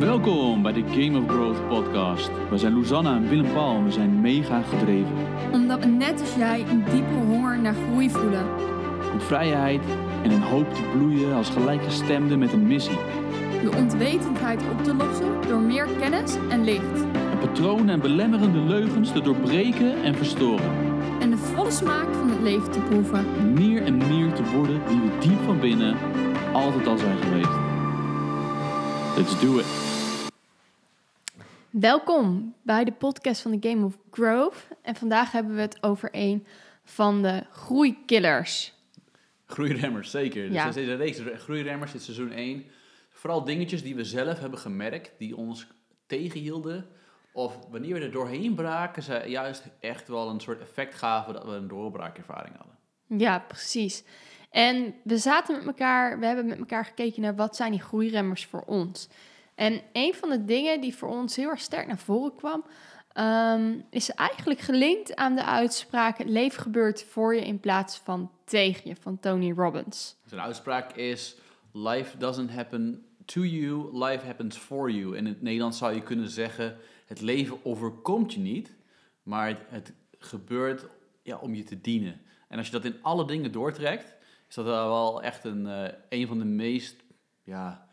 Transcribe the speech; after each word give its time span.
Welkom 0.00 0.62
bij 0.62 0.72
de 0.72 0.84
Game 0.88 1.18
of 1.18 1.28
Growth 1.28 1.68
podcast. 1.68 2.30
We 2.50 2.58
zijn 2.58 2.74
Luzanna 2.74 3.16
en 3.16 3.28
Willem 3.28 3.52
Paul 3.52 3.76
en 3.76 3.84
we 3.84 3.90
zijn 3.90 4.20
mega 4.20 4.62
gedreven. 4.62 5.12
Omdat 5.52 5.80
we 5.80 5.86
net 5.86 6.20
als 6.20 6.34
jij 6.34 6.64
een 6.68 6.84
diepe 6.84 7.14
honger 7.14 7.58
naar 7.58 7.74
groei 7.74 8.10
voelen. 8.10 8.46
Om 9.12 9.20
vrijheid 9.20 9.80
en 10.22 10.30
een 10.30 10.42
hoop 10.42 10.74
te 10.74 10.82
bloeien 10.96 11.34
als 11.34 11.48
gelijkgestemden 11.48 12.38
met 12.38 12.52
een 12.52 12.66
missie. 12.66 12.98
De 13.62 13.70
onwetendheid 13.76 14.62
op 14.72 14.84
te 14.84 14.94
lossen 14.94 15.48
door 15.48 15.60
meer 15.60 15.88
kennis 15.98 16.36
en 16.48 16.64
licht. 16.64 17.02
En 17.30 17.38
patronen 17.38 17.88
en 17.88 18.00
belemmerende 18.00 18.60
leugens 18.60 19.12
te 19.12 19.20
doorbreken 19.20 20.02
en 20.02 20.14
verstoren. 20.14 20.70
En 21.20 21.30
de 21.30 21.36
volle 21.36 21.70
smaak 21.70 22.14
van 22.14 22.30
het 22.30 22.40
leven 22.40 22.70
te 22.70 22.80
proeven. 22.80 23.52
Meer 23.52 23.82
en 23.82 23.96
meer 23.96 24.32
te 24.32 24.42
worden 24.54 24.80
wie 24.88 25.00
we 25.00 25.18
diep 25.18 25.42
van 25.44 25.60
binnen 25.60 25.96
altijd 26.52 26.86
al 26.86 26.98
zijn 26.98 27.18
geweest. 27.18 27.58
Let's 29.16 29.40
do 29.40 29.58
it. 29.58 29.69
Welkom 31.80 32.54
bij 32.62 32.84
de 32.84 32.92
podcast 32.92 33.40
van 33.40 33.50
de 33.50 33.68
Game 33.68 33.84
of 33.84 33.98
Growth. 34.10 34.66
En 34.82 34.96
vandaag 34.96 35.32
hebben 35.32 35.54
we 35.54 35.60
het 35.60 35.82
over 35.82 36.08
een 36.12 36.46
van 36.84 37.22
de 37.22 37.44
groeikillers. 37.50 38.74
Groeiremmers, 39.46 40.10
zeker. 40.10 40.46
Dus 40.46 40.54
Ja. 40.54 40.68
is 40.68 40.74
deze 40.74 40.94
reeks 40.96 41.20
groeiremmers, 41.42 41.92
dit 41.92 42.00
is 42.00 42.06
seizoen 42.06 42.32
1. 42.32 42.64
Vooral 43.10 43.44
dingetjes 43.44 43.82
die 43.82 43.94
we 43.94 44.04
zelf 44.04 44.38
hebben 44.38 44.58
gemerkt, 44.58 45.12
die 45.18 45.36
ons 45.36 45.66
tegenhielden. 46.06 46.86
Of 47.32 47.58
wanneer 47.70 47.94
we 47.94 48.00
er 48.00 48.12
doorheen 48.12 48.54
braken, 48.54 49.02
ze 49.02 49.22
juist 49.26 49.64
echt 49.80 50.08
wel 50.08 50.28
een 50.28 50.40
soort 50.40 50.60
effect 50.60 50.94
gaven 50.94 51.34
dat 51.34 51.44
we 51.44 51.50
een 51.50 51.68
doorbraakervaring 51.68 52.56
hadden. 52.56 52.76
Ja, 53.18 53.38
precies. 53.38 54.04
En 54.50 54.94
we 55.04 55.18
zaten 55.18 55.56
met 55.56 55.66
elkaar, 55.66 56.18
we 56.18 56.26
hebben 56.26 56.46
met 56.46 56.58
elkaar 56.58 56.84
gekeken 56.84 57.22
naar 57.22 57.36
wat 57.36 57.56
zijn 57.56 57.70
die 57.70 57.80
groeiremmers 57.80 58.46
voor 58.46 58.62
ons. 58.66 59.08
En 59.60 59.82
een 59.92 60.14
van 60.14 60.28
de 60.28 60.44
dingen 60.44 60.80
die 60.80 60.96
voor 60.96 61.08
ons 61.08 61.36
heel 61.36 61.48
erg 61.48 61.60
sterk 61.60 61.86
naar 61.86 61.98
voren 61.98 62.34
kwam, 62.34 62.64
ehm, 63.12 63.78
is 63.90 64.10
eigenlijk 64.10 64.60
gelinkt 64.60 65.16
aan 65.16 65.34
de 65.34 65.44
uitspraak: 65.44 66.18
het 66.18 66.28
leven 66.28 66.62
gebeurt 66.62 67.04
voor 67.04 67.34
je 67.34 67.46
in 67.46 67.60
plaats 67.60 67.98
van 67.98 68.30
tegen 68.44 68.88
je, 68.88 68.96
van 68.96 69.18
Tony 69.18 69.52
Robbins. 69.52 70.16
Zijn 70.24 70.40
uitspraak 70.40 70.92
is: 70.92 71.36
Life 71.72 72.16
doesn't 72.18 72.50
happen 72.50 73.06
to 73.24 73.40
you, 73.40 73.98
life 74.04 74.26
happens 74.26 74.56
for 74.56 74.90
you. 74.90 75.16
In 75.16 75.26
het 75.26 75.42
Nederlands 75.42 75.78
zou 75.78 75.94
je 75.94 76.02
kunnen 76.02 76.28
zeggen: 76.28 76.76
Het 77.06 77.20
leven 77.20 77.64
overkomt 77.64 78.32
je 78.32 78.40
niet, 78.40 78.76
maar 79.22 79.48
het, 79.48 79.58
het 79.68 79.92
gebeurt 80.18 80.86
ja, 81.22 81.36
om 81.36 81.54
je 81.54 81.62
te 81.62 81.80
dienen. 81.80 82.20
En 82.48 82.58
als 82.58 82.66
je 82.66 82.72
dat 82.72 82.84
in 82.84 83.02
alle 83.02 83.26
dingen 83.26 83.52
doortrekt, 83.52 84.14
is 84.48 84.54
dat 84.54 84.64
wel 84.64 85.22
echt 85.22 85.44
een, 85.44 85.66
eh, 85.66 85.92
een 86.08 86.26
van 86.26 86.38
de 86.38 86.44
meest. 86.44 86.96
Ja, 87.42 87.88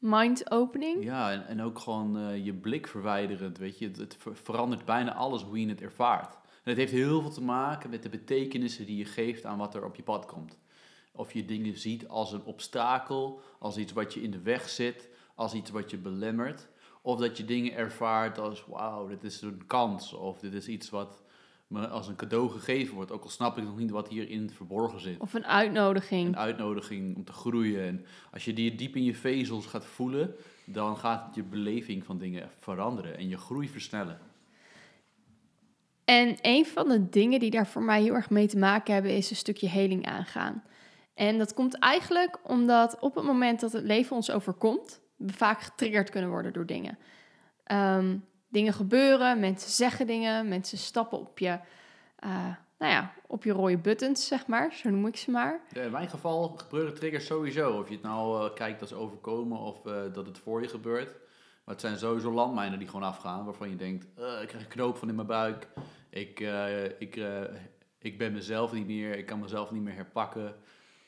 Mind-opening. 0.00 1.04
ja 1.04 1.46
en, 1.46 1.62
ook 1.62 1.78
gewoon 1.78 2.18
eh, 2.18 2.44
je 2.44 2.54
blik 2.54 2.86
verwijderend. 2.86 3.58
Weet 3.58 3.78
je, 3.78 3.86
het, 3.86 3.96
het 3.96 4.16
ver- 4.18 4.36
verandert 4.36 4.84
bijna 4.84 5.14
alles 5.14 5.42
hoe 5.42 5.60
je 5.60 5.68
het 5.68 5.80
ervaart. 5.80 6.34
En 6.34 6.70
het 6.70 6.76
heeft 6.76 6.92
heel 6.92 7.20
veel 7.20 7.30
te 7.30 7.42
maken 7.42 7.90
met 7.90 8.02
de 8.02 8.08
betekenissen 8.08 8.86
die 8.86 8.96
je 8.96 9.04
geeft 9.04 9.44
aan 9.44 9.58
wat 9.58 9.74
er 9.74 9.84
op 9.84 9.96
je 9.96 10.02
pad 10.02 10.26
komt. 10.26 10.58
Of 11.12 11.32
je 11.32 11.44
dingen 11.44 11.78
ziet 11.78 12.08
als 12.08 12.32
een 12.32 12.44
obstakel, 12.44 13.40
als 13.58 13.76
iets 13.76 13.92
wat 13.92 14.14
je 14.14 14.22
in 14.22 14.30
de 14.30 14.42
weg 14.42 14.68
zit, 14.68 15.08
als 15.34 15.54
iets 15.54 15.70
wat 15.70 15.90
je 15.90 15.98
belemmert. 15.98 16.68
Of 17.02 17.18
dat 17.18 17.36
je 17.36 17.44
dingen 17.44 17.74
ervaart 17.74 18.38
als, 18.38 18.66
wauw, 18.66 19.06
dit 19.06 19.24
is 19.24 19.42
een 19.42 19.66
kans. 19.66 20.12
Of 20.12 20.38
dit 20.38 20.54
is 20.54 20.68
iets 20.68 20.90
wat 20.90 21.22
me 21.70 21.88
als 21.88 22.08
een 22.08 22.16
cadeau 22.16 22.50
gegeven 22.50 22.94
wordt. 22.94 23.10
Ook 23.10 23.22
al 23.22 23.28
snap 23.28 23.58
ik 23.58 23.64
nog 23.64 23.76
niet 23.76 23.90
wat 23.90 24.08
hierin 24.08 24.50
verborgen 24.50 25.00
zit. 25.00 25.18
Of 25.18 25.34
een 25.34 25.46
uitnodiging. 25.46 26.26
Een 26.26 26.36
uitnodiging 26.36 27.16
om 27.16 27.24
te 27.24 27.32
groeien. 27.32 27.86
En 27.86 28.06
als 28.32 28.44
je 28.44 28.52
die 28.52 28.74
diep 28.74 28.96
in 28.96 29.04
je 29.04 29.14
vezels 29.14 29.66
gaat 29.66 29.86
voelen, 29.86 30.34
dan 30.64 30.96
gaat 30.96 31.34
je 31.34 31.42
beleving 31.42 32.04
van 32.04 32.18
dingen 32.18 32.50
veranderen 32.60 33.16
en 33.16 33.28
je 33.28 33.36
groei 33.36 33.68
versnellen. 33.68 34.18
En 36.04 36.36
een 36.42 36.66
van 36.66 36.88
de 36.88 37.08
dingen 37.08 37.40
die 37.40 37.50
daar 37.50 37.66
voor 37.66 37.82
mij 37.82 38.02
heel 38.02 38.14
erg 38.14 38.30
mee 38.30 38.46
te 38.46 38.58
maken 38.58 38.94
hebben, 38.94 39.16
is 39.16 39.30
een 39.30 39.36
stukje 39.36 39.68
heling 39.68 40.06
aangaan. 40.06 40.62
En 41.14 41.38
dat 41.38 41.54
komt 41.54 41.78
eigenlijk 41.78 42.38
omdat 42.42 42.98
op 43.00 43.14
het 43.14 43.24
moment 43.24 43.60
dat 43.60 43.72
het 43.72 43.84
leven 43.84 44.16
ons 44.16 44.30
overkomt, 44.30 45.00
we 45.16 45.32
vaak 45.32 45.60
getriggerd 45.60 46.10
kunnen 46.10 46.30
worden 46.30 46.52
door 46.52 46.66
dingen. 46.66 46.98
Ehm, 47.64 48.16
dingen 48.50 48.72
gebeuren, 48.72 49.40
mensen 49.40 49.70
zeggen 49.70 50.06
dingen, 50.06 50.48
mensen 50.48 50.78
stappen 50.78 51.18
op 51.18 51.38
je, 51.38 51.58
eh, 52.16 52.46
nou 52.78 52.92
ja, 52.92 53.12
op 53.26 53.44
je 53.44 53.52
rode 53.52 53.78
buttons, 53.78 54.26
zeg 54.26 54.46
maar, 54.46 54.72
zo 54.72 54.90
noem 54.90 55.06
ik 55.06 55.16
ze 55.16 55.30
maar. 55.30 55.60
In 55.72 55.90
mijn 55.90 56.08
geval 56.08 56.48
gebeuren 56.48 56.94
triggers 56.94 57.26
sowieso. 57.26 57.78
Of 57.78 57.88
je 57.88 57.94
het 57.94 58.02
nou 58.02 58.44
eh, 58.44 58.54
kijkt 58.54 58.80
als 58.80 58.92
overkomen 58.92 59.58
of 59.58 59.86
eh, 59.86 59.94
dat 60.12 60.26
het 60.26 60.38
voor 60.38 60.62
je 60.62 60.68
gebeurt. 60.68 61.16
Maar 61.64 61.74
het 61.74 61.80
zijn 61.80 61.98
sowieso 61.98 62.32
landmijnen 62.32 62.78
die 62.78 62.88
gewoon 62.88 63.08
afgaan. 63.08 63.44
Waarvan 63.44 63.70
je 63.70 63.76
denkt, 63.76 64.04
ik 64.04 64.48
krijg 64.48 64.64
een 64.64 64.68
knoop 64.68 64.96
van 64.96 65.08
in 65.08 65.14
mijn 65.14 65.26
buik. 65.26 65.68
Ik, 66.10 66.40
ik, 66.98 67.20
ik 67.98 68.18
ben 68.18 68.32
mezelf 68.32 68.72
niet 68.72 68.86
meer. 68.86 69.18
Ik 69.18 69.26
kan 69.26 69.40
mezelf 69.40 69.70
niet 69.70 69.82
meer 69.82 69.94
herpakken. 69.94 70.54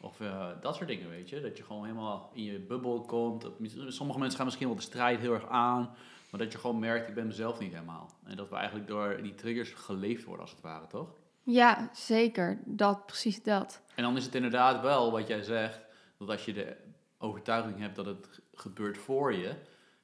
Of 0.00 0.16
dat 0.60 0.76
soort 0.76 0.88
dingen, 0.88 1.08
weet 1.08 1.28
je. 1.28 1.40
Dat 1.40 1.56
je 1.56 1.62
gewoon 1.62 1.84
helemaal 1.84 2.30
in 2.34 2.42
je 2.42 2.58
bubbel 2.58 3.00
komt. 3.00 3.48
Sommige 3.88 4.18
mensen 4.18 4.36
gaan 4.36 4.46
misschien 4.46 4.66
wel 4.66 4.76
de 4.76 4.82
strijd 4.82 5.20
heel 5.20 5.34
erg 5.34 5.48
aan. 5.48 5.94
Maar 6.32 6.40
dat 6.40 6.52
je 6.52 6.58
gewoon 6.58 6.78
merkt, 6.78 7.08
ik 7.08 7.14
ben 7.14 7.26
mezelf 7.26 7.58
niet 7.58 7.72
helemaal. 7.72 8.10
En 8.24 8.36
dat 8.36 8.48
we 8.48 8.56
eigenlijk 8.56 8.86
door 8.86 9.22
die 9.22 9.34
triggers 9.34 9.70
geleefd 9.70 10.24
worden, 10.24 10.42
als 10.42 10.50
het 10.50 10.60
ware, 10.60 10.86
toch? 10.86 11.14
Ja, 11.42 11.90
zeker. 11.92 12.58
Dat, 12.64 13.06
precies 13.06 13.42
dat. 13.42 13.82
En 13.94 14.02
dan 14.02 14.16
is 14.16 14.24
het 14.24 14.34
inderdaad 14.34 14.80
wel 14.80 15.10
wat 15.10 15.26
jij 15.26 15.42
zegt, 15.42 15.80
dat 16.18 16.28
als 16.28 16.44
je 16.44 16.52
de 16.52 16.76
overtuiging 17.18 17.78
hebt 17.78 17.96
dat 17.96 18.06
het 18.06 18.40
gebeurt 18.54 18.98
voor 18.98 19.34
je, 19.34 19.54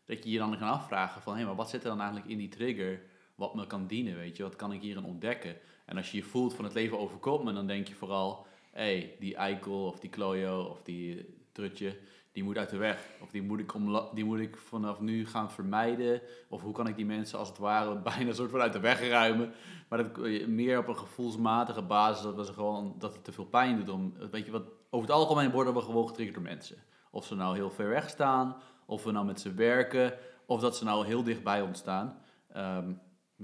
dat 0.06 0.24
je 0.24 0.30
je 0.30 0.38
dan 0.38 0.58
kan 0.58 0.68
afvragen 0.68 1.22
van, 1.22 1.36
hé, 1.36 1.44
maar 1.44 1.54
wat 1.54 1.70
zit 1.70 1.82
er 1.82 1.88
dan 1.88 2.00
eigenlijk 2.00 2.30
in 2.30 2.38
die 2.38 2.48
trigger 2.48 3.02
wat 3.34 3.54
me 3.54 3.66
kan 3.66 3.86
dienen, 3.86 4.16
weet 4.16 4.36
je? 4.36 4.42
Wat 4.42 4.56
kan 4.56 4.72
ik 4.72 4.80
hierin 4.80 5.04
ontdekken? 5.04 5.56
En 5.84 5.96
als 5.96 6.10
je 6.10 6.16
je 6.16 6.22
voelt 6.22 6.54
van 6.54 6.64
het 6.64 6.74
leven 6.74 6.98
overkomt 6.98 7.44
me, 7.44 7.52
dan 7.52 7.66
denk 7.66 7.88
je 7.88 7.94
vooral, 7.94 8.46
hé, 8.72 9.14
die 9.18 9.36
eikel 9.36 9.86
of 9.86 9.98
die 9.98 10.10
klojo 10.10 10.62
of 10.62 10.82
die 10.82 11.36
trutje, 11.52 11.98
die 12.38 12.46
moet 12.46 12.58
uit 12.58 12.70
de 12.70 12.76
weg. 12.76 13.08
Of 13.20 13.30
die 13.30 13.42
moet, 13.42 13.58
ik 13.58 13.72
die 14.14 14.24
moet 14.24 14.38
ik 14.38 14.56
vanaf 14.56 15.00
nu 15.00 15.26
gaan 15.26 15.50
vermijden. 15.50 16.20
Of 16.48 16.62
hoe 16.62 16.72
kan 16.72 16.86
ik 16.86 16.96
die 16.96 17.06
mensen 17.06 17.38
als 17.38 17.48
het 17.48 17.58
ware 17.58 17.98
bijna 18.10 18.32
soort 18.32 18.50
van 18.50 18.60
uit 18.60 18.72
de 18.72 18.80
weg 18.80 19.08
ruimen. 19.08 19.52
Maar 19.88 19.98
dat 19.98 20.24
eh, 20.24 20.46
meer 20.46 20.78
op 20.78 20.88
een 20.88 20.96
gevoelsmatige 20.96 21.82
basis, 21.82 22.22
dat, 22.22 22.46
we 22.46 22.52
gewoon, 22.52 22.94
dat 22.98 23.14
het 23.14 23.24
te 23.24 23.32
veel 23.32 23.44
pijn 23.44 23.76
doet. 23.76 23.88
Om, 23.88 24.14
weet 24.30 24.44
je 24.44 24.50
wat, 24.50 24.62
over 24.90 25.08
het 25.08 25.16
algemeen 25.16 25.50
worden 25.50 25.74
we 25.74 25.80
gewoon 25.80 26.06
getriggerd 26.08 26.36
door 26.36 26.46
mensen. 26.48 26.76
Of 27.10 27.26
ze 27.26 27.34
nou 27.34 27.54
heel 27.56 27.70
ver 27.70 27.88
weg 27.88 28.08
staan, 28.08 28.56
of 28.86 29.04
we 29.04 29.10
nou 29.10 29.26
met 29.26 29.40
ze 29.40 29.54
werken, 29.54 30.14
of 30.46 30.60
dat 30.60 30.76
ze 30.76 30.84
nou 30.84 31.06
heel 31.06 31.22
dicht 31.22 31.42
bij 31.42 31.62
ons 31.62 31.78
staan. 31.78 32.18
Ehm 32.52 32.92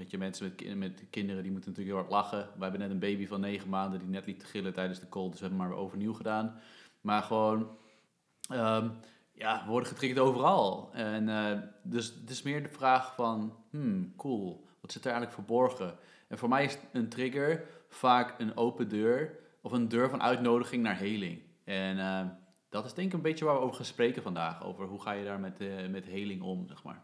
je, 0.06 0.18
mensen 0.18 0.44
met, 0.46 0.54
ki- 0.54 0.74
met 0.74 1.04
kinderen 1.10 1.42
die 1.42 1.52
moeten 1.52 1.70
natuurlijk 1.70 1.96
heel 1.96 2.06
hard 2.06 2.30
lachen. 2.30 2.48
We 2.56 2.62
hebben 2.62 2.80
net 2.80 2.90
een 2.90 2.98
baby 2.98 3.26
van 3.26 3.40
negen 3.40 3.68
maanden 3.68 3.98
die 3.98 4.08
net 4.08 4.26
liet 4.26 4.44
gillen 4.44 4.72
tijdens 4.72 5.00
de 5.00 5.08
call, 5.08 5.24
dus 5.30 5.40
we 5.40 5.46
hebben 5.46 5.58
maar 5.58 5.68
weer 5.68 5.78
overnieuw 5.78 6.12
gedaan. 6.14 6.58
Maar 7.00 7.22
gewoon, 7.22 7.68
ehm, 8.48 8.88
ja, 9.32 9.64
worden 9.66 9.88
getriggerd 9.88 10.20
overal. 10.20 10.90
En 10.92 11.28
eh, 11.28 11.58
dus 11.82 12.14
het 12.20 12.30
is 12.30 12.42
meer 12.42 12.62
de 12.62 12.68
vraag 12.68 13.14
van, 13.14 13.56
hmm, 13.70 14.12
cool, 14.16 14.66
wat 14.80 14.92
zit 14.92 15.04
er 15.04 15.10
eigenlijk 15.10 15.36
verborgen? 15.40 15.98
En 16.28 16.38
voor 16.38 16.48
mij 16.48 16.64
is 16.64 16.78
een 16.92 17.08
trigger 17.08 17.64
vaak 17.88 18.34
een 18.38 18.56
open 18.56 18.88
deur 18.88 19.38
of 19.60 19.72
een 19.72 19.88
deur 19.88 20.10
van 20.10 20.22
uitnodiging 20.22 20.82
naar 20.82 20.98
heling. 20.98 21.42
En 21.64 21.98
eh, 21.98 22.26
dat 22.68 22.84
is 22.84 22.94
denk 22.94 23.08
ik 23.08 23.14
een 23.14 23.22
beetje 23.22 23.44
waar 23.44 23.54
we 23.54 23.60
over 23.60 23.76
gaan 23.76 23.84
spreken 23.84 24.22
vandaag. 24.22 24.64
Over 24.64 24.86
hoe 24.86 25.00
ga 25.00 25.12
je 25.12 25.24
daar 25.24 25.40
met, 25.40 25.60
eh, 25.60 25.86
met 25.90 26.06
heling 26.06 26.42
om, 26.42 26.66
zeg 26.68 26.82
maar. 26.82 27.02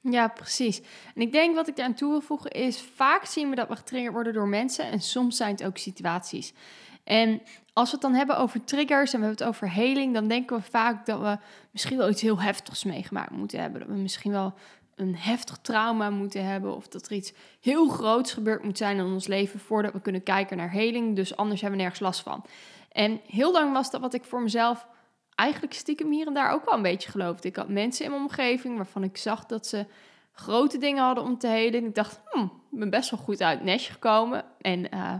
Ja, 0.00 0.28
precies. 0.28 0.80
En 1.14 1.20
ik 1.20 1.32
denk 1.32 1.54
wat 1.54 1.68
ik 1.68 1.76
daar 1.76 1.86
aan 1.86 1.94
toe 1.94 2.10
wil 2.10 2.20
voegen 2.20 2.50
is, 2.50 2.82
vaak 2.82 3.24
zien 3.24 3.50
we 3.50 3.56
dat 3.56 3.68
we 3.68 3.76
getriggerd 3.76 4.14
worden 4.14 4.32
door 4.32 4.48
mensen 4.48 4.84
en 4.90 5.00
soms 5.00 5.36
zijn 5.36 5.50
het 5.50 5.64
ook 5.64 5.78
situaties. 5.78 6.54
En 7.04 7.42
als 7.72 7.88
we 7.88 7.92
het 7.92 8.04
dan 8.04 8.14
hebben 8.14 8.38
over 8.38 8.64
triggers 8.64 9.12
en 9.12 9.20
we 9.20 9.26
hebben 9.26 9.46
het 9.46 9.54
over 9.54 9.70
heling, 9.72 10.14
dan 10.14 10.28
denken 10.28 10.56
we 10.56 10.62
vaak 10.62 11.06
dat 11.06 11.20
we 11.20 11.38
misschien 11.70 11.96
wel 11.96 12.10
iets 12.10 12.22
heel 12.22 12.40
heftigs 12.40 12.84
meegemaakt 12.84 13.30
moeten 13.30 13.60
hebben. 13.60 13.80
Dat 13.80 13.88
we 13.88 13.94
misschien 13.94 14.32
wel 14.32 14.54
een 14.94 15.16
heftig 15.16 15.58
trauma 15.62 16.10
moeten 16.10 16.44
hebben 16.44 16.76
of 16.76 16.88
dat 16.88 17.06
er 17.06 17.12
iets 17.12 17.32
heel 17.60 17.88
groots 17.88 18.32
gebeurd 18.32 18.64
moet 18.64 18.78
zijn 18.78 18.96
in 18.96 19.04
ons 19.04 19.26
leven 19.26 19.60
voordat 19.60 19.92
we 19.92 20.00
kunnen 20.00 20.22
kijken 20.22 20.56
naar 20.56 20.70
heling. 20.70 21.16
Dus 21.16 21.36
anders 21.36 21.60
hebben 21.60 21.78
we 21.78 21.84
nergens 21.84 22.04
last 22.04 22.20
van. 22.20 22.44
En 22.92 23.20
heel 23.26 23.52
lang 23.52 23.72
was 23.72 23.90
dat 23.90 24.00
wat 24.00 24.14
ik 24.14 24.24
voor 24.24 24.42
mezelf 24.42 24.86
eigenlijk 25.34 25.72
stiekem 25.72 26.10
hier 26.10 26.26
en 26.26 26.34
daar 26.34 26.52
ook 26.52 26.64
wel 26.64 26.74
een 26.74 26.82
beetje 26.82 27.10
geloofde. 27.10 27.48
Ik 27.48 27.56
had 27.56 27.68
mensen 27.68 28.04
in 28.04 28.10
mijn 28.10 28.22
omgeving 28.22 28.76
waarvan 28.76 29.02
ik 29.02 29.16
zag 29.16 29.46
dat 29.46 29.66
ze 29.66 29.86
grote 30.32 30.78
dingen 30.78 31.04
hadden 31.04 31.24
om 31.24 31.38
te 31.38 31.46
helen. 31.46 31.80
En 31.80 31.86
ik 31.86 31.94
dacht, 31.94 32.20
hmm, 32.30 32.52
ik 32.70 32.78
ben 32.78 32.90
best 32.90 33.10
wel 33.10 33.20
goed 33.20 33.42
uit 33.42 33.62
nestje 33.62 33.92
gekomen. 33.92 34.44
En 34.60 34.90
eh, 34.90 35.14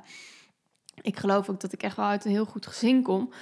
ik 1.05 1.19
geloof 1.19 1.49
ook 1.51 1.61
dat 1.61 1.73
ik 1.73 1.83
echt 1.83 1.97
wel 1.97 2.07
uit 2.07 2.25
een 2.25 2.31
heel 2.31 2.45
goed 2.45 2.67
gezin 2.67 3.03
kom. 3.03 3.33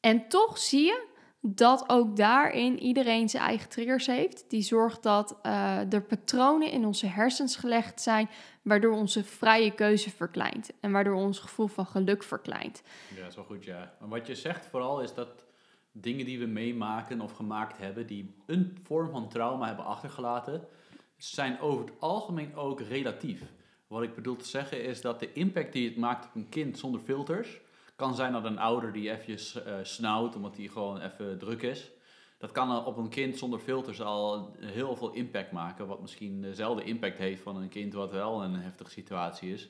En 0.00 0.28
toch 0.28 0.58
zie 0.58 0.84
je 0.84 1.08
dat 1.40 1.84
ook 1.86 2.16
daarin 2.16 2.78
iedereen 2.78 3.28
zijn 3.28 3.42
eigen 3.42 3.68
triggers 3.68 4.06
heeft. 4.06 4.44
Die 4.50 4.62
zorgt 4.62 5.02
dat 5.02 5.38
eh, 5.42 5.92
er 5.92 6.02
patronen 6.02 6.70
in 6.70 6.86
onze 6.86 7.06
hersens 7.06 7.56
gelegd 7.56 8.00
zijn, 8.00 8.28
waardoor 8.62 8.92
onze 8.92 9.24
vrije 9.24 9.74
keuze 9.74 10.10
verkleint. 10.10 10.70
En 10.80 10.92
waardoor 10.92 11.14
ons 11.14 11.38
gevoel 11.38 11.66
van 11.66 11.86
geluk 11.86 12.22
verkleint. 12.22 12.82
Ja, 13.16 13.28
wel 13.34 13.44
goed, 13.44 13.64
ja. 13.64 13.94
Maar 14.00 14.08
wat 14.08 14.26
je 14.26 14.34
zegt 14.34 14.66
vooral 14.66 15.00
is 15.00 15.14
dat 15.14 15.44
dingen 15.92 16.24
die 16.24 16.38
we 16.38 16.46
meemaken 16.46 17.20
of 17.20 17.32
gemaakt 17.32 17.78
hebben, 17.78 18.06
die 18.06 18.34
een 18.46 18.78
vorm 18.82 19.10
van 19.10 19.28
trauma 19.28 19.66
hebben 19.66 19.84
achtergelaten, 19.84 20.68
zijn 21.16 21.60
over 21.60 21.84
het 21.84 22.00
algemeen 22.00 22.56
ook 22.56 22.80
relatief. 22.80 23.42
Wat 23.90 24.02
ik 24.02 24.14
bedoel 24.14 24.36
te 24.36 24.46
zeggen 24.46 24.84
is 24.84 25.00
dat 25.00 25.20
de 25.20 25.32
impact 25.32 25.72
die 25.72 25.88
het 25.88 25.96
maakt 25.96 26.24
op 26.24 26.34
een 26.34 26.48
kind 26.48 26.78
zonder 26.78 27.00
filters, 27.00 27.60
kan 27.96 28.14
zijn 28.14 28.32
dat 28.32 28.44
een 28.44 28.58
ouder 28.58 28.92
die 28.92 29.10
eventjes 29.10 29.56
uh, 29.56 29.74
snauwt 29.82 30.36
omdat 30.36 30.56
hij 30.56 30.66
gewoon 30.66 31.00
even 31.00 31.38
druk 31.38 31.62
is. 31.62 31.90
Dat 32.38 32.52
kan 32.52 32.84
op 32.84 32.96
een 32.96 33.08
kind 33.08 33.38
zonder 33.38 33.58
filters 33.58 34.00
al 34.00 34.54
heel 34.58 34.96
veel 34.96 35.12
impact 35.12 35.52
maken, 35.52 35.86
wat 35.86 36.00
misschien 36.00 36.40
dezelfde 36.40 36.84
impact 36.84 37.18
heeft 37.18 37.42
van 37.42 37.56
een 37.56 37.68
kind 37.68 37.92
wat 37.92 38.10
wel 38.10 38.42
een 38.42 38.54
heftige 38.54 38.90
situatie 38.90 39.52
is. 39.52 39.68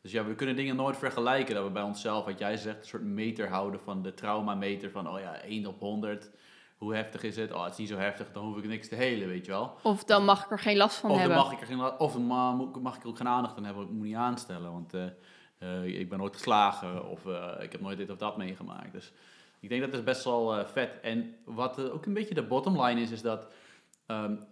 Dus 0.00 0.12
ja, 0.12 0.24
we 0.24 0.34
kunnen 0.34 0.56
dingen 0.56 0.76
nooit 0.76 0.96
vergelijken. 0.96 1.54
Dat 1.54 1.64
we 1.64 1.70
bij 1.70 1.82
onszelf, 1.82 2.24
wat 2.24 2.38
jij 2.38 2.56
zegt, 2.56 2.80
een 2.80 2.86
soort 2.86 3.02
meter 3.02 3.48
houden 3.48 3.80
van 3.80 4.02
de 4.02 4.14
traumameter. 4.14 4.90
Van, 4.90 5.08
oh 5.08 5.20
ja, 5.20 5.40
1 5.40 5.66
op 5.66 5.80
100. 5.80 6.30
Hoe 6.78 6.94
heftig 6.94 7.22
is 7.22 7.36
het? 7.36 7.52
Oh, 7.52 7.62
het 7.62 7.72
is 7.72 7.78
niet 7.78 7.88
zo 7.88 7.96
heftig, 7.96 8.32
dan 8.32 8.44
hoef 8.44 8.56
ik 8.56 8.66
niks 8.66 8.88
te 8.88 8.94
helen, 8.94 9.28
weet 9.28 9.44
je 9.44 9.50
wel. 9.50 9.78
Of 9.82 10.04
dan 10.04 10.24
mag 10.24 10.44
ik 10.44 10.50
er 10.50 10.58
geen 10.58 10.76
last 10.76 10.96
van 10.96 11.10
of 11.10 11.18
hebben. 11.18 11.36
Dan 11.36 11.44
mag 11.44 11.54
ik 11.54 11.60
er 11.60 11.66
geen, 11.66 11.98
of 11.98 12.12
dan 12.12 12.26
mag 12.82 12.96
ik 12.96 13.02
er 13.02 13.08
ook 13.08 13.16
geen 13.16 13.28
aandacht 13.28 13.56
aan 13.56 13.64
hebben. 13.64 13.84
Ik 13.84 13.90
moet 13.90 14.06
niet 14.06 14.14
aanstellen, 14.14 14.72
want 14.72 14.94
uh, 14.94 15.04
uh, 15.58 16.00
ik 16.00 16.08
ben 16.08 16.18
nooit 16.18 16.34
geslagen. 16.34 17.08
Of 17.08 17.24
uh, 17.24 17.52
ik 17.60 17.72
heb 17.72 17.80
nooit 17.80 17.98
dit 17.98 18.10
of 18.10 18.16
dat 18.16 18.36
meegemaakt. 18.36 18.92
Dus 18.92 19.12
ik 19.60 19.68
denk 19.68 19.80
dat 19.80 19.94
is 19.94 20.04
best 20.04 20.24
wel 20.24 20.66
vet. 20.66 21.00
En 21.02 21.36
wat 21.44 21.90
ook 21.90 22.06
een 22.06 22.14
beetje 22.14 22.34
de 22.34 22.46
bottom 22.46 22.82
line 22.82 23.00
is, 23.00 23.10
is 23.10 23.22
dat 23.22 23.46
um, 24.06 24.46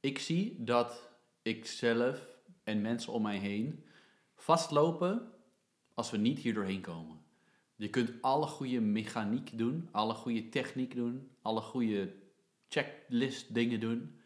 ik 0.00 0.18
zie 0.18 0.56
dat 0.58 1.10
ik 1.42 1.66
zelf 1.66 2.26
en 2.64 2.80
mensen 2.80 3.12
om 3.12 3.22
mij 3.22 3.36
heen 3.36 3.84
vastlopen 4.36 5.32
als 5.94 6.10
we 6.10 6.16
niet 6.16 6.38
hier 6.38 6.54
doorheen 6.54 6.80
komen. 6.80 7.23
Je 7.76 7.90
kunt 7.90 8.12
alle 8.20 8.46
goede 8.46 8.80
mechaniek 8.80 9.58
doen, 9.58 9.88
alle 9.90 10.14
goede 10.14 10.48
techniek 10.48 10.94
doen, 10.94 11.30
alle 11.42 11.60
goede 11.60 12.12
checklist 12.68 13.54
dingen 13.54 13.80
doen. 13.80 14.18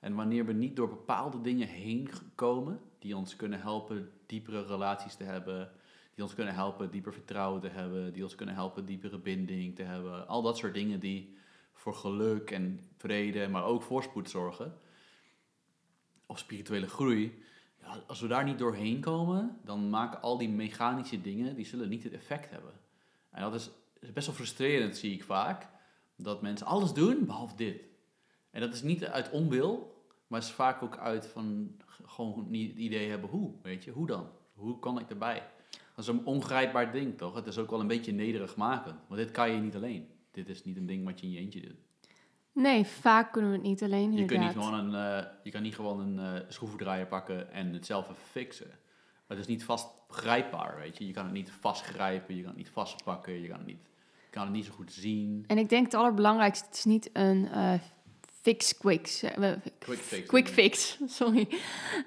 En 0.00 0.14
wanneer 0.14 0.46
we 0.46 0.52
niet 0.52 0.76
door 0.76 0.88
bepaalde 0.88 1.40
dingen 1.40 1.68
heen 1.68 2.08
komen, 2.34 2.80
die 2.98 3.16
ons 3.16 3.36
kunnen 3.36 3.60
helpen 3.60 4.10
diepere 4.26 4.66
relaties 4.66 5.14
te 5.14 5.24
hebben, 5.24 5.72
die 6.14 6.24
ons 6.24 6.34
kunnen 6.34 6.54
helpen 6.54 6.90
dieper 6.90 7.12
vertrouwen 7.12 7.60
te 7.60 7.68
hebben, 7.68 8.12
die 8.12 8.22
ons 8.22 8.34
kunnen 8.34 8.54
helpen 8.54 8.86
diepere 8.86 9.18
binding 9.18 9.76
te 9.76 9.82
hebben, 9.82 10.28
al 10.28 10.42
dat 10.42 10.56
soort 10.56 10.74
dingen 10.74 11.00
die 11.00 11.36
voor 11.72 11.94
geluk 11.94 12.50
en 12.50 12.80
vrede, 12.96 13.48
maar 13.48 13.64
ook 13.64 13.82
voorspoed 13.82 14.30
zorgen, 14.30 14.78
of 16.26 16.38
spirituele 16.38 16.88
groei, 16.88 17.42
als 18.06 18.20
we 18.20 18.26
daar 18.26 18.44
niet 18.44 18.58
doorheen 18.58 19.00
komen, 19.00 19.58
dan 19.64 19.90
maken 19.90 20.22
al 20.22 20.38
die 20.38 20.48
mechanische 20.48 21.20
dingen, 21.20 21.54
die 21.54 21.66
zullen 21.66 21.88
niet 21.88 22.04
het 22.04 22.12
effect 22.12 22.50
hebben. 22.50 22.72
En 23.34 23.42
dat 23.42 23.54
is, 23.54 23.70
best 24.12 24.26
wel 24.26 24.34
frustrerend, 24.36 24.96
zie 24.96 25.12
ik 25.12 25.24
vaak. 25.24 25.66
Dat 26.16 26.42
mensen 26.42 26.66
alles 26.66 26.92
doen, 26.92 27.26
behalve 27.26 27.56
dit. 27.56 27.82
En 28.50 28.60
dat 28.60 28.74
is 28.74 28.82
niet 28.82 29.04
uit 29.04 29.30
onwil, 29.30 30.02
maar 30.26 30.40
is 30.40 30.50
vaak 30.50 30.82
ook 30.82 30.98
uit 30.98 31.26
van 31.26 31.76
gewoon 32.04 32.46
niet 32.48 32.70
het 32.70 32.78
idee 32.78 33.10
hebben 33.10 33.30
hoe, 33.30 33.52
weet 33.62 33.84
je. 33.84 33.90
Hoe 33.90 34.06
dan? 34.06 34.28
Hoe 34.54 34.78
kan 34.78 35.00
ik 35.00 35.10
erbij? 35.10 35.42
Dat 35.70 36.04
is 36.04 36.06
een 36.06 36.26
ongrijpbaar 36.26 36.92
ding, 36.92 37.18
toch? 37.18 37.34
Het 37.34 37.46
is 37.46 37.58
ook 37.58 37.70
wel 37.70 37.80
een 37.80 37.86
beetje 37.86 38.12
nederig 38.12 38.56
maken. 38.56 38.98
Want 39.06 39.20
dit 39.20 39.30
kan 39.30 39.50
je 39.50 39.60
niet 39.60 39.74
alleen. 39.74 40.08
Dit 40.30 40.48
is 40.48 40.64
niet 40.64 40.76
een 40.76 40.86
ding 40.86 41.04
wat 41.04 41.20
je 41.20 41.26
in 41.26 41.32
je 41.32 41.38
eentje 41.38 41.60
doet. 41.60 41.78
Nee, 42.52 42.84
vaak 42.84 43.32
kunnen 43.32 43.50
we 43.50 43.56
het 43.56 43.66
niet 43.66 43.82
alleen 43.82 44.12
je, 44.12 44.24
kunt 44.24 44.40
niet 44.40 44.52
gewoon 44.52 44.74
een, 44.74 45.20
uh, 45.20 45.26
je 45.42 45.50
kan 45.50 45.62
niet 45.62 45.74
gewoon 45.74 46.00
een 46.00 46.34
uh, 46.34 46.40
schroevendraaier 46.48 47.06
pakken 47.06 47.52
en 47.52 47.72
het 47.72 47.86
zelf 47.86 48.10
even 48.10 48.22
fixen. 48.22 48.70
Het 49.36 49.48
is 49.48 49.54
niet 49.54 49.64
vast 49.64 49.88
grijpbaar, 50.08 50.76
weet 50.78 50.98
je. 50.98 51.06
Je 51.06 51.12
kan 51.12 51.24
het 51.24 51.32
niet 51.32 51.50
vastgrijpen, 51.60 52.34
je 52.36 52.40
kan 52.40 52.50
het 52.50 52.58
niet 52.58 52.70
vastpakken, 52.70 53.40
je 53.40 53.48
kan 53.48 53.56
het 53.56 53.66
niet, 53.66 53.82
je 54.24 54.30
kan 54.30 54.42
het 54.42 54.52
niet 54.52 54.64
zo 54.64 54.72
goed 54.72 54.92
zien. 54.92 55.44
En 55.46 55.58
ik 55.58 55.68
denk 55.68 55.84
het 55.84 55.94
allerbelangrijkste, 55.94 56.66
het 56.66 56.76
is 56.76 56.84
niet 56.84 57.10
een 57.12 57.48
uh, 57.54 57.72
fix 58.42 58.76
quick. 58.76 59.32
quick 59.78 59.98
fix. 59.98 60.28
Quick 60.28 60.48
fix, 60.48 60.98
sorry. 61.06 61.48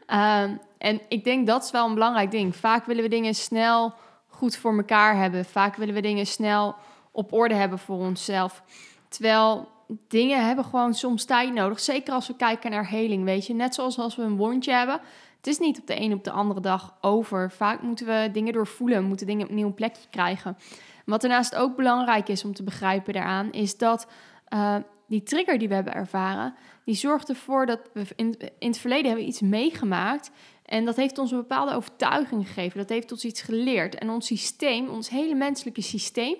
Um, 0.08 0.60
en 0.78 1.02
ik 1.08 1.24
denk 1.24 1.48
dat 1.48 1.64
is 1.64 1.72
wel 1.72 1.88
een 1.88 1.94
belangrijk 1.94 2.32
ding. 2.32 2.56
Vaak 2.56 2.86
willen 2.86 3.04
we 3.04 3.10
dingen 3.10 3.36
snel 3.36 3.94
goed 4.28 4.56
voor 4.58 4.78
elkaar 4.78 5.16
hebben. 5.16 5.46
Vaak 5.46 5.76
willen 5.76 5.94
we 5.94 6.02
dingen 6.02 6.28
snel 6.28 6.76
op 7.12 7.34
orde 7.34 7.56
hebben 7.56 7.80
voor 7.80 7.98
onszelf. 7.98 8.64
Terwijl 9.08 9.68
dingen 10.08 10.46
hebben 10.46 10.66
gewoon 10.66 10.94
soms 10.94 11.26
tijd 11.26 11.54
nodig. 11.54 11.80
Zeker 11.80 12.14
als 12.14 12.28
we 12.28 12.36
kijken 12.36 12.72
naar 12.72 12.90
heling, 12.90 13.24
weet 13.24 13.46
je. 13.46 13.54
Net 13.54 13.76
zoals 13.76 14.00
als 14.00 14.16
we 14.16 14.22
een 14.22 14.38
wondje 14.38 14.72
hebben. 14.72 15.02
Het 15.38 15.48
is 15.48 15.58
niet 15.58 15.80
op 15.80 15.88
de 15.88 16.02
een 16.02 16.14
op 16.14 16.24
de 16.24 16.32
andere 16.32 16.60
dag 16.60 16.98
over. 17.02 17.52
Vaak 17.52 17.82
moeten 17.82 18.06
we 18.06 18.30
dingen 18.32 18.54
doorvoelen, 18.54 19.04
moeten 19.04 19.28
dingen 19.28 19.50
op 19.50 19.58
een 19.58 19.74
plekje 19.74 20.10
krijgen. 20.10 20.58
Wat 21.06 21.22
daarnaast 21.22 21.56
ook 21.56 21.76
belangrijk 21.76 22.28
is 22.28 22.44
om 22.44 22.54
te 22.54 22.64
begrijpen 22.64 23.14
daaraan, 23.14 23.52
is 23.52 23.78
dat 23.78 24.08
uh, 24.54 24.76
die 25.08 25.24
trigger 25.24 25.58
die 25.58 25.68
we 25.68 25.74
hebben 25.74 25.94
ervaren, 25.94 26.56
die 26.86 26.96
zorgt 26.96 27.30
ervoor 27.30 27.66
dat 27.66 27.80
we 27.94 28.06
in, 28.16 28.36
in 28.60 28.68
het 28.68 28.78
verleden 28.78 29.06
hebben 29.06 29.28
iets 29.28 29.42
meegemaakt. 29.42 30.32
En 30.68 30.86
dat 30.86 30.96
heeft 30.96 31.18
ons 31.18 31.32
een 31.32 31.38
bepaalde 31.38 31.76
overtuiging 31.76 32.48
gegeven. 32.48 32.78
Dat 32.78 32.90
heeft 32.90 33.12
ons 33.12 33.26
iets 33.26 33.42
geleerd. 33.42 33.96
En 33.96 34.10
ons 34.10 34.26
systeem, 34.26 34.90
ons 34.90 35.10
hele 35.10 35.36
menselijke 35.36 35.82
systeem, 35.82 36.36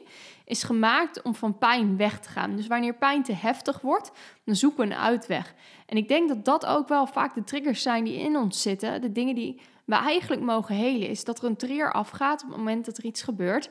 is 0.46 0.64
gemaakt 0.64 1.22
om 1.22 1.36
van 1.36 1.58
pijn 1.58 1.98
weg 1.98 2.20
te 2.20 2.30
gaan. 2.30 2.56
Dus 2.56 2.68
wanneer 2.68 2.94
pijn 2.94 3.24
te 3.24 3.34
heftig 3.34 3.82
wordt, 3.82 4.12
dan 4.44 4.56
zoeken 4.56 4.88
we 4.88 4.94
een 4.94 5.00
uitweg. 5.00 5.54
En 5.86 5.98
ik 5.98 6.08
denk 6.08 6.28
dat 6.28 6.46
dat 6.46 6.66
ook 6.66 6.88
wel 6.88 7.08
vaak 7.08 7.36
de 7.36 7.44
triggers 7.44 7.82
zijn 7.82 8.04
die 8.04 8.20
in 8.20 8.36
ons 8.36 8.62
zitten. 8.62 9.02
De 9.02 9.12
dingen 9.12 9.36
die 9.36 9.62
we 9.86 9.96
eigenlijk 9.96 10.42
mogen 10.42 10.76
helen, 10.76 11.10
is 11.10 11.24
dat 11.24 11.40
er 11.40 11.46
een 11.46 11.56
trigger 11.56 11.94
afgaat 11.94 12.44
op 12.44 12.50
het 12.50 12.58
moment 12.58 12.86
dat 12.86 12.98
er 12.98 13.06
iets 13.06 13.22
gebeurt. 13.22 13.70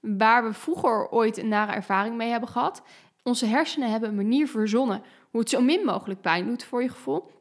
Waar 0.00 0.44
we 0.44 0.52
vroeger 0.52 1.10
ooit 1.10 1.36
een 1.36 1.48
nare 1.48 1.72
ervaring 1.72 2.16
mee 2.16 2.30
hebben 2.30 2.48
gehad. 2.48 2.82
Onze 3.22 3.46
hersenen 3.46 3.90
hebben 3.90 4.08
een 4.08 4.14
manier 4.14 4.48
verzonnen 4.48 5.02
hoe 5.30 5.40
het 5.40 5.50
zo 5.50 5.60
min 5.60 5.84
mogelijk 5.84 6.20
pijn 6.20 6.46
doet 6.46 6.64
voor 6.64 6.82
je 6.82 6.88
gevoel. 6.88 7.33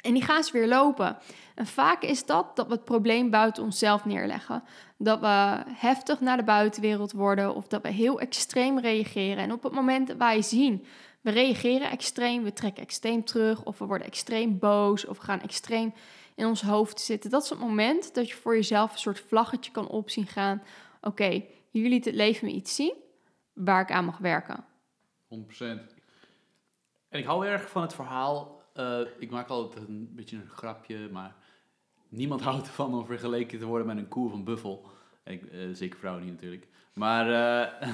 En 0.00 0.12
die 0.12 0.22
gaan 0.22 0.44
ze 0.44 0.52
weer 0.52 0.68
lopen. 0.68 1.16
En 1.54 1.66
vaak 1.66 2.02
is 2.02 2.26
dat 2.26 2.56
dat 2.56 2.66
we 2.66 2.72
het 2.72 2.84
probleem 2.84 3.30
buiten 3.30 3.62
onszelf 3.62 4.04
neerleggen. 4.04 4.62
Dat 4.98 5.20
we 5.20 5.62
heftig 5.66 6.20
naar 6.20 6.36
de 6.36 6.44
buitenwereld 6.44 7.12
worden 7.12 7.54
of 7.54 7.66
dat 7.66 7.82
we 7.82 7.88
heel 7.88 8.20
extreem 8.20 8.78
reageren. 8.78 9.42
En 9.42 9.52
op 9.52 9.62
het 9.62 9.72
moment 9.72 10.06
dat 10.06 10.16
wij 10.16 10.42
zien, 10.42 10.84
we 11.20 11.30
reageren 11.30 11.90
extreem, 11.90 12.42
we 12.42 12.52
trekken 12.52 12.82
extreem 12.82 13.24
terug 13.24 13.62
of 13.62 13.78
we 13.78 13.84
worden 13.84 14.06
extreem 14.06 14.58
boos 14.58 15.06
of 15.06 15.18
we 15.18 15.24
gaan 15.24 15.42
extreem 15.42 15.94
in 16.34 16.46
ons 16.46 16.62
hoofd 16.62 17.00
zitten. 17.00 17.30
Dat 17.30 17.42
is 17.42 17.50
het 17.50 17.58
moment 17.58 18.14
dat 18.14 18.28
je 18.28 18.34
voor 18.34 18.54
jezelf 18.54 18.92
een 18.92 18.98
soort 18.98 19.20
vlaggetje 19.20 19.70
kan 19.70 19.88
opzien 19.88 20.26
gaan. 20.26 20.62
Oké, 20.96 21.08
okay, 21.08 21.48
hier 21.70 21.92
het 21.92 22.14
leven 22.14 22.46
me 22.46 22.52
iets 22.52 22.74
zien 22.74 22.94
waar 23.52 23.82
ik 23.82 23.90
aan 23.90 24.04
mag 24.04 24.18
werken. 24.18 24.64
100%. 24.64 25.36
En 27.08 27.18
ik 27.20 27.24
hou 27.24 27.46
erg 27.46 27.68
van 27.68 27.82
het 27.82 27.94
verhaal. 27.94 28.62
Uh, 28.74 29.00
ik 29.18 29.30
maak 29.30 29.48
altijd 29.48 29.88
een 29.88 30.08
beetje 30.14 30.36
een 30.36 30.48
grapje, 30.48 31.08
maar 31.12 31.34
niemand 32.08 32.40
houdt 32.50 32.66
ervan 32.66 32.94
om 32.94 33.06
vergeleken 33.06 33.58
te 33.58 33.66
worden 33.66 33.86
met 33.86 33.96
een 33.96 34.08
koe 34.08 34.32
een 34.32 34.44
buffel. 34.44 34.86
Ik, 35.24 35.42
uh, 35.52 35.74
zeker 35.74 35.98
vrouwen 35.98 36.24
niet 36.24 36.32
natuurlijk. 36.32 36.66
Maar, 36.92 37.26
uh, 37.28 37.90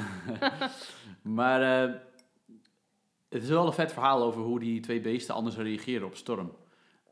maar 1.39 1.61
het 3.29 3.43
is 3.43 3.49
wel 3.49 3.67
een 3.67 3.73
vet 3.73 3.93
verhaal 3.93 4.23
over 4.23 4.43
hoe 4.43 4.61
die 4.61 4.81
twee 4.81 5.01
beesten 5.01 5.35
anders 5.35 5.57
reageren 5.57 6.07
op 6.07 6.17
storm. 6.17 6.57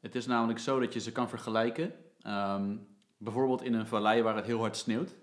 Het 0.00 0.14
is 0.14 0.26
namelijk 0.26 0.58
zo 0.58 0.80
dat 0.80 0.92
je 0.92 1.00
ze 1.00 1.12
kan 1.12 1.28
vergelijken. 1.28 1.92
Um, 2.26 2.86
bijvoorbeeld 3.18 3.62
in 3.62 3.74
een 3.74 3.86
vallei 3.86 4.22
waar 4.22 4.36
het 4.36 4.46
heel 4.46 4.58
hard 4.58 4.76
sneeuwt. 4.76 5.16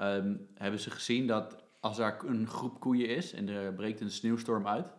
Um, 0.00 0.48
hebben 0.54 0.80
ze 0.80 0.90
gezien 0.90 1.26
dat 1.26 1.56
als 1.80 1.98
er 1.98 2.16
een 2.26 2.46
groep 2.46 2.80
koeien 2.80 3.08
is 3.08 3.32
en 3.32 3.48
er 3.48 3.74
breekt 3.74 4.00
een 4.00 4.10
sneeuwstorm 4.10 4.66
uit, 4.66 4.92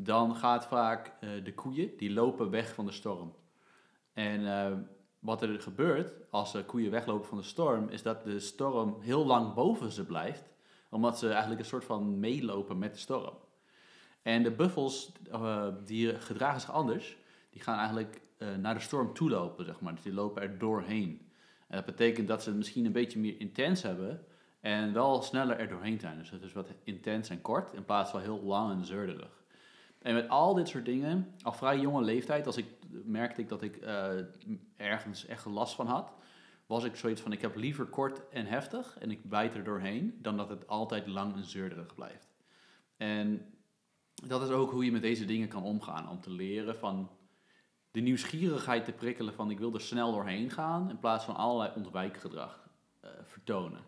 dan 0.00 0.36
gaat 0.36 0.66
vaak 0.66 1.12
de 1.20 1.54
koeien, 1.54 1.96
die 1.96 2.12
lopen 2.12 2.50
weg 2.50 2.74
van 2.74 2.86
de 2.86 2.92
storm. 2.92 3.34
En 4.12 4.88
wat 5.18 5.42
er 5.42 5.60
gebeurt 5.60 6.12
als 6.30 6.52
de 6.52 6.64
koeien 6.64 6.90
weglopen 6.90 7.28
van 7.28 7.38
de 7.38 7.44
storm, 7.44 7.88
is 7.88 8.02
dat 8.02 8.24
de 8.24 8.40
storm 8.40 8.96
heel 9.00 9.26
lang 9.26 9.54
boven 9.54 9.90
ze 9.90 10.04
blijft, 10.04 10.52
omdat 10.90 11.18
ze 11.18 11.28
eigenlijk 11.28 11.60
een 11.60 11.66
soort 11.66 11.84
van 11.84 12.20
meelopen 12.20 12.78
met 12.78 12.92
de 12.92 12.98
storm. 12.98 13.34
En 14.22 14.42
de 14.42 14.50
buffels, 14.50 15.12
uh, 15.32 15.66
die 15.84 16.14
gedragen 16.14 16.60
zich 16.60 16.72
anders, 16.72 17.16
die 17.50 17.62
gaan 17.62 17.78
eigenlijk 17.78 18.20
naar 18.60 18.74
de 18.74 18.80
storm 18.80 19.14
toe 19.14 19.30
lopen, 19.30 19.64
zeg 19.64 19.80
maar. 19.80 19.94
Dus 19.94 20.02
die 20.02 20.12
lopen 20.12 20.42
er 20.42 20.58
doorheen. 20.58 21.30
En 21.68 21.76
dat 21.76 21.84
betekent 21.84 22.28
dat 22.28 22.42
ze 22.42 22.48
het 22.48 22.58
misschien 22.58 22.84
een 22.84 22.92
beetje 22.92 23.18
meer 23.18 23.40
intens 23.40 23.82
hebben 23.82 24.24
en 24.60 24.92
wel 24.92 25.22
sneller 25.22 25.58
er 25.58 25.68
doorheen 25.68 26.00
zijn. 26.00 26.18
Dus 26.18 26.30
het 26.30 26.42
is 26.42 26.52
wat 26.52 26.68
intens 26.84 27.28
en 27.28 27.40
kort, 27.40 27.72
in 27.72 27.84
plaats 27.84 28.10
van 28.10 28.20
heel 28.20 28.42
lang 28.42 28.72
en 28.72 28.84
zeurderig. 28.84 29.37
En 30.08 30.14
met 30.14 30.28
al 30.28 30.54
dit 30.54 30.68
soort 30.68 30.84
dingen, 30.84 31.34
al 31.42 31.52
vrij 31.52 31.78
jonge 31.78 32.02
leeftijd, 32.02 32.46
als 32.46 32.56
ik 32.56 32.66
merkte 33.04 33.40
ik 33.40 33.48
dat 33.48 33.62
ik 33.62 33.76
uh, 33.82 34.10
ergens 34.76 35.26
echt 35.26 35.44
last 35.44 35.74
van 35.74 35.86
had, 35.86 36.12
was 36.66 36.84
ik 36.84 36.96
zoiets 36.96 37.20
van: 37.20 37.32
ik 37.32 37.40
heb 37.40 37.56
liever 37.56 37.86
kort 37.86 38.28
en 38.28 38.46
heftig 38.46 38.96
en 38.98 39.10
ik 39.10 39.28
bijt 39.28 39.54
er 39.54 39.64
doorheen, 39.64 40.18
dan 40.22 40.36
dat 40.36 40.48
het 40.48 40.68
altijd 40.68 41.06
lang 41.06 41.34
en 41.34 41.44
zeurderig 41.44 41.94
blijft. 41.94 42.28
En 42.96 43.54
dat 44.14 44.42
is 44.42 44.48
ook 44.48 44.70
hoe 44.70 44.84
je 44.84 44.92
met 44.92 45.02
deze 45.02 45.24
dingen 45.24 45.48
kan 45.48 45.62
omgaan, 45.62 46.08
om 46.08 46.20
te 46.20 46.30
leren 46.30 46.76
van 46.76 47.10
de 47.90 48.00
nieuwsgierigheid 48.00 48.84
te 48.84 48.92
prikkelen 48.92 49.34
van 49.34 49.50
ik 49.50 49.58
wil 49.58 49.74
er 49.74 49.80
snel 49.80 50.12
doorheen 50.12 50.50
gaan, 50.50 50.90
in 50.90 50.98
plaats 50.98 51.24
van 51.24 51.36
allerlei 51.36 51.72
ontwijkgedrag 51.74 52.68
uh, 53.04 53.10
vertonen. 53.22 53.80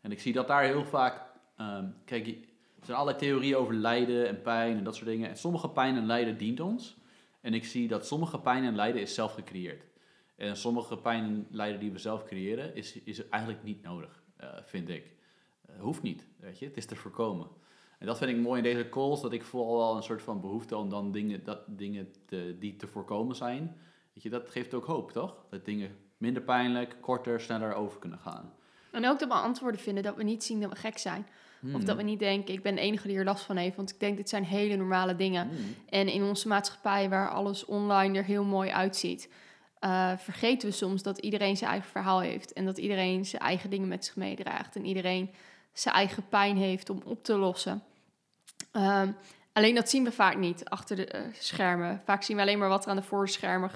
En 0.00 0.12
ik 0.12 0.20
zie 0.20 0.32
dat 0.32 0.48
daar 0.48 0.62
heel 0.62 0.84
vaak, 0.84 1.22
um, 1.60 1.94
kijk, 2.04 2.54
zijn 2.86 2.98
allerlei 2.98 3.18
theorieën 3.18 3.56
over 3.56 3.74
lijden 3.74 4.28
en 4.28 4.42
pijn 4.42 4.76
en 4.76 4.84
dat 4.84 4.94
soort 4.94 5.06
dingen. 5.06 5.28
En 5.28 5.36
sommige 5.36 5.68
pijn 5.68 5.96
en 5.96 6.06
lijden 6.06 6.36
dient 6.36 6.60
ons. 6.60 6.96
En 7.40 7.54
ik 7.54 7.64
zie 7.64 7.88
dat 7.88 8.06
sommige 8.06 8.40
pijn 8.40 8.64
en 8.64 8.74
lijden 8.74 9.00
is 9.00 9.14
zelf 9.14 9.34
gecreëerd. 9.34 9.84
En 10.36 10.56
sommige 10.56 10.96
pijn 10.96 11.24
en 11.24 11.46
lijden 11.50 11.80
die 11.80 11.92
we 11.92 11.98
zelf 11.98 12.24
creëren, 12.24 12.74
is, 12.74 13.02
is 13.02 13.28
eigenlijk 13.28 13.62
niet 13.62 13.82
nodig, 13.82 14.22
uh, 14.40 14.48
vind 14.64 14.88
ik. 14.88 15.12
Uh, 15.70 15.80
hoeft 15.80 16.02
niet, 16.02 16.26
weet 16.40 16.58
je. 16.58 16.64
Het 16.64 16.76
is 16.76 16.86
te 16.86 16.96
voorkomen. 16.96 17.48
En 17.98 18.06
dat 18.06 18.18
vind 18.18 18.30
ik 18.30 18.36
mooi 18.36 18.56
in 18.56 18.74
deze 18.74 18.88
calls, 18.88 19.20
dat 19.20 19.32
ik 19.32 19.44
voel 19.44 19.76
wel 19.76 19.96
een 19.96 20.02
soort 20.02 20.22
van 20.22 20.40
behoefte 20.40 20.76
om 20.76 20.90
dan 20.90 21.12
dingen, 21.12 21.44
dat, 21.44 21.60
dingen 21.66 22.12
te, 22.26 22.56
die 22.58 22.76
te 22.76 22.86
voorkomen 22.86 23.36
zijn. 23.36 23.76
Weet 24.12 24.22
je, 24.22 24.30
dat 24.30 24.50
geeft 24.50 24.74
ook 24.74 24.84
hoop, 24.84 25.12
toch? 25.12 25.44
Dat 25.50 25.64
dingen 25.64 25.96
minder 26.16 26.42
pijnlijk, 26.42 26.96
korter, 27.00 27.40
sneller 27.40 27.74
over 27.74 27.98
kunnen 27.98 28.18
gaan. 28.18 28.52
En 28.90 29.06
ook 29.06 29.18
dat 29.18 29.28
we 29.28 29.34
antwoorden 29.34 29.80
vinden, 29.80 30.02
dat 30.02 30.16
we 30.16 30.22
niet 30.22 30.44
zien 30.44 30.60
dat 30.60 30.70
we 30.70 30.76
gek 30.76 30.98
zijn. 30.98 31.26
Of 31.74 31.82
dat 31.82 31.96
we 31.96 32.02
niet 32.02 32.18
denken, 32.18 32.54
ik 32.54 32.62
ben 32.62 32.74
de 32.74 32.80
enige 32.80 33.08
die 33.08 33.16
er 33.16 33.24
last 33.24 33.44
van 33.44 33.56
heeft. 33.56 33.76
Want 33.76 33.90
ik 33.90 34.00
denk, 34.00 34.16
dit 34.16 34.28
zijn 34.28 34.44
hele 34.44 34.76
normale 34.76 35.16
dingen. 35.16 35.48
Hmm. 35.48 35.74
En 35.88 36.08
in 36.08 36.22
onze 36.22 36.48
maatschappij, 36.48 37.08
waar 37.08 37.30
alles 37.30 37.64
online 37.64 38.18
er 38.18 38.24
heel 38.24 38.44
mooi 38.44 38.70
uitziet, 38.70 39.28
uh, 39.80 40.12
vergeten 40.16 40.68
we 40.68 40.74
soms 40.74 41.02
dat 41.02 41.18
iedereen 41.18 41.56
zijn 41.56 41.70
eigen 41.70 41.90
verhaal 41.90 42.20
heeft. 42.20 42.52
En 42.52 42.64
dat 42.64 42.78
iedereen 42.78 43.24
zijn 43.24 43.42
eigen 43.42 43.70
dingen 43.70 43.88
met 43.88 44.04
zich 44.04 44.16
meedraagt. 44.16 44.76
En 44.76 44.84
iedereen 44.84 45.30
zijn 45.72 45.94
eigen 45.94 46.28
pijn 46.28 46.56
heeft 46.56 46.90
om 46.90 47.02
op 47.04 47.24
te 47.24 47.36
lossen. 47.36 47.82
Uh, 48.72 49.02
alleen 49.52 49.74
dat 49.74 49.90
zien 49.90 50.04
we 50.04 50.12
vaak 50.12 50.36
niet 50.36 50.64
achter 50.64 50.96
de 50.96 51.14
uh, 51.14 51.20
schermen. 51.38 52.02
Vaak 52.04 52.22
zien 52.22 52.36
we 52.36 52.42
alleen 52.42 52.58
maar 52.58 52.68
wat 52.68 52.84
er 52.84 52.90
aan 52.90 52.96
de 52.96 53.02
voorschermen 53.02 53.70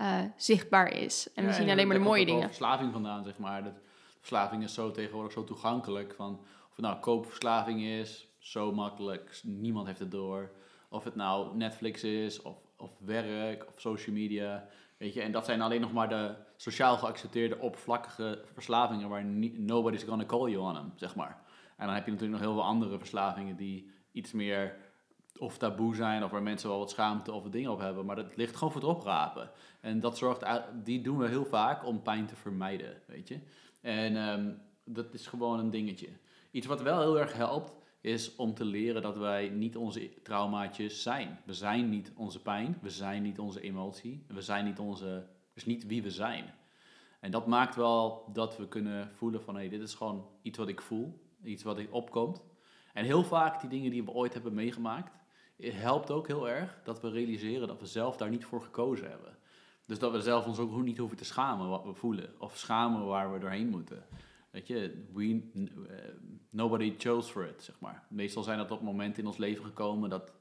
uh, 0.00 0.18
zichtbaar 0.36 0.92
is. 0.92 1.28
En 1.34 1.42
Ja, 1.42 1.48
we 1.48 1.54
zien 1.54 1.64
en 1.66 1.72
alleen 1.72 1.86
maar 1.86 1.96
de 1.96 2.02
mooie 2.02 2.26
dingen. 2.26 2.46
verslaving 2.46 2.92
vandaan, 2.92 3.24
zeg 3.24 3.38
maar. 3.38 3.64
Dat 3.64 3.72
verslaving 4.18 4.62
is 4.62 4.74
zo 4.74 4.90
tegenwoordig 4.90 5.32
zo 5.32 5.44
toegankelijk. 5.44 6.14
Van, 6.16 6.40
of 6.74 6.80
nou 6.80 7.00
koopverslaving 7.00 7.82
is, 7.82 8.28
zo 8.38 8.72
makkelijk, 8.72 9.40
niemand 9.42 9.86
heeft 9.86 9.98
het 9.98 10.10
door. 10.10 10.50
Of 10.88 11.04
het 11.04 11.14
nou 11.14 11.56
Netflix 11.56 12.04
is, 12.04 12.42
of, 12.42 12.56
of 12.76 12.90
werk, 12.98 13.66
of 13.68 13.80
social 13.80 14.14
media. 14.14 14.66
Weet 14.96 15.14
je, 15.14 15.20
en 15.20 15.32
dat 15.32 15.44
zijn 15.44 15.60
alleen 15.60 15.80
nog 15.80 15.92
maar 15.92 16.08
de 16.08 16.34
sociaal 16.56 16.96
geaccepteerde 16.96 17.58
oppervlakkige 17.58 18.44
verslavingen 18.52 19.08
waar 19.08 19.24
nobody's 19.54 20.02
gonna 20.02 20.26
call 20.26 20.50
you 20.50 20.56
on 20.56 20.74
them, 20.74 20.92
zeg 20.96 21.14
maar. 21.14 21.42
En 21.76 21.86
dan 21.86 21.94
heb 21.94 22.04
je 22.04 22.10
natuurlijk 22.10 22.40
nog 22.40 22.48
heel 22.48 22.58
veel 22.58 22.68
andere 22.68 22.98
verslavingen 22.98 23.56
die 23.56 23.90
iets 24.12 24.32
meer 24.32 24.76
of 25.38 25.58
taboe 25.58 25.94
zijn, 25.94 26.24
of 26.24 26.30
waar 26.30 26.42
mensen 26.42 26.68
wel 26.68 26.78
wat 26.78 26.90
schaamte 26.90 27.32
of 27.32 27.48
dingen 27.48 27.70
op 27.70 27.78
hebben. 27.78 28.04
Maar 28.04 28.16
dat 28.16 28.36
ligt 28.36 28.56
gewoon 28.56 28.72
voor 28.72 28.80
het 28.80 28.90
oprapen. 28.90 29.50
En 29.80 30.00
dat 30.00 30.18
zorgt, 30.18 30.44
die 30.82 31.00
doen 31.00 31.18
we 31.18 31.28
heel 31.28 31.44
vaak 31.44 31.86
om 31.86 32.02
pijn 32.02 32.26
te 32.26 32.36
vermijden, 32.36 33.02
weet 33.06 33.28
je. 33.28 33.38
En 33.80 34.16
ehm, 34.16 34.52
dat 34.84 35.14
is 35.14 35.26
gewoon 35.26 35.58
een 35.58 35.70
dingetje. 35.70 36.08
Iets 36.54 36.66
wat 36.66 36.82
wel 36.82 37.00
heel 37.00 37.18
erg 37.18 37.32
helpt, 37.32 37.72
is 38.00 38.36
om 38.36 38.54
te 38.54 38.64
leren 38.64 39.02
dat 39.02 39.16
wij 39.16 39.48
niet 39.48 39.76
onze 39.76 40.22
traumaatjes 40.22 41.02
zijn. 41.02 41.40
We 41.44 41.52
zijn 41.52 41.88
niet 41.88 42.12
onze 42.16 42.42
pijn, 42.42 42.78
we 42.82 42.90
zijn 42.90 43.22
niet 43.22 43.38
onze 43.38 43.60
emotie, 43.60 44.24
we 44.28 44.40
zijn 44.40 44.64
niet 44.64 44.78
onze, 44.78 45.26
dus 45.54 45.64
niet 45.64 45.86
wie 45.86 46.02
we 46.02 46.10
zijn. 46.10 46.54
En 47.20 47.30
dat 47.30 47.46
maakt 47.46 47.74
wel 47.74 48.28
dat 48.32 48.56
we 48.56 48.68
kunnen 48.68 49.10
voelen 49.14 49.42
van, 49.42 49.56
hé, 49.56 49.68
dit 49.68 49.80
is 49.80 49.94
gewoon 49.94 50.26
iets 50.42 50.58
wat 50.58 50.68
ik 50.68 50.80
voel, 50.80 51.20
iets 51.42 51.62
wat 51.62 51.78
ik 51.78 51.94
opkomt. 51.94 52.42
En 52.92 53.04
heel 53.04 53.24
vaak 53.24 53.60
die 53.60 53.70
dingen 53.70 53.90
die 53.90 54.04
we 54.04 54.10
ooit 54.10 54.34
hebben 54.34 54.54
meegemaakt, 54.54 55.12
het 55.56 55.74
helpt 55.74 56.10
ook 56.10 56.26
heel 56.26 56.48
erg 56.48 56.80
dat 56.84 57.00
we 57.00 57.10
realiseren 57.10 57.68
dat 57.68 57.80
we 57.80 57.86
zelf 57.86 58.16
daar 58.16 58.30
niet 58.30 58.44
voor 58.44 58.62
gekozen 58.62 59.08
hebben. 59.08 59.36
Dus 59.86 59.98
dat 59.98 60.12
we 60.12 60.20
zelf 60.20 60.46
ons 60.46 60.58
ook 60.58 60.82
niet 60.82 60.98
hoeven 60.98 61.16
te 61.16 61.24
schamen 61.24 61.68
wat 61.68 61.84
we 61.84 61.94
voelen. 61.94 62.34
Of 62.38 62.56
schamen 62.56 63.06
waar 63.06 63.32
we 63.32 63.38
doorheen 63.38 63.68
moeten. 63.68 64.06
Weet 64.54 64.66
je, 64.66 65.04
we, 65.12 65.42
eh, 65.88 66.14
nobody 66.50 66.94
chose 66.98 67.32
for 67.32 67.46
it, 67.46 67.62
zeg 67.62 67.80
maar. 67.80 68.06
Meestal 68.08 68.42
zijn 68.42 68.58
dat 68.58 68.70
op 68.70 68.80
momenten 68.80 69.22
in 69.22 69.28
ons 69.28 69.36
leven 69.36 69.64
gekomen 69.64 70.10
dat 70.10 70.32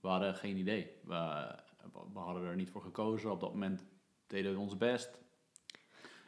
we 0.00 0.08
hadden 0.08 0.34
geen 0.34 0.56
idee. 0.56 0.90
We, 1.04 1.54
we 2.12 2.18
hadden 2.18 2.42
er 2.42 2.56
niet 2.56 2.70
voor 2.70 2.82
gekozen. 2.82 3.30
Op 3.30 3.40
dat 3.40 3.52
moment 3.52 3.84
deden 4.26 4.52
we 4.52 4.58
ons 4.58 4.76
best. 4.76 5.18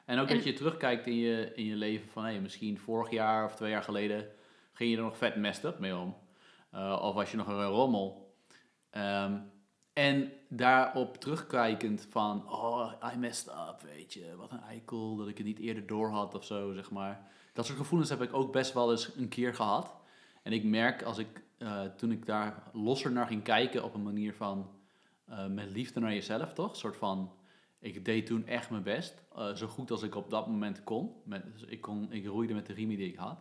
En 0.04 0.18
ook 0.18 0.28
En- 0.28 0.34
dat 0.34 0.44
je 0.44 0.52
terugkijkt 0.52 1.06
in 1.06 1.16
je, 1.16 1.52
in 1.54 1.64
je 1.64 1.76
leven 1.76 2.08
van... 2.08 2.24
Hey, 2.24 2.40
misschien 2.40 2.78
vorig 2.78 3.10
jaar 3.10 3.44
of 3.44 3.54
twee 3.54 3.70
jaar 3.70 3.82
geleden 3.82 4.28
ging 4.72 4.90
je 4.90 4.96
er 4.96 5.02
nog 5.02 5.16
vet 5.16 5.36
messed 5.36 5.64
up 5.64 5.78
mee 5.78 5.96
om. 5.96 6.16
Eh, 6.70 6.98
of 7.02 7.14
was 7.14 7.30
je 7.30 7.36
nog 7.36 7.46
een 7.46 7.64
rommel. 7.64 8.34
Ehm, 8.90 9.40
en 9.98 10.32
daarop 10.48 11.16
terugkijkend 11.16 12.06
van, 12.10 12.50
oh, 12.50 12.92
I 13.14 13.16
messed 13.16 13.48
up, 13.48 13.82
weet 13.82 14.12
je. 14.12 14.36
Wat 14.36 14.52
een 14.52 14.62
eikel 14.62 15.16
dat 15.16 15.28
ik 15.28 15.36
het 15.36 15.46
niet 15.46 15.58
eerder 15.58 15.86
door 15.86 16.10
had 16.10 16.34
of 16.34 16.44
zo, 16.44 16.72
zeg 16.72 16.90
maar. 16.90 17.30
Dat 17.52 17.66
soort 17.66 17.78
gevoelens 17.78 18.10
heb 18.10 18.22
ik 18.22 18.34
ook 18.34 18.52
best 18.52 18.72
wel 18.72 18.90
eens 18.90 19.16
een 19.16 19.28
keer 19.28 19.54
gehad. 19.54 19.94
En 20.42 20.52
ik 20.52 20.64
merk 20.64 21.02
als 21.02 21.18
ik, 21.18 21.42
eh, 21.58 21.82
toen 21.82 22.12
ik 22.12 22.26
daar 22.26 22.62
losser 22.72 23.12
naar 23.12 23.26
ging 23.26 23.42
kijken 23.42 23.84
op 23.84 23.94
een 23.94 24.02
manier 24.02 24.34
van, 24.34 24.70
eh, 25.24 25.46
met 25.46 25.70
liefde 25.70 26.00
naar 26.00 26.14
jezelf, 26.14 26.52
toch? 26.52 26.70
Een 26.70 26.76
soort 26.76 26.96
van, 26.96 27.32
ik 27.78 28.04
deed 28.04 28.26
toen 28.26 28.46
echt 28.46 28.70
mijn 28.70 28.82
best. 28.82 29.22
eh, 29.34 29.54
zo 29.54 29.66
goed 29.66 29.90
als 29.90 30.02
ik 30.02 30.14
op 30.14 30.30
dat 30.30 30.46
moment 30.46 30.84
kon. 30.84 31.12
Met, 31.24 31.42
dus 31.52 31.62
ik, 31.62 31.80
kon. 31.80 32.12
ik 32.12 32.26
roeide 32.26 32.54
met 32.54 32.66
de 32.66 32.72
riemen 32.72 32.96
die 32.96 33.08
ik 33.08 33.16
had 33.16 33.38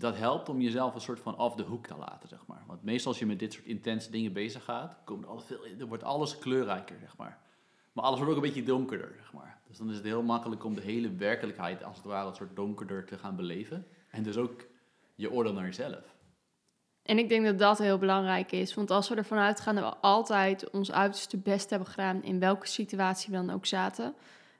dat 0.00 0.16
helpt 0.16 0.48
om 0.48 0.60
jezelf 0.60 0.94
een 0.94 1.00
soort 1.00 1.20
van 1.20 1.38
off 1.38 1.54
de 1.56 1.62
hoek 1.62 1.86
te 1.86 1.96
laten, 1.96 2.28
zeg 2.28 2.46
maar. 2.46 2.62
Want 2.66 2.82
meestal 2.82 3.10
als 3.10 3.20
je 3.20 3.26
met 3.26 3.38
dit 3.38 3.52
soort 3.52 3.66
intense 3.66 4.10
dingen 4.10 4.32
bezig 4.32 4.64
gaat, 4.64 4.96
komt 5.04 5.24
er, 5.24 5.42
veel, 5.42 5.58
er 5.78 5.86
wordt 5.86 6.02
alles 6.02 6.38
kleurrijker, 6.38 6.96
zeg 7.00 7.16
maar. 7.16 7.38
Maar 7.92 8.04
alles 8.04 8.18
wordt 8.18 8.34
ook 8.34 8.42
een 8.42 8.48
beetje 8.48 8.62
donkerder, 8.62 9.12
zeg 9.16 9.32
maar. 9.32 9.60
Dus 9.66 9.76
dan 9.76 9.88
is 9.90 9.96
het 9.96 10.04
heel 10.04 10.22
makkelijk 10.22 10.64
om 10.64 10.74
de 10.74 10.80
hele 10.80 11.14
werkelijkheid, 11.14 11.84
als 11.84 11.96
het 11.96 12.04
ware, 12.04 12.28
een 12.28 12.34
soort 12.34 12.56
donkerder 12.56 13.04
te 13.04 13.18
gaan 13.18 13.36
beleven. 13.36 13.86
En 14.10 14.22
dus 14.22 14.36
ook 14.36 14.66
je 15.14 15.30
oordeel 15.30 15.52
naar 15.52 15.64
jezelf. 15.64 16.16
En 17.02 17.18
ik 17.18 17.28
denk 17.28 17.44
dat 17.44 17.58
dat 17.58 17.78
heel 17.78 17.98
belangrijk 17.98 18.52
is. 18.52 18.74
Want 18.74 18.90
als 18.90 19.08
we 19.08 19.14
ervan 19.14 19.38
uitgaan 19.38 19.74
dat 19.74 19.92
we 19.92 20.00
altijd 20.00 20.70
ons 20.70 20.92
uiterste 20.92 21.36
best 21.36 21.70
hebben 21.70 21.88
gedaan... 21.88 22.22
in 22.22 22.38
welke 22.38 22.66
situatie 22.66 23.30
we 23.30 23.36
dan 23.36 23.50
ook 23.50 23.66
zaten... 23.66 24.14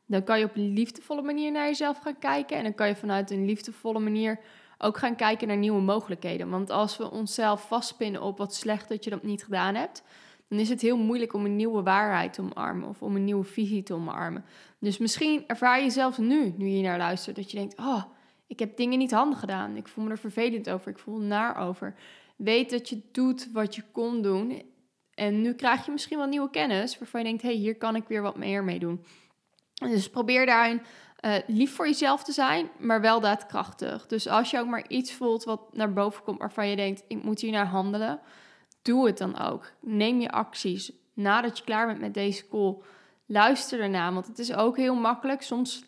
dan 0.07 0.25
kan 0.25 0.39
je 0.39 0.45
op 0.45 0.57
een 0.57 0.73
liefdevolle 0.73 1.23
manier 1.23 1.53
naar 1.53 1.67
jezelf 1.67 1.99
gaan 1.99 2.19
kijken. 2.19 2.57
En 2.57 2.63
dan 2.63 2.75
kan 2.75 2.89
je 2.89 2.97
vanuit 2.97 3.31
een 3.31 3.45
liefdevolle 3.45 3.99
manier 3.99 4.41
ook 4.79 4.99
gaan 4.99 5.17
kijken 5.17 5.49
naar 5.49 5.57
nieuwe 5.57 5.81
mogelijkheden. 5.81 6.51
Want 6.51 6.71
als 6.71 6.97
we 6.97 7.11
onszelf 7.11 7.67
vastpinnen 7.67 8.23
op 8.23 8.39
wat 8.39 8.55
slecht 8.55 8.89
dat 8.89 9.05
je 9.05 9.11
dat 9.11 9.23
niet 9.23 9.45
gedaan 9.45 9.75
hebt... 9.75 10.03
dan 10.49 10.59
is 10.59 10.69
het 10.69 10.81
heel 10.81 10.99
moeilijk 10.99 11.33
om 11.33 11.45
een 11.45 11.57
nieuwe 11.57 11.83
waarheid 11.83 12.33
te 12.33 12.43
omarmen... 12.43 12.89
of 12.89 13.03
om 13.03 13.17
een 13.17 13.25
nieuwe 13.25 13.45
visie 13.45 13.83
te 13.83 13.95
omarmen. 13.95 14.45
Dus 14.79 14.99
misschien 14.99 15.45
ervaar 15.47 15.83
je 15.83 15.91
zelfs 15.91 16.19
nu, 16.19 16.55
nu 16.57 16.67
je 16.67 16.83
naar 16.83 16.99
luistert... 16.99 17.37
dat 17.37 17.51
je 17.51 17.57
denkt, 17.57 17.79
oh, 17.79 18.03
ik 18.47 18.59
heb 18.59 18.77
dingen 18.77 18.99
niet 18.99 19.13
handig 19.13 19.39
gedaan. 19.39 19.77
Ik 19.77 19.89
voel 19.89 20.05
me 20.05 20.11
er 20.11 20.19
vervelend 20.19 20.71
over, 20.71 20.91
ik 20.91 20.99
voel 20.99 21.19
naar 21.19 21.57
over... 21.57 21.95
Weet 22.39 22.71
dat 22.71 22.89
je 22.89 23.01
doet 23.13 23.53
wat 23.53 23.75
je 23.75 23.83
kon 23.93 24.23
doen. 24.23 24.63
En 25.15 25.41
nu 25.41 25.55
krijg 25.55 25.85
je 25.85 25.93
misschien 25.93 26.19
wel 26.19 26.27
nieuwe 26.27 26.51
kennis 26.51 26.99
waarvan 26.99 27.21
je 27.21 27.27
denkt: 27.27 27.43
hé, 27.43 27.49
hey, 27.49 27.59
hier 27.59 27.77
kan 27.77 27.97
ik 27.97 28.09
weer 28.09 28.23
wat 28.23 28.37
meer 28.37 28.65
mee 28.65 28.79
doen. 28.79 29.05
Dus 29.75 30.11
probeer 30.11 30.47
daarin 30.47 30.83
eh, 31.21 31.35
lief 31.47 31.75
voor 31.75 31.87
jezelf 31.87 32.25
te 32.25 32.33
zijn, 32.33 32.71
maar 32.79 33.01
wel 33.01 33.21
daadkrachtig. 33.21 34.07
Dus 34.07 34.29
als 34.29 34.51
je 34.51 34.59
ook 34.59 34.67
maar 34.67 34.89
iets 34.89 35.13
voelt 35.13 35.45
wat 35.45 35.61
naar 35.73 35.93
boven 35.93 36.23
komt 36.23 36.39
waarvan 36.39 36.69
je 36.69 36.77
denkt: 36.77 37.05
ik 37.09 37.23
moet 37.23 37.41
hier 37.41 37.53
naar 37.53 37.67
handelen, 37.67 38.21
doe 38.83 39.07
het 39.07 39.19
dan 39.19 39.39
ook. 39.39 39.73
Neem 39.81 40.21
je 40.21 40.31
acties. 40.31 40.93
Nadat 41.15 41.59
je 41.59 41.65
klaar 41.65 41.87
bent 41.87 42.01
met 42.01 42.15
deze 42.15 42.49
call, 42.49 42.77
luister 43.27 43.81
ernaar. 43.81 44.15
Want 44.15 44.27
het 44.27 44.39
is 44.39 44.55
ook 44.55 44.77
heel 44.77 44.95
makkelijk. 44.95 45.43
Soms 45.43 45.85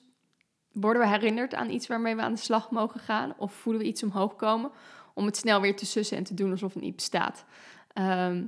worden 0.73 1.03
we 1.03 1.09
herinnerd 1.09 1.55
aan 1.55 1.71
iets 1.71 1.87
waarmee 1.87 2.17
we 2.17 2.23
aan 2.23 2.35
de 2.35 2.39
slag 2.39 2.71
mogen 2.71 3.01
gaan, 3.01 3.35
of 3.37 3.53
voelen 3.53 3.83
we 3.83 3.89
iets 3.89 4.03
omhoog 4.03 4.37
komen 4.37 4.71
om 5.15 5.27
het 5.27 5.37
snel 5.37 5.61
weer 5.61 5.77
te 5.77 5.87
sussen 5.87 6.17
en 6.17 6.25
te 6.25 6.35
doen 6.35 6.51
alsof 6.51 6.75
het 6.75 6.83
niet 6.83 6.97
bestaat. 6.97 7.45
Ehm, 7.93 8.45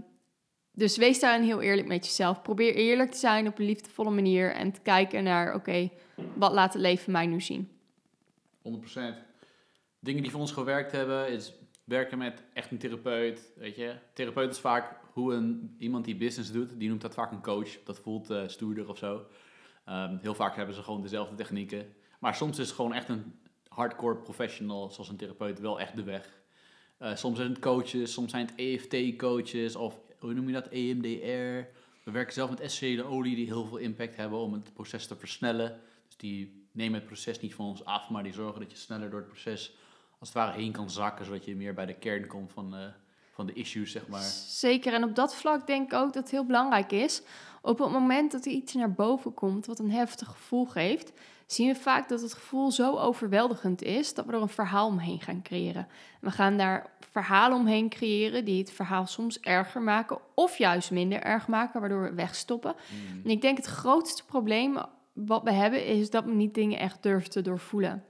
dus 0.73 0.97
wees 0.97 1.21
daarin 1.21 1.43
heel 1.43 1.61
eerlijk 1.61 1.89
met 1.89 2.07
jezelf. 2.07 2.43
Probeer 2.43 2.75
eerlijk 2.75 3.11
te 3.11 3.19
zijn 3.19 3.47
op 3.47 3.59
een 3.59 3.65
liefdevolle 3.65 4.11
manier 4.11 4.55
en 4.55 4.73
te 4.73 4.81
kijken 4.81 5.25
naar, 5.25 5.55
oké, 5.55 5.91
wat 6.35 6.53
laat 6.53 6.73
het 6.73 6.83
leven 6.83 7.13
mij 7.13 7.27
nu 7.27 7.41
zien? 7.41 7.71
100%. 8.63 8.71
Dingen 9.99 10.23
die 10.23 10.31
voor 10.31 10.41
ons 10.41 10.53
gewerkt 10.53 10.93
hebben, 10.93 11.29
is 11.29 11.53
werken 11.85 12.19
met 12.19 12.45
echt 12.53 12.71
een 12.71 12.79
therapeut. 12.79 13.53
Weet 13.57 13.77
je, 13.77 13.95
therapeut 14.13 14.51
is 14.51 14.59
vaak 14.59 15.01
hoe 15.13 15.35
een, 15.35 15.75
iemand 15.79 16.05
die 16.05 16.17
business 16.17 16.53
doet, 16.53 16.79
die 16.79 16.89
noemt 16.89 17.01
dat 17.01 17.15
vaak 17.15 17.33
een 17.33 17.43
coach. 17.43 17.83
Dat 17.85 17.99
voelt 17.99 18.31
eh, 18.31 18.43
stoerder 18.47 18.89
of 18.89 18.99
zo. 18.99 19.27
Ehm, 19.85 20.17
heel 20.21 20.35
vaak 20.35 20.57
hebben 20.57 20.75
ze 20.75 20.83
gewoon 20.83 21.03
dezelfde 21.03 21.35
technieken. 21.35 21.95
Maar 22.19 22.35
soms 22.35 22.59
is 22.59 22.71
gewoon 22.71 22.93
echt 22.93 23.09
een 23.09 23.35
hardcore 23.69 24.17
professional, 24.17 24.91
zoals 24.91 25.09
een 25.09 25.17
therapeut, 25.17 25.61
wel 25.61 25.81
echt 25.81 25.97
de 25.97 26.03
weg. 26.03 26.41
Eh, 26.99 27.15
soms 27.15 27.37
zijn 27.37 27.51
het 27.51 27.59
coaches, 27.59 28.13
soms 28.13 28.31
zijn 28.31 28.47
het 28.47 28.55
EFT-coaches 28.57 29.77
of 29.77 30.01
hoe 30.27 30.35
noem 30.35 30.47
je 30.47 30.53
dat, 30.53 30.69
EMDR. 30.69 31.69
We 32.05 32.11
werken 32.11 32.33
zelf 32.33 32.51
met 32.51 32.61
essentiële 32.61 33.05
olie 33.05 33.37
die 33.37 33.47
heel 33.47 33.67
veel 33.67 33.77
impact 33.77 34.17
hebben 34.17 34.39
om 34.39 34.53
het 34.53 34.73
proces 34.73 35.07
te 35.07 35.17
versnellen. 35.17 35.81
Dus 36.07 36.17
die 36.17 36.67
nemen 36.73 36.95
het 36.95 37.07
proces 37.07 37.41
niet 37.41 37.55
van 37.55 37.67
ons 37.67 37.85
af, 37.85 38.09
maar 38.09 38.23
die 38.23 38.33
zorgen 38.33 38.61
dat 38.61 38.71
je 38.71 38.77
sneller 38.77 39.11
door 39.11 39.21
het 39.21 39.29
proces 39.29 39.77
als 40.19 40.29
het 40.29 40.39
ware 40.39 40.59
heen 40.59 40.73
kan 40.73 40.91
zakken, 40.91 41.25
zodat 41.25 41.45
je 41.45 41.57
meer 41.57 41.75
bij 41.75 41.87
de 41.87 41.95
kern 41.95 42.27
komt 42.27 42.53
van, 42.53 42.75
eh, 42.75 42.87
van 43.33 43.47
de 43.47 43.53
issues, 43.53 43.91
zeg 43.91 44.09
maar. 44.09 44.23
Zeker, 44.47 44.93
en 44.93 45.05
op 45.05 45.15
dat 45.15 45.35
vlak 45.35 45.67
denk 45.67 45.93
ik 45.93 45.99
ook 45.99 46.13
dat 46.13 46.23
het 46.23 46.31
heel 46.31 46.47
belangrijk 46.47 46.93
is. 46.93 47.23
Op 47.63 47.79
het 47.79 47.91
moment 47.91 48.33
dat 48.33 48.47
er 48.47 48.53
iets 48.53 48.75
naar 48.75 48.93
boven 48.93 49.35
komt 49.35 49.67
wat 49.67 49.79
een 49.79 49.91
heftig 49.91 50.29
gevoel 50.29 50.65
geeft, 50.65 51.13
zien 51.55 51.73
we 51.73 51.81
vaak 51.81 52.09
dat 52.09 52.21
het 52.21 52.35
gevoel 52.35 52.71
zo 52.71 52.97
overweldigend 52.97 53.83
is 53.83 54.15
dat 54.15 54.27
we 54.27 54.33
er 54.33 54.41
een 54.41 54.49
verhaal 54.49 54.87
omheen 54.87 55.21
gaan 55.21 55.43
creëren. 55.43 55.89
We 56.21 56.31
gaan 56.31 56.57
daar 56.57 56.91
verhalen 57.11 57.59
omheen 57.59 57.89
creëren 57.89 58.45
die 58.45 58.59
het 58.59 58.73
verhaal 58.73 59.07
soms 59.07 59.41
erger 59.41 59.83
maken 59.83 60.19
of 60.35 60.59
juist 60.59 60.91
minder 60.91 61.21
erg 61.21 61.49
maken, 61.49 61.81
waardoor 61.81 62.03
we 62.03 62.15
wegstoppen. 62.15 62.75
Mm. 62.75 63.21
En 63.25 63.31
ik 63.31 63.41
denk 63.41 63.57
het 63.57 63.67
grootste 63.67 64.25
probleem 64.25 64.77
wat 65.13 65.43
we 65.43 65.53
hebben 65.53 65.87
is 65.87 66.11
dat 66.11 66.25
we 66.25 66.33
niet 66.33 66.55
dingen 66.55 66.79
echt 66.79 67.03
durven 67.03 67.31
te 67.31 67.43
doorvoelen. 67.43 68.05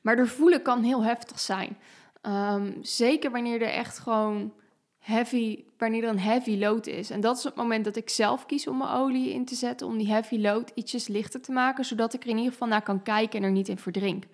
Maar 0.00 0.16
doorvoelen 0.16 0.62
kan 0.62 0.82
heel 0.82 1.02
heftig 1.02 1.38
zijn. 1.40 1.76
Ehm, 2.20 2.72
zeker 2.82 3.30
wanneer 3.30 3.62
er 3.62 3.72
echt 3.72 3.98
gewoon 3.98 4.52
heavy, 4.98 5.64
wanneer 5.78 6.02
er 6.02 6.08
een 6.08 6.18
heavy 6.18 6.58
load 6.58 6.86
is. 6.86 7.10
En 7.10 7.20
dat 7.20 7.36
is 7.36 7.44
het 7.44 7.54
moment 7.54 7.84
dat 7.84 7.96
ik 7.96 8.08
zelf 8.08 8.46
kies 8.46 8.66
om 8.66 8.78
mijn 8.78 8.90
olie 8.90 9.32
in 9.32 9.44
te 9.44 9.54
zetten, 9.54 9.86
om 9.86 9.98
die 9.98 10.08
heavy 10.08 10.38
load 10.38 10.72
ietsjes 10.74 11.08
lichter 11.08 11.40
te 11.40 11.52
maken, 11.52 11.84
zodat 11.84 12.14
ik 12.14 12.22
er 12.22 12.28
in 12.28 12.36
ieder 12.36 12.52
geval 12.52 12.68
naar 12.68 12.82
kan 12.82 13.02
kijken 13.02 13.38
en 13.38 13.44
er 13.44 13.50
niet 13.50 13.68
in 13.68 13.78
verdrink. 13.78 14.24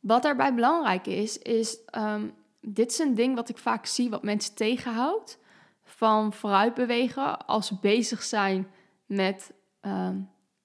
Wat 0.00 0.22
daarbij 0.22 0.54
belangrijk 0.54 1.06
is, 1.06 1.38
is 1.38 1.84
ehm, 1.84 2.28
dit 2.60 2.90
is 2.90 2.98
een 2.98 3.14
ding 3.14 3.34
wat 3.34 3.48
ik 3.48 3.58
vaak 3.58 3.86
zie 3.86 4.10
wat 4.10 4.22
mensen 4.22 4.54
tegenhoudt 4.54 5.38
van 5.84 6.32
vooruit 6.32 6.74
bewegen 6.74 7.46
als 7.46 7.66
ze 7.66 7.76
bezig 7.80 8.22
zijn 8.22 8.66
met 9.06 9.52
ehm, 9.80 10.16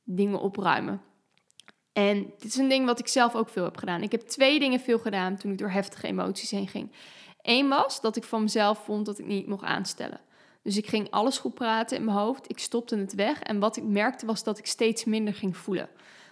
dingen 0.03 0.39
opruimen. 0.39 1.01
En 1.93 2.33
dit 2.37 2.43
is 2.43 2.55
een 2.55 2.69
ding 2.69 2.85
wat 2.85 2.99
ik 2.99 3.07
zelf 3.07 3.35
ook 3.35 3.49
veel 3.49 3.63
heb 3.63 3.77
gedaan. 3.77 4.01
Ik 4.01 4.11
heb 4.11 4.21
twee 4.21 4.59
dingen 4.59 4.79
veel 4.79 4.99
gedaan 4.99 5.37
toen 5.37 5.51
ik 5.51 5.57
door 5.57 5.69
heftige 5.69 6.07
emoties 6.07 6.51
heen 6.51 6.67
ging. 6.67 6.91
Eén 7.47 7.67
was 7.67 8.01
dat 8.01 8.15
ik 8.15 8.23
van 8.23 8.41
mezelf 8.41 8.83
vond 8.83 9.05
dat 9.05 9.19
ik 9.19 9.25
niet 9.25 9.47
mocht 9.47 9.63
aanstellen. 9.63 10.19
Dus 10.61 10.77
ik 10.77 10.87
ging 10.87 11.11
alles 11.11 11.37
goed 11.37 11.53
praten 11.53 11.97
in 11.97 12.05
mijn 12.05 12.17
hoofd. 12.17 12.49
Ik 12.49 12.59
stopte 12.59 12.97
het 12.97 13.15
weg. 13.15 13.39
En 13.39 13.59
wat 13.59 13.77
ik 13.77 13.83
merkte 13.83 14.25
was 14.25 14.43
dat 14.43 14.57
ik 14.57 14.65
steeds 14.65 15.05
minder 15.05 15.33
ging 15.33 15.57
voelen. 15.57 15.89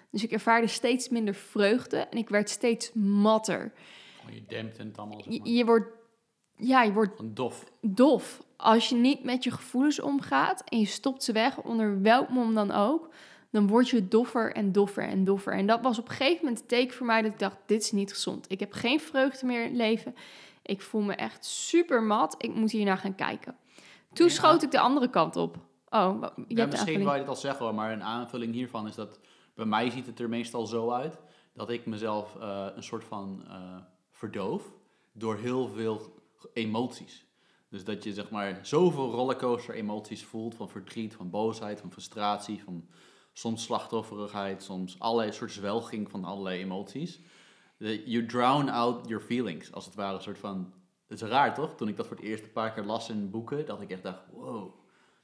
Dus 0.10 0.24
ik 0.24 0.32
ervaarde 0.32 0.68
steeds 0.68 1.10
minder 1.10 1.34
vreugde 1.34 1.98
en 1.98 2.18
ik 2.18 2.30
werd 2.30 2.50
steeds 2.50 2.94
matter. 2.94 3.72
Oh, 4.26 4.34
je 4.34 4.44
dempt 4.48 4.78
het 4.78 4.98
allemaal. 4.98 5.22
Zeg 5.24 5.34
Je, 5.34 5.40
maar. 5.40 5.48
je 5.50 5.66
wordt, 5.66 5.90
ja, 6.56 6.84
je 6.84 6.94
wordt 6.94 7.36
dof. 7.36 7.64
dof. 7.82 8.44
Als 8.58 8.90
je 8.90 8.96
niet 8.96 9.24
met 9.24 9.44
je 9.44 9.52
gevoelens 9.52 10.00
omgaat 10.00 10.64
en 10.66 10.80
je 10.80 10.86
stopt 10.86 11.24
ze 11.24 11.32
weg, 11.32 11.62
onder 11.62 12.02
welk 12.02 12.30
mom 12.30 12.54
dan 12.54 12.72
ook, 12.72 13.10
dan 13.50 13.68
word 13.68 13.90
je 13.90 14.08
doffer 14.08 14.54
en 14.54 14.72
doffer 14.72 15.08
en 15.08 15.24
doffer. 15.24 15.54
En 15.54 15.66
dat 15.68 15.82
was 15.82 16.00
op 16.00 16.10
een 16.10 16.16
gegeven 16.16 16.40
moment 16.42 16.60
het 16.60 16.68
teken 16.70 16.96
voor 16.96 17.06
mij 17.06 17.22
dat 17.22 17.32
ik 17.32 17.40
dacht, 17.40 17.58
dit 17.66 17.82
is 17.82 17.92
niet 17.92 18.14
gezond. 18.14 18.46
Ik 18.48 18.60
heb 18.60 18.74
geen 18.74 19.00
vreugde 19.00 19.46
meer 19.46 19.62
in 19.62 19.68
het 19.68 19.78
leven. 19.78 20.16
Ik 20.66 20.82
voel 20.82 21.02
me 21.02 21.14
echt 21.14 21.46
super 21.46 22.04
mat. 22.04 22.36
Ik 22.38 22.56
moet 22.56 22.72
hiernaar 22.72 22.98
gaan 22.98 23.16
kijken. 23.16 23.56
Toen 24.14 24.28
Ja. 24.28 24.34
schoot 24.34 24.64
ik 24.64 24.72
de 24.72 24.80
andere 24.80 25.10
kant 25.10 25.36
op. 25.36 25.58
Oh, 25.90 26.22
je 26.36 26.44
Ja, 26.48 26.56
hebt 26.56 26.72
misschien 26.72 27.04
wou 27.04 27.14
je 27.14 27.20
het 27.20 27.30
al 27.30 27.36
zeggen 27.36 27.66
hoor, 27.66 27.76
maar 27.76 27.92
een 27.92 28.04
aanvulling 28.04 28.54
hiervan 28.54 28.88
is 28.88 28.96
dat 28.96 29.20
bij 29.56 29.66
mij 29.66 29.90
ziet 29.90 30.06
het 30.06 30.20
er 30.20 30.30
meestal 30.30 30.66
zo 30.66 30.92
uit 30.92 31.20
dat 31.54 31.70
ik 31.70 31.86
mezelf 31.86 32.36
eh, 32.36 32.68
een 32.76 32.84
soort 32.84 33.04
van 33.04 33.44
eh, 33.48 33.78
verdoof 34.12 34.74
door 35.14 35.36
heel 35.38 35.68
veel 35.68 36.14
emoties. 36.54 37.26
Dus 37.70 37.84
dat 37.84 38.04
je 38.04 38.14
zeg 38.14 38.30
maar 38.30 38.60
zoveel 38.62 39.12
rollercoaster 39.12 39.76
emoties 39.76 40.24
voelt 40.24 40.56
van 40.56 40.70
verdriet, 40.70 41.14
van 41.16 41.30
boosheid, 41.30 41.80
van 41.80 41.92
frustratie, 41.92 42.64
van 42.64 42.88
soms 43.34 43.64
slachtofferigheid, 43.64 44.64
soms 44.64 45.00
allerlei 45.00 45.32
soort 45.32 45.52
zwelging 45.52 46.10
van 46.12 46.24
allerlei 46.26 46.60
emoties. 46.62 47.20
You 47.78 48.26
drown 48.26 48.70
out 48.70 49.08
your 49.08 49.24
feelings, 49.24 49.72
als 49.72 49.86
het 49.86 49.96
ware 49.96 50.16
een 50.16 50.22
soort 50.22 50.38
van... 50.38 50.74
Het 51.08 51.22
is 51.22 51.28
raar 51.30 51.54
toch? 51.54 51.76
Toen 51.76 51.88
ik 51.88 51.98
dat 51.98 52.08
voor 52.08 52.16
het 52.18 52.26
eerst 52.26 52.44
een 52.44 52.52
paar 52.52 52.72
keer 52.74 52.84
las 52.84 53.10
in 53.10 53.30
boeken, 53.30 53.66
dat 53.66 53.82
ik 53.82 53.90
echt 53.90 54.04
dacht, 54.04 54.20
wow, 54.32 54.72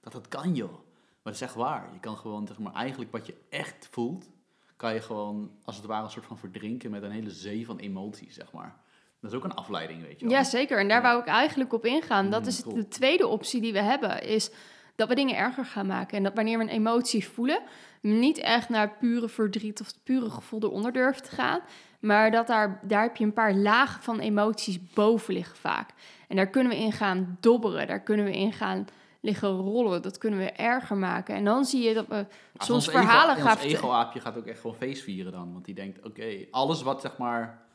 dat 0.02 0.12
dat 0.14 0.28
kan 0.28 0.56
joh. 0.56 0.72
Maar 0.72 1.34
dat 1.34 1.34
is 1.34 1.42
echt 1.42 1.56
waar. 1.56 1.90
Je 1.94 2.00
kan 2.00 2.18
gewoon, 2.18 2.48
zeg 2.48 2.60
maar, 2.60 2.74
eigenlijk 2.74 3.12
wat 3.12 3.26
je 3.26 3.34
echt 3.50 3.88
voelt, 3.92 4.30
kan 4.76 4.94
je 4.94 5.02
gewoon, 5.02 5.52
als 5.64 5.76
het 5.76 5.86
ware, 5.86 6.04
een 6.04 6.10
soort 6.12 6.26
van 6.26 6.38
verdrinken 6.38 6.92
met 6.92 7.04
een 7.04 7.12
hele 7.12 7.30
zee 7.30 7.66
van 7.66 7.78
emoties, 7.80 8.36
zeg 8.36 8.52
maar. 8.52 8.76
Dat 9.20 9.32
is 9.32 9.38
ook 9.38 9.44
een 9.44 9.54
afleiding, 9.54 10.02
weet 10.02 10.20
je 10.20 10.26
wel. 10.26 10.36
Ja, 10.36 10.44
zeker. 10.44 10.80
En 10.80 10.88
daar 10.88 11.02
Ja. 11.02 11.08
wou 11.08 11.20
ik 11.22 11.28
eigenlijk 11.28 11.74
op 11.74 11.86
ingaan. 11.86 12.30
Dat 12.30 12.42
Mm, 12.42 12.48
is 12.48 12.62
cool. 12.64 12.76
de 12.76 12.88
tweede 12.88 13.28
optie 13.28 13.62
die 13.62 13.74
we 13.74 13.82
hebben, 13.82 14.24
is 14.24 14.52
dat 14.96 15.08
we 15.08 15.16
dingen 15.16 15.36
erger 15.38 15.66
gaan 15.66 15.88
maken. 15.88 16.18
En 16.18 16.24
dat 16.24 16.34
wanneer 16.36 16.58
we 16.58 16.64
een 16.64 16.70
emotie 16.70 17.28
voelen, 17.28 17.62
niet 18.02 18.38
echt 18.38 18.70
naar 18.70 18.98
pure 19.00 19.30
verdriet 19.30 19.82
of 19.82 19.88
het 19.88 20.04
pure 20.04 20.30
gevoel 20.30 20.64
eronder 20.64 20.92
durven 20.94 21.24
te 21.24 21.32
gaan. 21.32 21.60
Maar 22.02 22.32
dat 22.32 22.48
daar, 22.48 22.80
daar 22.84 23.02
heb 23.02 23.16
je 23.16 23.24
een 23.24 23.34
paar 23.34 23.54
lagen 23.54 24.04
van 24.04 24.20
emoties 24.20 24.80
boven 24.94 25.34
liggen 25.34 25.58
vaak. 25.58 25.90
En 26.28 26.36
daar 26.36 26.50
kunnen 26.50 26.72
we 26.72 26.78
in 26.78 26.92
gaan 26.92 27.38
dobberen, 27.40 27.88
daar 27.88 28.02
kunnen 28.02 28.26
we 28.26 28.38
in 28.38 28.54
gaan 28.54 28.86
liggen 29.22 29.50
rollen. 29.50 30.02
Dat 30.02 30.18
kunnen 30.18 30.40
we 30.40 30.52
erger 30.52 30.98
maken. 30.98 31.36
En 31.36 31.44
dan 31.44 31.66
zie 31.66 31.82
je 31.88 31.94
dat 31.94 32.08
we 32.08 32.16
Maar 32.16 32.66
soms 32.66 32.90
verhalen 32.90 33.36
en 33.36 33.42
gaan 33.42 33.52
Ons 33.52 33.60
vertellen. 33.60 33.84
ego-aapje 33.84 34.20
gaat 34.20 34.38
ook 34.38 34.46
echt 34.46 34.60
gewoon 34.60 34.76
feest 34.76 35.04
vieren 35.04 35.32
dan. 35.32 35.54
Want 35.54 35.66
die 35.66 35.76
denkt, 35.76 36.06
oké, 36.06 36.46
alles 36.52 36.82
wat 36.82 37.02
zeg 37.02 37.18
maar 37.18 37.66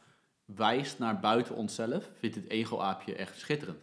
wijst 0.45 0.99
naar 0.99 1.21
buiten 1.21 1.55
onszelf, 1.55 2.11
vindt 2.19 2.37
het 2.37 2.49
ego-aapje 2.49 3.15
echt 3.15 3.39
schitterend. 3.39 3.79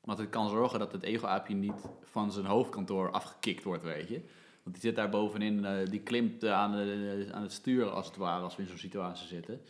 Want 0.00 0.18
het 0.18 0.28
kan 0.28 0.48
zorgen 0.48 0.78
dat 0.78 0.92
het 0.92 1.02
ego-aapje 1.02 1.54
niet 1.54 1.88
van 2.02 2.32
zijn 2.32 2.46
hoofdkantoor 2.46 3.10
afgekikt 3.10 3.64
wordt, 3.64 3.82
weet 3.82 4.08
je. 4.08 4.24
Want 4.64 4.76
die 4.76 4.84
zit 4.84 4.96
daar 4.96 5.08
bovenin, 5.08 5.64
eh, 5.64 5.72
die 5.90 6.00
klimt 6.00 6.42
eh, 6.42 6.52
aan, 6.52 6.72
de- 6.72 7.28
aan 7.32 7.42
het 7.42 7.52
stuur 7.52 7.90
als 7.90 8.06
het 8.06 8.16
ware, 8.16 8.42
als 8.42 8.56
we 8.56 8.62
in 8.62 8.68
zo'n 8.68 8.78
situatie 8.78 9.26
zitten. 9.26 9.60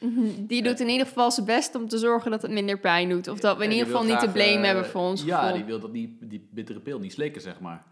Die 0.47 0.63
doet 0.63 0.81
in 0.81 0.89
ieder 0.89 1.07
geval 1.07 1.31
zijn 1.31 1.47
best 1.47 1.75
om 1.75 1.89
te 1.89 1.99
zorgen 1.99 2.31
dat 2.31 2.43
het 2.43 2.51
minder 2.51 2.79
pijn 2.79 3.09
doet. 3.09 3.29
Of 3.29 3.39
dat 3.41 3.57
we 3.57 3.65
in 3.65 3.71
ieder 3.71 3.87
die 3.87 3.95
geval 3.97 4.09
niet 4.11 4.21
te 4.21 4.29
blame 4.31 4.57
eh, 4.59 4.63
hebben 4.65 4.87
voor 4.87 5.01
ons 5.03 5.23
Ja, 5.25 5.39
gevoel. 5.41 5.57
die 5.57 5.65
wil 5.65 5.81
dat 5.81 5.93
niet, 5.93 6.11
die 6.21 6.49
bittere 6.51 6.81
pil 6.81 6.99
niet 6.99 7.13
slikken, 7.13 7.43
zeg 7.43 7.61
maar. 7.61 7.85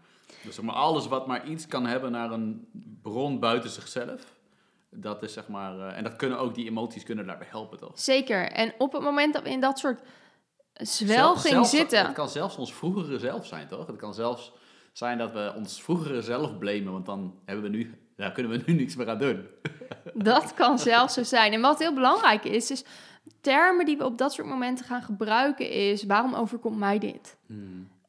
Dus 0.43 0.55
zeg 0.55 0.65
maar, 0.65 0.75
alles 0.75 1.07
wat 1.07 1.27
maar 1.27 1.47
iets 1.47 1.67
kan 1.67 1.85
hebben 1.85 2.11
naar 2.11 2.31
een 2.31 2.67
bron 3.01 3.39
buiten 3.39 3.69
zichzelf, 3.69 4.21
dat 4.89 5.23
is 5.23 5.33
zeg 5.33 5.47
maar... 5.47 5.79
eh, 5.79 5.97
en 5.97 6.03
dat 6.03 6.15
kunnen 6.15 6.39
ook, 6.39 6.55
die 6.55 6.65
emoties 6.69 7.03
kunnen 7.03 7.25
daarbij 7.25 7.47
helpen, 7.49 7.77
toch? 7.77 7.99
Zeker. 7.99 8.51
En 8.51 8.73
op 8.77 8.93
het 8.93 9.01
moment 9.01 9.33
dat 9.33 9.43
we 9.43 9.49
in 9.49 9.59
dat 9.61 9.79
soort 9.79 9.99
Zelf- 10.73 10.89
zwelging 10.89 11.53
zelfs- 11.53 11.69
zitten, 11.69 12.05
Het 12.05 12.13
kan 12.13 12.29
zelfs 12.29 12.55
ons 12.57 12.73
vroegere 12.73 13.19
zelf 13.19 13.45
zijn, 13.45 13.67
toch? 13.67 13.87
Het 13.87 13.95
kan 13.95 14.13
zelfs 14.13 14.51
zijn 14.93 15.17
dat 15.17 15.31
we 15.31 15.53
ons 15.55 15.81
vroegere 15.81 16.21
zelf 16.21 16.57
blamen, 16.57 16.91
want 16.91 17.05
dan 17.05 17.35
hebben 17.45 17.63
we 17.63 17.69
nu, 17.77 17.97
daar 18.15 18.31
kunnen 18.31 18.51
we 18.51 18.63
nu 18.71 18.73
niks 18.73 18.95
meer 18.95 19.09
aan 19.09 19.17
doen. 19.19 19.45
dat 20.13 20.53
kan 20.53 20.79
zelfs 20.79 21.13
zo 21.13 21.23
zijn. 21.23 21.53
En 21.53 21.61
wat 21.61 21.79
heel 21.79 21.93
belangrijk 21.93 22.43
is, 22.43 22.71
is 22.71 22.85
termen 23.41 23.85
die 23.85 23.97
we 23.97 24.05
op 24.05 24.17
dat 24.17 24.33
soort 24.33 24.47
momenten 24.47 24.85
gaan 24.85 25.01
gebruiken 25.01 25.69
is, 25.69 26.03
waarom 26.03 26.33
overkomt 26.33 26.77
mij 26.77 26.99
dit? 26.99 27.37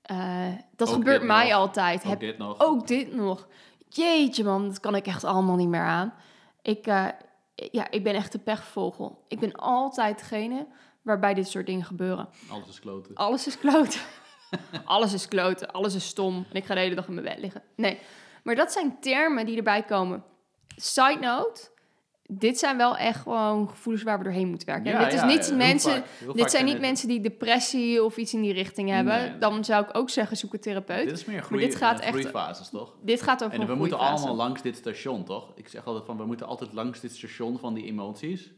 Eh, 0.03 0.47
dat 0.77 0.88
Ook 0.88 0.94
gebeurt 0.94 1.23
mij 1.23 1.49
nog. 1.49 1.53
altijd. 1.59 2.03
Ook 2.03 2.11
Heb 2.11 2.20
dit 2.20 2.38
nog. 2.38 2.61
ook 2.61 2.87
dit 2.87 3.14
nog. 3.14 3.49
Jeetje 3.88 4.44
man, 4.44 4.68
dat 4.68 4.81
kan 4.81 4.94
ik 4.94 5.07
echt 5.07 5.25
allemaal 5.25 5.57
niet 5.57 5.68
meer 5.68 5.81
aan. 5.85 6.14
Ik, 6.62 6.87
eh, 6.87 7.07
ja, 7.55 7.90
ik 7.90 8.03
ben 8.05 8.14
echt 8.14 8.35
een 8.35 8.42
pechvogel. 8.42 9.25
Ik 9.29 9.38
ben 9.40 9.53
altijd 9.53 10.18
degene 10.18 10.66
waarbij 11.03 11.35
dit 11.35 11.49
soort 11.49 11.66
dingen 11.66 11.85
gebeuren. 11.85 12.29
Alles 12.51 12.68
is 12.68 12.81
kloten. 12.81 13.14
Alles 13.14 13.47
is 13.47 13.59
kloten. 13.59 14.01
alles 14.85 15.12
is 15.12 15.29
kloten, 15.29 15.71
alles 15.73 15.95
is 15.95 16.07
stom. 16.07 16.47
En 16.51 16.57
ik 16.57 16.64
ga 16.64 16.75
de 16.75 16.81
hele 16.81 16.95
dag 16.95 17.07
in 17.09 17.14
mijn 17.14 17.27
bed 17.27 17.38
liggen. 17.38 17.62
Nee, 17.77 17.99
maar 18.43 18.55
dat 18.55 18.73
zijn 18.73 18.97
termen 19.01 19.47
die 19.47 19.57
erbij 19.57 19.83
komen. 19.83 20.25
Side 20.77 21.19
note, 21.21 21.73
dit 22.27 22.59
zijn 22.59 22.77
wel 22.77 22.97
echt 22.97 23.21
gewoon 23.21 23.69
gevoelens 23.69 24.05
waar 24.05 24.19
we 24.19 24.25
doorheen 24.25 24.49
moeten 24.49 24.67
werken. 24.67 24.93
en 24.93 25.01
Ja, 25.01 25.05
dit 25.05 25.14
is 25.14 25.23
niet 25.49 25.57
mensen... 25.57 25.93
vaak- 25.93 26.05
heel 26.19 26.27
vaak 26.27 26.37
Dit 26.37 26.51
zijn 26.51 26.64
niet 26.64 26.81
mensen 26.81 27.09
die 27.09 27.21
depressie 27.21 28.05
of 28.05 28.17
iets 28.17 28.35
in 28.35 28.40
die 28.43 28.53
richting 28.53 28.90
hebben. 28.90 29.19
Nee. 29.19 29.38
Dan 29.38 29.64
zou 29.64 29.85
ik 29.85 29.97
ook 29.97 30.11
zeggen, 30.11 30.37
zoek 30.37 30.53
een 30.53 30.61
therapeut. 30.61 31.09
Dit 31.09 31.19
is 31.19 31.25
meer 31.25 31.47
Maar 31.51 31.59
dit 31.59 31.75
gaat 31.77 32.01
eh, 32.01 32.07
echt- 32.07 32.17
groeifases, 32.17 32.69
toch? 32.69 32.95
Dit 33.03 33.23
gaat 33.23 33.45
over 33.45 33.61
En 33.61 33.67
we 33.67 33.75
moeten 33.75 33.99
allemaal 33.99 34.35
langs 34.35 34.62
dit 34.62 34.77
station, 34.77 35.25
toch? 35.25 35.53
Ik 35.55 35.69
zeg 35.69 35.85
altijd 35.87 36.05
van, 36.05 36.17
we 36.17 36.25
moeten 36.27 36.47
altijd 36.47 36.73
langs 36.73 37.01
dit 37.01 37.14
station 37.14 37.59
van 37.59 37.75
die 37.75 37.85
emoties. 37.85 38.53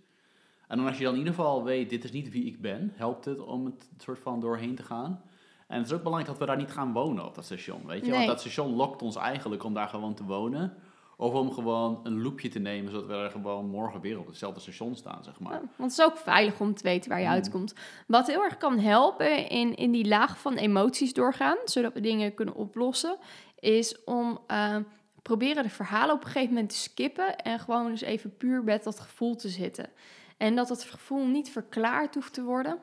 En 0.68 0.76
dan 0.76 0.86
als 0.86 0.98
je 0.98 1.04
dan 1.04 1.12
in 1.12 1.18
ieder 1.18 1.34
geval 1.34 1.64
weet, 1.64 1.90
dit 1.90 2.04
is 2.04 2.12
niet 2.12 2.30
wie 2.30 2.44
ik 2.46 2.60
ben, 2.60 2.92
helpt 2.96 3.24
het 3.24 3.40
om 3.40 3.64
het 3.64 3.88
soort 3.98 4.18
van 4.18 4.40
doorheen 4.40 4.74
te 4.74 4.82
gaan. 4.82 5.22
En 5.66 5.76
het 5.78 5.86
is 5.86 5.92
ook 5.92 6.02
belangrijk 6.02 6.30
dat 6.30 6.38
we 6.38 6.46
daar 6.46 6.56
niet 6.62 6.70
gaan 6.72 6.92
wonen 6.92 7.24
op 7.26 7.34
dat 7.34 7.44
station, 7.44 7.86
weet 7.86 8.00
je? 8.04 8.06
Nee. 8.06 8.14
Want 8.16 8.26
dat 8.26 8.40
station 8.40 8.74
lokt 8.74 9.02
ons 9.02 9.16
eigenlijk 9.16 9.64
om 9.64 9.74
daar 9.74 9.88
gewoon 9.88 10.14
te 10.14 10.24
wonen. 10.24 10.74
Of 11.18 11.32
om 11.32 11.52
gewoon 11.52 12.00
een 12.02 12.22
loopje 12.22 12.48
te 12.48 12.58
nemen, 12.58 12.90
zodat 12.92 13.06
we 13.06 13.14
er 13.14 13.30
gewoon 13.30 13.66
morgen 13.66 14.00
weer 14.00 14.18
op 14.18 14.26
hetzelfde 14.26 14.60
station 14.60 14.96
staan, 14.96 15.24
zeg 15.24 15.40
maar. 15.40 15.52
Ja, 15.52 15.58
want 15.76 15.90
het 15.90 15.98
is 16.00 16.04
ook 16.04 16.16
veilig 16.16 16.60
om 16.60 16.74
te 16.74 16.82
weten 16.82 17.10
waar 17.10 17.20
je 17.20 17.26
Mm. 17.26 17.32
uitkomt. 17.32 17.74
Wat 18.06 18.26
heel 18.26 18.42
erg 18.42 18.56
kan 18.56 18.78
helpen 18.78 19.48
in, 19.48 19.74
in 19.74 19.90
die 19.90 20.08
laag 20.08 20.38
van 20.38 20.54
emoties 20.54 21.12
doorgaan, 21.12 21.56
zodat 21.64 21.92
we 21.92 22.00
dingen 22.00 22.34
kunnen 22.34 22.54
oplossen, 22.54 23.16
is 23.58 24.04
om 24.04 24.38
eh, 24.46 24.76
proberen 25.22 25.62
de 25.62 25.68
verhalen 25.70 26.14
op 26.14 26.20
een 26.20 26.26
gegeven 26.30 26.54
moment 26.54 26.70
te 26.70 26.76
skippen 26.76 27.36
en 27.36 27.58
gewoon 27.58 27.90
dus 27.90 28.00
even 28.00 28.36
puur 28.36 28.62
met 28.64 28.84
dat 28.84 29.00
gevoel 29.00 29.36
te 29.36 29.48
zitten. 29.48 29.88
En 30.36 30.54
dat 30.56 30.68
het 30.68 30.82
gevoel 30.84 31.26
niet 31.26 31.50
verklaard 31.50 32.14
hoeft 32.14 32.32
te 32.32 32.42
worden. 32.42 32.78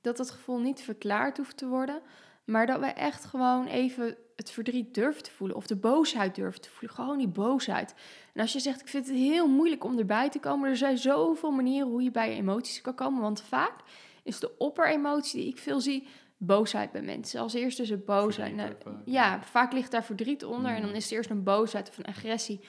Dat 0.00 0.18
het 0.18 0.30
gevoel 0.30 0.58
niet 0.58 0.80
verklaard 0.82 1.36
hoeft 1.36 1.56
te 1.56 1.66
worden, 1.66 2.00
maar 2.44 2.66
dat 2.66 2.80
we 2.80 2.86
echt 2.86 3.24
gewoon 3.24 3.66
even 3.66 4.16
het 4.36 4.50
verdriet 4.50 4.94
durven 4.94 5.22
te 5.22 5.30
voelen 5.30 5.56
of 5.56 5.66
de 5.66 5.76
boosheid 5.76 6.34
durven 6.34 6.60
te 6.60 6.70
voelen. 6.70 6.96
Gewoon 6.96 7.18
die 7.18 7.28
boosheid. 7.28 7.94
En 8.34 8.40
als 8.40 8.52
je 8.52 8.60
zegt, 8.60 8.80
ik 8.80 8.88
vind 8.88 9.06
het 9.06 9.16
heel 9.16 9.48
moeilijk 9.48 9.84
om 9.84 9.98
erbij 9.98 10.30
te 10.30 10.38
komen, 10.38 10.68
er 10.68 10.76
zijn 10.76 10.98
zoveel 10.98 11.50
manieren 11.50 11.88
hoe 11.88 12.02
je 12.02 12.10
bij 12.10 12.30
je 12.30 12.36
emoties 12.36 12.80
kan 12.80 12.94
komen. 12.94 13.20
Want 13.20 13.42
vaak 13.42 13.74
is 14.22 14.38
de 14.40 14.58
opperemotie 14.58 15.40
die 15.40 15.50
ik 15.50 15.58
veel 15.58 15.80
zie, 15.80 16.06
boosheid 16.36 16.92
bij 16.92 17.02
mensen. 17.02 17.40
Als 17.40 17.54
eerste 17.54 17.82
is 17.82 17.90
het 17.90 18.04
boosheid. 18.04 18.54
Nou, 18.54 18.72
vaak, 18.82 18.94
ja, 19.04 19.42
vaak 19.42 19.72
ligt 19.72 19.90
daar 19.90 20.04
verdriet 20.04 20.44
onder 20.44 20.70
en 20.74 20.80
dan 20.80 20.90
Mm. 20.90 20.96
is 20.96 21.04
het 21.04 21.12
eerst 21.12 21.30
een 21.30 21.42
boosheid 21.42 21.88
of 21.88 21.98
een 21.98 22.04
agressie. 22.04 22.60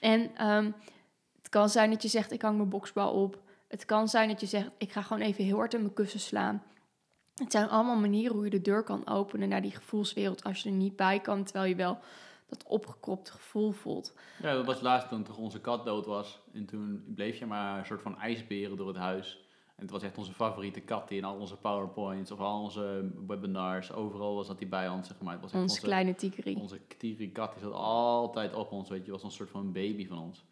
En 0.00 0.36
ehm, 0.36 0.70
het 1.38 1.48
kan 1.48 1.68
zijn 1.68 1.90
dat 1.90 2.02
je 2.02 2.08
zegt, 2.08 2.32
ik 2.32 2.42
hang 2.42 2.56
mijn 2.56 2.68
boksbal 2.68 3.12
op. 3.22 3.42
Het 3.68 3.84
kan 3.84 4.08
zijn 4.08 4.28
dat 4.28 4.40
je 4.40 4.46
zegt, 4.46 4.70
ik 4.78 4.92
ga 4.92 5.02
gewoon 5.02 5.22
even 5.22 5.44
heel 5.44 5.56
hard 5.56 5.74
in 5.74 5.80
mijn 5.80 5.94
kussen 5.94 6.20
slaan. 6.20 6.62
Het 7.34 7.52
zijn 7.52 7.68
allemaal 7.68 7.96
manieren 7.96 8.34
hoe 8.34 8.44
je 8.44 8.50
de 8.50 8.60
deur 8.60 8.82
kan 8.82 9.06
openen 9.06 9.48
naar 9.48 9.62
die 9.62 9.70
gevoelswereld 9.70 10.44
als 10.44 10.62
je 10.62 10.68
er 10.68 10.74
niet 10.74 10.96
bij 10.96 11.20
kan, 11.20 11.44
terwijl 11.44 11.68
je 11.68 11.76
wel 11.76 11.98
dat 12.48 12.64
opgekropte 12.64 13.32
gevoel 13.32 13.70
voelt. 13.70 14.14
Ja, 14.42 14.54
dat 14.54 14.66
was 14.66 14.80
laatst 14.80 15.08
toen 15.08 15.22
toch 15.22 15.36
onze 15.36 15.60
kat 15.60 15.84
dood 15.84 16.06
was. 16.06 16.40
En 16.52 16.66
toen 16.66 17.04
bleef 17.14 17.38
je 17.38 17.46
maar 17.46 17.78
een 17.78 17.86
soort 17.86 18.02
van 18.02 18.18
ijsberen 18.18 18.76
door 18.76 18.88
het 18.88 18.96
huis. 18.96 19.46
En 19.76 19.84
het 19.84 19.90
was 19.90 20.02
echt 20.02 20.18
onze 20.18 20.32
favoriete 20.32 20.80
kat 20.80 21.08
die 21.08 21.18
in 21.18 21.24
al 21.24 21.36
onze 21.36 21.56
powerpoints 21.56 22.30
of 22.30 22.38
al 22.38 22.62
onze 22.62 23.10
webinars, 23.26 23.92
overal 23.92 24.34
was 24.34 24.46
dat 24.46 24.58
die 24.58 24.68
bij 24.68 24.88
ons, 24.88 25.08
zeg 25.08 25.20
maar. 25.20 25.32
Het 25.32 25.42
was 25.42 25.52
echt 25.52 25.62
Onze 25.62 25.80
kleine 25.80 26.14
tigri. 26.14 26.54
Onze 26.54 26.80
tigri 26.98 27.32
kat 27.32 27.52
die 27.52 27.62
zat 27.62 27.72
altijd 27.72 28.54
op 28.54 28.72
ons, 28.72 28.88
weet 28.88 29.04
je, 29.04 29.10
was 29.10 29.22
een 29.22 29.30
soort 29.30 29.50
van 29.50 29.72
baby 29.72 30.06
van 30.06 30.18
ons. 30.18 30.44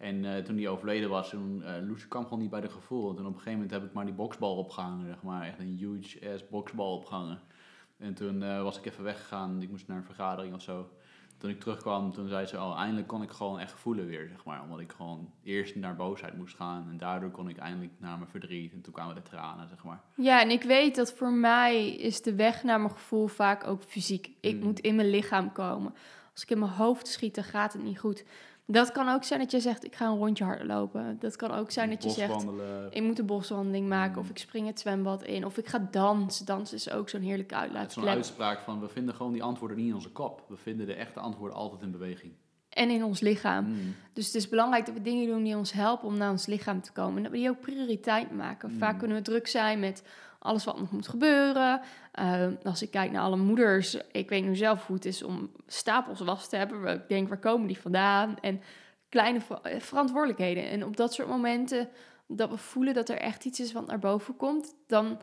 En 0.00 0.24
eh, 0.24 0.42
toen 0.42 0.56
die 0.56 0.68
overleden 0.68 1.08
was, 1.10 1.30
toen 1.30 1.62
uh, 1.62 1.88
Loes 1.88 2.08
kwam 2.08 2.22
gewoon 2.24 2.38
niet 2.38 2.50
bij 2.50 2.60
de 2.60 2.68
gevoel. 2.70 3.04
En 3.10 3.18
op 3.18 3.18
een 3.26 3.32
gegeven 3.32 3.52
moment 3.52 3.70
heb 3.70 3.84
ik 3.84 3.92
maar 3.92 4.04
die 4.04 4.14
boksbal 4.14 4.56
opgehangen, 4.56 5.06
zeg 5.06 5.22
maar. 5.22 5.46
Echt 5.46 5.58
een 5.58 5.76
huge 5.76 6.30
ass 6.32 6.48
boksbal 6.48 6.92
opgehangen. 6.94 7.40
En 7.98 8.14
toen 8.14 8.42
eh, 8.42 8.62
was 8.62 8.78
ik 8.78 8.86
even 8.86 9.04
weggegaan, 9.04 9.62
ik 9.62 9.70
moest 9.70 9.88
naar 9.88 9.96
een 9.96 10.04
vergadering 10.04 10.54
of 10.54 10.62
zo. 10.62 10.88
Toen 11.38 11.50
ik 11.50 11.60
terugkwam, 11.60 12.12
toen 12.12 12.28
zei 12.28 12.46
ze, 12.46 12.56
oh, 12.56 12.78
eindelijk 12.78 13.06
kon 13.06 13.22
ik 13.22 13.30
gewoon 13.30 13.58
echt 13.58 13.72
voelen 13.72 14.06
weer, 14.06 14.28
zeg 14.28 14.44
maar. 14.44 14.62
Omdat 14.62 14.80
ik 14.80 14.92
gewoon 14.92 15.32
eerst 15.42 15.74
naar 15.76 15.96
boosheid 15.96 16.36
moest 16.36 16.56
gaan. 16.56 16.86
En 16.90 16.96
daardoor 16.98 17.30
kon 17.30 17.48
ik 17.48 17.56
eindelijk 17.56 17.92
naar 17.98 18.18
mijn 18.18 18.30
verdriet. 18.30 18.72
En 18.72 18.80
toen 18.80 18.92
kwamen 18.92 19.14
de 19.14 19.22
tranen, 19.22 19.68
zeg 19.68 19.84
maar. 19.84 20.00
Ja, 20.14 20.40
en 20.42 20.50
ik 20.50 20.62
weet 20.62 20.96
dat 20.96 21.12
voor 21.12 21.32
mij 21.32 21.88
is 21.90 22.22
de 22.22 22.34
weg 22.34 22.62
naar 22.62 22.78
mijn 22.80 22.92
gevoel 22.92 23.26
vaak 23.26 23.66
ook 23.66 23.82
fysiek. 23.82 24.30
Ik 24.40 24.56
Mm. 24.56 24.62
moet 24.62 24.80
in 24.80 24.94
mijn 24.96 25.10
lichaam 25.10 25.52
komen. 25.52 25.94
Als 26.32 26.42
ik 26.42 26.50
in 26.50 26.58
mijn 26.58 26.72
hoofd 26.72 27.06
schiet, 27.06 27.34
dan 27.34 27.44
gaat 27.44 27.72
het 27.72 27.82
niet 27.82 27.98
goed. 27.98 28.24
Dat 28.72 28.92
kan 28.92 29.08
ook 29.08 29.24
zijn 29.24 29.40
dat 29.40 29.50
je 29.50 29.60
zegt, 29.60 29.84
ik 29.84 29.94
ga 29.94 30.06
een 30.06 30.16
rondje 30.16 30.44
hardlopen. 30.44 31.16
Dat 31.20 31.36
kan 31.36 31.50
ook 31.50 31.70
zijn 31.70 31.90
dat 31.90 32.02
je 32.02 32.10
zegt, 32.10 32.46
ik 32.90 33.02
moet 33.02 33.18
een 33.18 33.26
boswandeling 33.26 33.88
maken. 33.88 34.12
Mm. 34.12 34.18
Of 34.18 34.30
ik 34.30 34.38
spring 34.38 34.66
het 34.66 34.80
zwembad 34.80 35.22
in. 35.22 35.44
Of 35.44 35.58
ik 35.58 35.66
ga 35.66 35.88
dansen. 35.90 36.46
Dansen 36.46 36.76
is 36.76 36.90
ook 36.90 37.08
zo'n 37.08 37.20
heerlijke 37.20 37.54
Het 37.54 37.64
is 37.64 37.70
zo'n 37.70 37.76
uitlaatklep. 37.76 38.14
uitspraak 38.14 38.60
van, 38.60 38.80
we 38.80 38.88
vinden 38.88 39.14
gewoon 39.14 39.32
die 39.32 39.42
antwoorden 39.42 39.76
niet 39.76 39.86
in 39.86 39.94
onze 39.94 40.10
kop. 40.10 40.44
We 40.48 40.56
vinden 40.56 40.86
de 40.86 40.94
echte 40.94 41.20
antwoorden 41.20 41.56
altijd 41.56 41.82
in 41.82 41.90
beweging. 41.90 42.32
En 42.68 42.90
in 42.90 43.04
ons 43.04 43.20
lichaam. 43.20 43.64
Mm. 43.64 43.94
Dus 44.12 44.26
het 44.26 44.34
is 44.34 44.48
belangrijk 44.48 44.86
dat 44.86 44.94
we 44.94 45.02
dingen 45.02 45.26
doen 45.26 45.42
die 45.42 45.56
ons 45.56 45.72
helpen 45.72 46.08
om 46.08 46.16
naar 46.16 46.30
ons 46.30 46.46
lichaam 46.46 46.80
te 46.80 46.92
komen. 46.92 47.16
En 47.16 47.22
dat 47.22 47.32
we 47.32 47.38
die 47.38 47.48
ook 47.48 47.60
prioriteit 47.60 48.30
maken. 48.30 48.72
Mm. 48.72 48.78
Vaak 48.78 48.98
kunnen 48.98 49.16
we 49.16 49.22
druk 49.22 49.46
zijn 49.46 49.80
met 49.80 50.02
alles 50.42 50.64
wat 50.64 50.78
nog 50.78 50.90
moet 50.90 51.08
gebeuren. 51.08 51.80
Eh, 52.12 52.46
als 52.62 52.82
ik 52.82 52.90
kijk 52.90 53.10
naar 53.10 53.22
alle 53.22 53.36
moeders, 53.36 53.96
ik 54.12 54.28
weet 54.28 54.44
nu 54.44 54.56
zelf 54.56 54.86
hoe 54.86 54.96
het 54.96 55.04
is 55.04 55.22
om 55.22 55.50
stapels 55.66 56.20
was 56.20 56.48
te 56.48 56.56
hebben. 56.56 56.94
Ik 56.94 57.08
denk, 57.08 57.28
waar 57.28 57.38
komen 57.38 57.66
die 57.66 57.78
vandaan? 57.80 58.36
En 58.40 58.62
kleine 59.08 59.40
ver- 59.40 59.60
eh, 59.62 59.80
verantwoordelijkheden. 59.80 60.68
En 60.68 60.84
op 60.84 60.96
dat 60.96 61.14
soort 61.14 61.28
momenten 61.28 61.88
dat 62.26 62.50
we 62.50 62.56
voelen 62.56 62.94
dat 62.94 63.08
er 63.08 63.18
echt 63.18 63.44
iets 63.44 63.60
is 63.60 63.72
wat 63.72 63.86
naar 63.86 63.98
boven 63.98 64.36
komt, 64.36 64.74
dan 64.86 65.20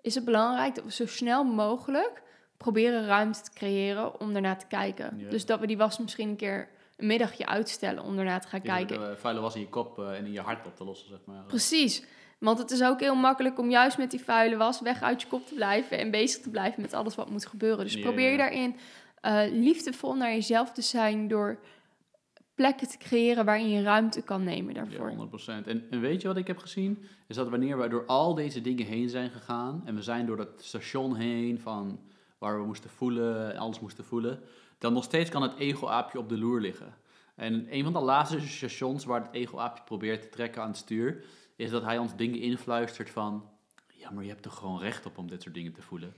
is 0.00 0.14
het 0.14 0.24
belangrijk 0.24 0.74
dat 0.74 0.84
we 0.84 0.92
zo 0.92 1.06
snel 1.06 1.44
mogelijk 1.44 2.22
proberen 2.56 3.06
ruimte 3.06 3.40
te 3.42 3.50
creëren 3.54 4.20
om 4.20 4.32
daarna 4.32 4.56
te 4.56 4.66
kijken. 4.66 5.18
Dus 5.30 5.46
dat 5.46 5.60
we 5.60 5.66
die 5.66 5.76
was 5.76 5.98
misschien 5.98 6.28
een 6.28 6.36
keer 6.36 6.68
een 6.96 7.06
middagje 7.06 7.46
uitstellen 7.46 8.02
om 8.02 8.16
daarna 8.16 8.38
te 8.38 8.48
gaan 8.48 8.60
kijken. 8.62 9.00
de 9.00 9.16
vuile 9.16 9.40
was 9.40 9.54
in 9.54 9.60
je 9.60 9.68
kop 9.68 9.98
eh, 9.98 10.18
en 10.18 10.26
in 10.26 10.32
je 10.32 10.40
hart 10.40 10.66
op 10.66 10.76
te 10.76 10.84
lossen, 10.84 11.08
zeg 11.08 11.18
maar. 11.24 11.42
Precies. 11.44 12.04
Want 12.44 12.58
het 12.58 12.70
is 12.70 12.82
ook 12.82 13.00
heel 13.00 13.14
makkelijk 13.14 13.58
om 13.58 13.70
juist 13.70 13.98
met 13.98 14.10
die 14.10 14.24
vuile 14.24 14.56
was 14.56 14.80
weg 14.80 15.02
uit 15.02 15.22
je 15.22 15.28
kop 15.28 15.46
te 15.46 15.54
blijven 15.54 15.98
en 15.98 16.10
bezig 16.10 16.42
te 16.42 16.50
blijven 16.50 16.82
met 16.82 16.92
alles 16.92 17.14
wat 17.14 17.30
moet 17.30 17.46
gebeuren. 17.46 17.84
Dus 17.84 17.98
probeer 17.98 18.30
je 18.30 18.36
daarin 18.36 18.76
eh, 19.20 19.42
liefdevol 19.50 20.14
naar 20.14 20.30
jezelf 20.30 20.72
te 20.72 20.82
zijn 20.82 21.28
door 21.28 21.58
plekken 22.54 22.88
te 22.88 22.98
creëren 22.98 23.44
waarin 23.44 23.68
je 23.68 23.82
ruimte 23.82 24.22
kan 24.22 24.44
nemen 24.44 24.74
daarvoor. 24.74 25.10
Ja, 25.10 25.62
100%. 25.62 25.66
En, 25.66 25.86
en 25.90 26.00
weet 26.00 26.22
je 26.22 26.28
wat 26.28 26.36
ik 26.36 26.46
heb 26.46 26.58
gezien? 26.58 27.04
Is 27.26 27.36
dat 27.36 27.48
wanneer 27.48 27.78
we 27.78 27.88
door 27.88 28.06
al 28.06 28.34
deze 28.34 28.60
dingen 28.60 28.86
heen 28.86 29.08
zijn 29.08 29.30
gegaan 29.30 29.82
en 29.84 29.94
we 29.94 30.02
zijn 30.02 30.26
door 30.26 30.36
dat 30.36 30.48
station 30.56 31.16
heen 31.16 31.60
van 31.60 32.00
waar 32.38 32.60
we 32.60 32.66
moesten 32.66 32.90
voelen 32.90 33.52
en 33.52 33.58
alles 33.58 33.80
moesten 33.80 34.04
voelen, 34.04 34.40
dan 34.78 34.92
nog 34.92 35.04
steeds 35.04 35.30
kan 35.30 35.42
het 35.42 35.58
ego-aapje 35.58 36.18
op 36.18 36.28
de 36.28 36.38
loer 36.38 36.60
liggen. 36.60 36.94
En 37.34 37.66
een 37.70 37.84
van 37.84 37.92
de 37.92 38.00
laatste 38.00 38.40
stations 38.40 39.04
waar 39.04 39.22
het 39.22 39.32
ego-aapje 39.32 39.82
probeert 39.84 40.22
te 40.22 40.28
trekken 40.28 40.62
aan 40.62 40.68
het 40.68 40.76
stuur, 40.76 41.24
is 41.56 41.70
dat 41.70 41.82
hij 41.82 41.98
ons 41.98 42.16
dingen 42.16 42.40
influistert 42.40 43.10
van, 43.10 43.48
ja, 43.86 44.10
maar 44.10 44.22
je 44.22 44.28
hebt 44.28 44.42
toch 44.42 44.56
gewoon 44.58 44.78
recht 44.78 45.06
op 45.06 45.18
om 45.18 45.28
dit 45.28 45.42
soort 45.42 45.54
dingen 45.54 45.72
te 45.72 45.82
voelen. 45.82 46.14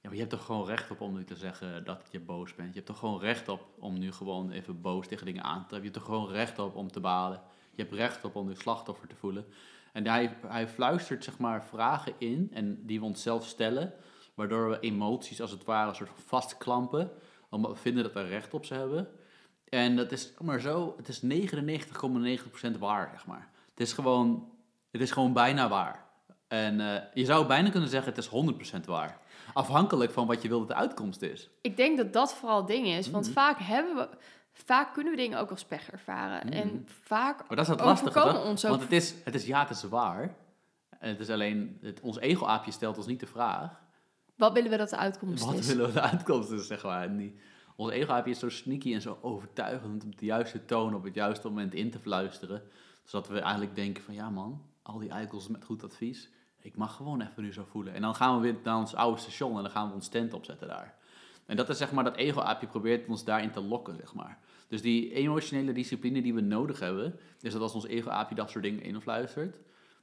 Ja, 0.00 0.08
maar 0.08 0.12
je 0.12 0.18
hebt 0.18 0.30
toch 0.30 0.44
gewoon 0.44 0.66
recht 0.66 0.90
op 0.90 1.00
om 1.00 1.14
nu 1.14 1.24
te 1.24 1.36
zeggen 1.36 1.84
dat 1.84 2.08
je 2.10 2.20
boos 2.20 2.54
bent. 2.54 2.68
Je 2.68 2.74
hebt 2.74 2.86
toch 2.86 2.98
gewoon 2.98 3.20
recht 3.20 3.48
op 3.48 3.66
om 3.78 3.98
nu 3.98 4.12
gewoon 4.12 4.50
even 4.50 4.80
boos 4.80 5.06
tegen 5.06 5.26
dingen 5.26 5.42
aan 5.44 5.62
te 5.62 5.66
treffen. 5.68 5.88
Je 5.88 5.94
hebt 5.94 6.06
toch 6.06 6.16
gewoon 6.16 6.32
recht 6.32 6.58
op 6.58 6.76
om 6.76 6.90
te 6.90 7.00
balen. 7.00 7.40
Je 7.74 7.82
hebt 7.82 7.94
recht 7.94 8.24
op 8.24 8.36
om 8.36 8.48
je 8.48 8.54
slachtoffer 8.54 9.08
te 9.08 9.16
voelen. 9.16 9.46
En 9.92 10.06
hij, 10.06 10.36
hij 10.46 10.68
fluistert 10.68 11.24
zeg 11.24 11.38
maar 11.38 11.64
vragen 11.64 12.12
in 12.18 12.50
en 12.52 12.86
die 12.86 13.00
we 13.00 13.04
onszelf 13.04 13.46
stellen, 13.46 13.94
waardoor 14.34 14.68
we 14.68 14.80
emoties 14.80 15.40
als 15.40 15.50
het 15.50 15.64
ware 15.64 15.88
een 15.88 15.94
soort 15.94 16.10
vastklampen, 16.14 17.10
omdat 17.48 17.70
we 17.70 17.76
vinden 17.76 18.02
dat 18.02 18.12
we 18.12 18.22
recht 18.22 18.54
op 18.54 18.64
ze 18.64 18.74
hebben. 18.74 19.08
En 19.68 19.96
dat 19.96 20.12
is 20.12 20.32
maar 20.38 20.60
zo, 20.60 20.94
het 20.96 21.08
is 21.08 21.22
99,9% 21.22 22.78
waar, 22.78 23.08
zeg 23.10 23.26
maar. 23.26 23.50
Het 23.70 23.80
is 23.80 23.92
gewoon, 23.92 24.51
het 24.92 25.00
is 25.00 25.10
gewoon 25.10 25.32
bijna 25.32 25.68
waar. 25.68 26.04
En 26.48 26.80
eh, 26.80 27.02
je 27.14 27.24
zou 27.24 27.46
bijna 27.46 27.70
kunnen 27.70 27.88
zeggen, 27.88 28.08
het 28.14 28.18
is 28.18 28.28
100% 28.80 28.84
waar. 28.84 29.18
Afhankelijk 29.54 30.12
van 30.12 30.26
wat 30.26 30.42
je 30.42 30.48
wil 30.48 30.58
dat 30.58 30.68
de 30.68 30.74
uitkomst 30.74 31.22
is. 31.22 31.50
Ik 31.62 31.76
denk 31.76 31.96
dat 31.96 32.12
dat 32.12 32.34
vooral 32.34 32.56
het 32.58 32.66
ding 32.66 32.86
is, 32.86 33.10
want 33.10 33.24
Mhm. 33.24 33.32
vaak 33.34 33.58
hebben 33.58 33.94
we, 33.96 34.08
vaak 34.52 34.92
kunnen 34.94 35.12
we 35.12 35.18
dingen 35.18 35.38
ook 35.38 35.50
als 35.50 35.64
pech 35.64 35.90
ervaren. 35.90 36.46
Mhm. 36.46 36.56
En 36.56 36.86
vaak 37.02 37.38
Maar 37.38 37.56
dat 37.56 37.64
is 37.66 37.68
het 37.68 37.80
lastige, 37.80 38.38
ons 38.38 38.64
ook. 38.64 38.70
Want 38.70 38.82
het 38.82 38.92
is, 38.92 39.14
het 39.24 39.34
is 39.34 39.46
ja, 39.46 39.60
het 39.60 39.70
is 39.70 39.82
waar. 39.82 40.34
En 40.98 41.08
het 41.08 41.20
is 41.20 41.30
alleen, 41.30 41.78
het, 41.82 42.00
ons 42.00 42.18
ego-aapje 42.18 42.70
stelt 42.72 42.96
ons 42.96 43.06
niet 43.06 43.20
de 43.20 43.26
vraag. 43.26 43.80
Wat 44.36 44.52
willen 44.52 44.70
we 44.70 44.76
dat 44.76 44.90
de 44.90 44.96
uitkomst 44.96 45.44
Wat 45.44 45.54
is? 45.54 45.66
willen 45.66 45.86
we 45.86 45.92
de 45.92 46.00
uitkomst 46.00 46.50
is, 46.50 46.66
zeg 46.66 46.82
maar. 46.82 47.02
En 47.02 47.16
die, 47.16 47.36
ons 47.76 47.90
ego-aapje 47.90 48.30
is 48.30 48.38
zo 48.38 48.48
sneaky 48.48 48.94
en 48.94 49.00
zo 49.02 49.18
overtuigend 49.22 50.04
om 50.04 50.16
de 50.16 50.24
juiste 50.24 50.64
toon 50.64 50.94
op 50.94 51.04
het 51.04 51.14
juiste 51.14 51.48
moment 51.48 51.74
in 51.74 51.90
te 51.90 51.98
fluisteren. 51.98 52.62
Zodat 53.04 53.28
we 53.28 53.40
eigenlijk 53.40 53.74
denken 53.74 54.02
van, 54.02 54.14
ja 54.14 54.30
man, 54.30 54.62
al 54.82 54.98
die 54.98 55.10
eikels 55.10 55.48
met 55.48 55.64
goed 55.64 55.84
advies. 55.84 56.30
Ik 56.60 56.76
mag 56.76 56.96
gewoon 56.96 57.20
even 57.20 57.42
nu 57.42 57.52
zo 57.52 57.64
voelen. 57.64 57.94
En 57.94 58.02
dan 58.02 58.14
gaan 58.14 58.34
we 58.36 58.42
weer 58.42 58.56
naar 58.62 58.76
ons 58.76 58.94
oude 58.94 59.20
station 59.20 59.56
en 59.56 59.62
dan 59.62 59.70
gaan 59.70 59.88
we 59.88 59.94
ons 59.94 60.08
tent 60.08 60.34
opzetten 60.34 60.68
daar. 60.68 60.94
En 61.46 61.56
dat 61.56 61.68
is 61.68 61.78
zeg 61.78 61.92
maar, 61.92 62.04
dat 62.04 62.16
ego-aapje 62.16 62.66
probeert 62.66 63.08
ons 63.08 63.24
daarin 63.24 63.50
te 63.50 63.60
lokken, 63.60 63.96
zeg 63.96 64.14
maar. 64.14 64.38
Dus 64.68 64.82
die 64.82 65.12
emotionele 65.12 65.72
discipline 65.72 66.22
die 66.22 66.34
we 66.34 66.40
nodig 66.40 66.80
hebben, 66.80 67.18
is 67.40 67.52
dat 67.52 67.62
als 67.62 67.74
ons 67.74 67.86
ego-aapje 67.86 68.34
dat 68.34 68.50
soort 68.50 68.64
dingen 68.64 68.82
influistert, 68.82 69.60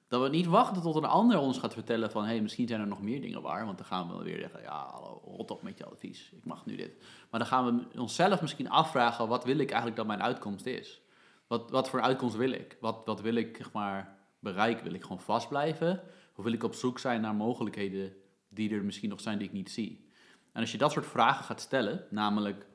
dat 0.07 0.21
we 0.21 0.29
niet 0.29 0.45
wachten 0.45 0.81
tot 0.81 0.95
een 0.95 1.05
ander 1.05 1.39
ons 1.39 1.57
gaat 1.57 1.73
vertellen 1.73 2.11
van, 2.11 2.23
hé, 2.23 2.29
hey, 2.29 2.41
misschien 2.41 2.67
zijn 2.67 2.81
er 2.81 2.87
nog 2.87 3.01
meer 3.01 3.21
dingen 3.21 3.41
waar. 3.41 3.65
Want 3.65 3.77
dan 3.77 3.87
gaan 3.87 4.17
we 4.17 4.23
weer 4.23 4.39
zeggen, 4.39 4.61
ja, 4.61 4.89
hallo, 4.91 5.21
rot 5.25 5.51
op 5.51 5.61
met 5.61 5.77
je 5.77 5.85
advies. 5.85 6.31
Ik 6.31 6.45
mag 6.45 6.65
nu 6.65 6.75
dit. 6.75 6.91
Maar 7.29 7.39
dan 7.39 7.49
gaan 7.49 7.65
we 7.65 7.99
onszelf 7.99 8.41
misschien 8.41 8.69
afvragen, 8.69 9.27
wat 9.27 9.43
wil 9.43 9.57
ik 9.57 9.67
eigenlijk 9.67 9.95
dat 9.95 10.07
mijn 10.07 10.21
uitkomst 10.21 10.65
is? 10.65 11.01
Wat, 11.47 11.71
wat 11.71 11.89
voor 11.89 12.01
uitkomst 12.01 12.35
wil 12.35 12.51
ik? 12.51 12.77
Wat, 12.79 13.01
wat 13.05 13.21
wil 13.21 13.35
ik, 13.35 13.57
zeg 13.57 13.71
maar, 13.71 14.18
bereiken? 14.39 14.83
Wil 14.83 14.93
ik 14.93 15.01
gewoon 15.01 15.19
vast 15.21 15.47
blijven? 15.47 16.01
Of 16.35 16.43
wil 16.43 16.53
ik 16.53 16.63
op 16.63 16.73
zoek 16.73 16.99
zijn 16.99 17.21
naar 17.21 17.35
mogelijkheden 17.35 18.13
die 18.49 18.73
er 18.73 18.83
misschien 18.83 19.09
nog 19.09 19.21
zijn 19.21 19.37
die 19.37 19.47
ik 19.47 19.53
niet 19.53 19.71
zie? 19.71 20.07
En 20.51 20.61
als 20.61 20.71
je 20.71 20.77
dat 20.77 20.91
soort 20.91 21.05
vragen 21.05 21.45
gaat 21.45 21.61
stellen, 21.61 22.05
namelijk, 22.09 22.65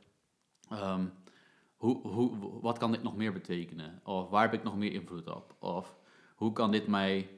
ehm, 0.69 1.07
hoe, 1.77 2.09
hoe, 2.09 2.61
wat 2.61 2.79
kan 2.79 2.93
dit 2.93 3.03
nog 3.03 3.17
meer 3.17 3.33
betekenen? 3.33 4.01
Of 4.05 4.31
waar 4.31 4.43
heb 4.43 4.53
ik 4.53 4.63
nog 4.63 4.77
meer 4.77 4.93
invloed 4.93 5.35
op? 5.35 5.57
Of 5.59 5.97
hoe 6.35 6.53
kan 6.53 6.71
dit 6.71 6.87
mij, 6.87 7.29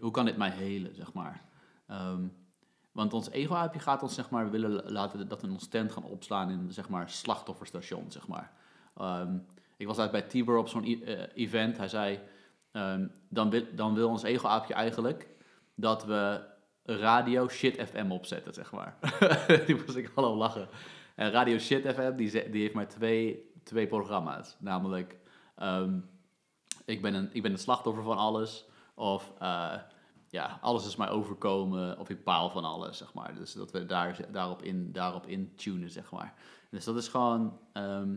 hoe 0.00 0.10
kan 0.10 0.24
dit 0.24 0.36
mij 0.36 0.50
helen, 0.50 0.94
zeg 0.94 1.12
maar? 1.12 1.44
Ehm, 1.86 2.26
want 2.92 3.12
ons 3.12 3.30
ego-aapje 3.30 3.80
gaat 3.80 4.02
ons, 4.02 4.14
zeg 4.14 4.30
maar, 4.30 4.50
willen 4.50 4.92
laten 4.92 5.28
dat 5.28 5.42
we 5.42 5.50
ons 5.50 5.68
tent 5.68 5.92
gaan 5.92 6.04
opslaan 6.04 6.50
in, 6.50 6.72
zeg 6.72 6.88
maar, 6.88 7.10
slachtofferstation, 7.10 8.10
zeg 8.10 8.28
maar. 8.28 8.52
Ehm, 8.96 9.38
ik 9.76 9.86
was 9.86 9.98
uit 9.98 10.10
bij 10.10 10.22
Tibor 10.22 10.56
op 10.56 10.68
zo'n 10.68 10.84
eh, 10.84 11.22
event. 11.34 11.76
Hij 11.76 11.88
zei, 11.88 12.20
ehm, 12.72 13.06
dan, 13.28 13.50
wil, 13.50 13.64
dan 13.74 13.94
wil 13.94 14.08
ons 14.08 14.22
ego-aapje 14.22 14.74
eigenlijk 14.74 15.28
dat 15.74 16.04
we 16.04 16.40
radio 16.82 17.48
shit 17.48 17.88
FM 17.88 18.10
opzetten, 18.10 18.54
zeg 18.54 18.72
maar. 18.72 18.98
die 19.66 19.74
moest 19.74 19.96
ik 19.96 20.10
hallo 20.14 20.36
lachen. 20.36 20.68
En 21.14 21.30
radio 21.30 21.58
shit 21.58 21.94
FM, 21.94 22.16
die, 22.16 22.50
die 22.50 22.60
heeft 22.60 22.74
maar 22.74 22.88
twee, 22.88 23.52
twee 23.62 23.86
programma's. 23.86 24.56
Namelijk, 24.58 25.18
ehm, 25.54 25.98
ik, 26.84 27.02
ben 27.02 27.14
een, 27.14 27.28
ik 27.32 27.42
ben 27.42 27.52
een 27.52 27.58
slachtoffer 27.58 28.02
van 28.02 28.16
alles. 28.16 28.66
Of 28.94 29.32
eh, 29.38 29.74
ja, 30.28 30.58
alles 30.60 30.86
is 30.86 30.96
mij 30.96 31.08
overkomen. 31.08 31.98
Of 31.98 32.08
ik 32.08 32.24
paal 32.24 32.50
van 32.50 32.64
alles, 32.64 32.98
zeg 32.98 33.14
maar. 33.14 33.34
Dus 33.34 33.52
dat 33.52 33.70
we 33.70 33.86
daar, 33.86 34.32
daarop, 34.32 34.62
in, 34.62 34.92
daarop 34.92 35.26
in 35.26 35.54
tunen, 35.56 35.90
zeg 35.90 36.10
maar. 36.10 36.34
Dus 36.70 36.84
dat 36.84 36.96
is 36.96 37.08
gewoon 37.08 37.58
ehm, 37.72 38.16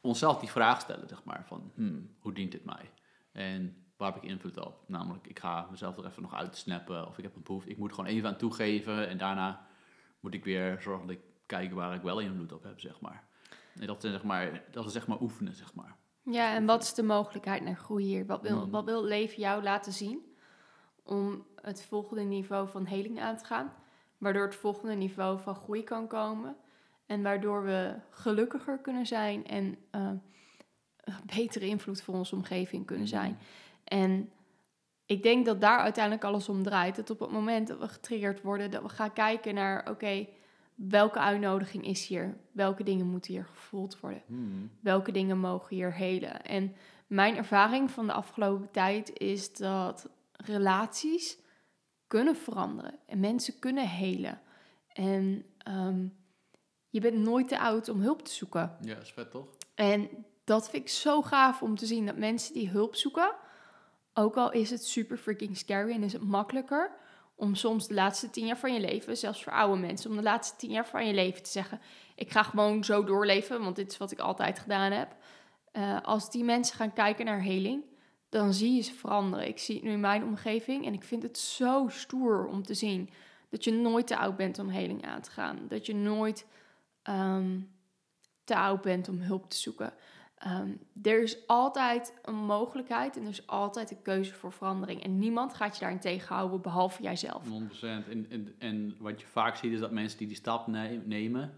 onszelf 0.00 0.38
die 0.38 0.50
vraag 0.50 0.80
stellen, 0.80 1.08
zeg 1.08 1.24
maar. 1.24 1.44
Van, 1.46 1.72
hmm, 1.74 2.10
hoe 2.20 2.32
dient 2.32 2.52
dit 2.52 2.64
mij? 2.64 2.90
En 3.32 3.76
waar 3.96 4.12
heb 4.12 4.22
ik 4.22 4.30
invloed 4.30 4.66
op? 4.66 4.84
Namelijk, 4.86 5.26
ik 5.26 5.38
ga 5.38 5.66
mezelf 5.70 5.96
er 5.98 6.06
even 6.06 6.22
nog 6.22 6.34
uitsnappen. 6.34 7.06
Of 7.06 7.18
ik 7.18 7.24
heb 7.24 7.36
een 7.36 7.42
behoefte. 7.42 7.70
Ik 7.70 7.78
moet 7.78 7.90
gewoon 7.92 8.10
even 8.10 8.28
aan 8.28 8.36
toegeven. 8.36 9.08
En 9.08 9.18
daarna 9.18 9.66
moet 10.20 10.34
ik 10.34 10.44
weer 10.44 10.80
zorgen 10.80 11.06
dat 11.06 11.16
ik 11.16 11.22
kijk 11.46 11.72
waar 11.72 11.94
ik 11.94 12.02
wel 12.02 12.18
invloed 12.20 12.52
op 12.52 12.62
heb, 12.62 12.80
zeg 12.80 13.00
maar. 13.00 13.24
En 13.80 13.86
dat 13.86 14.04
is 14.04 14.10
zeg 14.10 14.22
maar, 14.22 14.62
dat 14.70 14.86
is 14.86 14.92
zeg 14.92 15.06
maar 15.06 15.20
oefenen, 15.20 15.54
zeg 15.54 15.74
maar. 15.74 15.96
Ja, 16.24 16.54
en 16.54 16.66
wat 16.66 16.82
is 16.82 16.94
de 16.94 17.02
mogelijkheid 17.02 17.62
naar 17.62 17.76
groei 17.76 18.04
hier? 18.04 18.26
Wat 18.26 18.42
wil, 18.42 18.64
Mm. 18.64 18.70
wat 18.70 18.84
wil 18.84 18.96
het 19.00 19.08
leven 19.08 19.38
jou 19.38 19.62
laten 19.62 19.92
zien 19.92 20.36
om 21.02 21.46
het 21.62 21.84
volgende 21.84 22.22
niveau 22.22 22.68
van 22.68 22.86
heling 22.86 23.20
aan 23.20 23.36
te 23.36 23.44
gaan? 23.44 23.72
Waardoor 24.18 24.44
het 24.44 24.54
volgende 24.54 24.94
niveau 24.94 25.40
van 25.40 25.54
groei 25.54 25.84
kan 25.84 26.06
komen. 26.08 26.56
En 27.06 27.22
waardoor 27.22 27.64
we 27.64 27.94
gelukkiger 28.10 28.78
kunnen 28.78 29.06
zijn 29.06 29.46
en 29.46 29.76
eh, 29.90 30.10
betere 31.34 31.66
invloed 31.66 32.02
voor 32.02 32.14
onze 32.14 32.34
omgeving 32.34 32.86
kunnen 32.86 33.08
zijn. 33.08 33.38
En 33.84 34.30
ik 35.06 35.22
denk 35.22 35.46
dat 35.46 35.60
daar 35.60 35.78
uiteindelijk 35.78 36.24
alles 36.24 36.48
om 36.48 36.62
draait. 36.62 36.96
Dat 36.96 37.10
op 37.10 37.20
het 37.20 37.30
moment 37.30 37.68
dat 37.68 37.78
we 37.78 37.88
getriggerd 37.88 38.42
worden, 38.42 38.70
dat 38.70 38.82
we 38.82 38.88
gaan 38.88 39.12
kijken 39.12 39.54
naar, 39.54 39.90
oké, 39.90 40.26
welke 40.74 41.18
uitnodiging 41.18 41.86
is 41.86 42.06
hier? 42.06 42.36
Welke 42.52 42.82
dingen 42.82 43.06
moeten 43.06 43.32
hier 43.32 43.44
gevoeld 43.44 44.00
worden? 44.00 44.22
Hmm. 44.26 44.70
welke 44.80 45.12
dingen 45.12 45.38
mogen 45.38 45.76
hier 45.76 45.94
helen. 45.94 46.44
En 46.44 46.74
mijn 47.06 47.36
ervaring 47.36 47.90
van 47.90 48.06
de 48.06 48.12
afgelopen 48.12 48.70
tijd 48.70 49.18
is 49.18 49.52
dat 49.52 50.08
relaties 50.32 51.38
kunnen 52.06 52.36
veranderen 52.36 52.98
en 53.06 53.20
mensen 53.20 53.58
kunnen 53.58 53.88
helen. 53.88 54.40
En 54.88 55.44
ehm, 55.58 56.06
je 56.88 57.00
bent 57.00 57.18
nooit 57.18 57.48
te 57.48 57.58
oud 57.58 57.88
om 57.88 58.00
hulp 58.00 58.22
te 58.22 58.32
zoeken. 58.32 58.76
Ja, 58.80 58.96
is 58.96 59.12
vet 59.12 59.30
toch? 59.30 59.46
En 59.74 60.08
dat 60.44 60.70
vind 60.70 60.82
ik 60.82 60.88
zo 60.88 61.22
gaaf 61.22 61.62
om 61.62 61.76
te 61.76 61.86
zien 61.86 62.06
dat 62.06 62.16
mensen 62.16 62.54
die 62.54 62.68
hulp 62.68 62.94
zoeken, 62.94 63.34
ook 64.14 64.36
al 64.36 64.52
is 64.52 64.70
het 64.70 64.86
super 64.86 65.16
freaking 65.16 65.56
scary 65.56 65.92
en 65.92 66.02
is 66.02 66.12
het 66.12 66.22
makkelijker 66.22 66.90
om 67.34 67.54
soms 67.54 67.88
de 67.88 67.94
laatste 67.94 68.30
tien 68.30 68.46
jaar 68.46 68.58
van 68.58 68.74
je 68.74 68.80
leven, 68.80 69.16
zelfs 69.16 69.44
voor 69.44 69.52
oude 69.52 69.80
mensen, 69.80 70.10
om 70.10 70.16
de 70.16 70.22
laatste 70.22 70.56
tien 70.56 70.70
jaar 70.70 70.86
van 70.86 71.06
je 71.06 71.14
leven 71.14 71.42
te 71.42 71.50
zeggen: 71.50 71.80
Ik 72.14 72.30
ga 72.30 72.42
gewoon 72.42 72.84
zo 72.84 73.04
doorleven, 73.04 73.62
want 73.62 73.76
dit 73.76 73.90
is 73.90 73.98
wat 73.98 74.12
ik 74.12 74.18
altijd 74.18 74.58
gedaan 74.58 74.92
heb. 74.92 75.16
Eh, 75.72 76.02
als 76.02 76.30
die 76.30 76.44
mensen 76.44 76.76
gaan 76.76 76.92
kijken 76.92 77.24
naar 77.24 77.42
heling, 77.42 77.84
dan 78.28 78.54
zie 78.54 78.74
je 78.74 78.82
ze 78.82 78.94
veranderen. 78.94 79.48
Ik 79.48 79.58
zie 79.58 79.74
het 79.74 79.84
nu 79.84 79.90
in 79.90 80.00
mijn 80.00 80.24
omgeving 80.24 80.86
en 80.86 80.92
ik 80.92 81.04
vind 81.04 81.22
het 81.22 81.38
zo 81.38 81.86
stoer 81.88 82.46
om 82.46 82.62
te 82.62 82.74
zien 82.74 83.10
dat 83.48 83.64
je 83.64 83.72
nooit 83.72 84.06
te 84.06 84.16
oud 84.16 84.36
bent 84.36 84.58
om 84.58 84.68
heling 84.68 85.04
aan 85.04 85.20
te 85.20 85.30
gaan. 85.30 85.58
Dat 85.68 85.86
je 85.86 85.94
nooit 85.94 86.46
ehm, 87.02 87.60
te 88.44 88.56
oud 88.56 88.80
bent 88.80 89.08
om 89.08 89.20
hulp 89.20 89.50
te 89.50 89.56
zoeken. 89.56 89.94
Ehm, 90.42 90.70
er 91.02 91.22
is 91.22 91.46
altijd 91.46 92.18
een 92.22 92.34
mogelijkheid 92.34 93.16
en 93.16 93.22
er 93.22 93.28
is 93.28 93.46
altijd 93.46 93.90
een 93.90 94.02
keuze 94.02 94.34
voor 94.34 94.52
verandering. 94.52 95.02
En 95.02 95.18
niemand 95.18 95.54
gaat 95.54 95.74
je 95.74 95.80
daarin 95.80 96.00
tegenhouden, 96.00 96.60
behalve 96.60 97.02
jijzelf. 97.02 97.44
100%. 97.44 97.48
En, 97.80 98.26
en, 98.30 98.54
en 98.58 98.96
wat 98.98 99.20
je 99.20 99.26
vaak 99.26 99.56
ziet 99.56 99.72
is 99.72 99.80
dat 99.80 99.90
mensen 99.90 100.18
die 100.18 100.26
die 100.26 100.36
stap 100.36 100.66
ne- 100.66 101.02
nemen, 101.04 101.54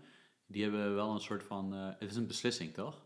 die 0.46 0.62
hebben 0.62 0.94
wel 0.94 1.10
een 1.10 1.20
soort 1.20 1.42
van... 1.42 1.74
eh, 1.74 1.86
het 1.98 2.10
is 2.10 2.16
een 2.16 2.26
beslissing, 2.26 2.74
toch? 2.74 3.02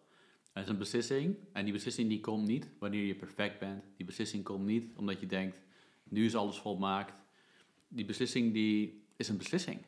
Het 0.53 0.63
is 0.65 0.69
een 0.69 0.79
beslissing 0.79 1.37
en 1.53 1.65
die 1.65 1.73
beslissing 1.73 2.09
die 2.09 2.21
komt 2.21 2.47
niet 2.47 2.69
wanneer 2.79 3.05
je 3.05 3.15
perfect 3.15 3.59
bent. 3.59 3.85
Die 3.97 4.07
beslissing 4.07 4.45
komt 4.45 4.65
niet 4.65 4.97
omdat 4.97 5.21
je 5.21 5.27
denkt, 5.27 5.57
nu 6.05 6.25
is 6.25 6.37
alles 6.37 6.59
volmaakt. 6.59 7.23
Die 7.89 8.05
beslissing 8.05 8.53
die 8.53 9.05
is 9.17 9.29
een 9.29 9.37
beslissing. 9.37 9.81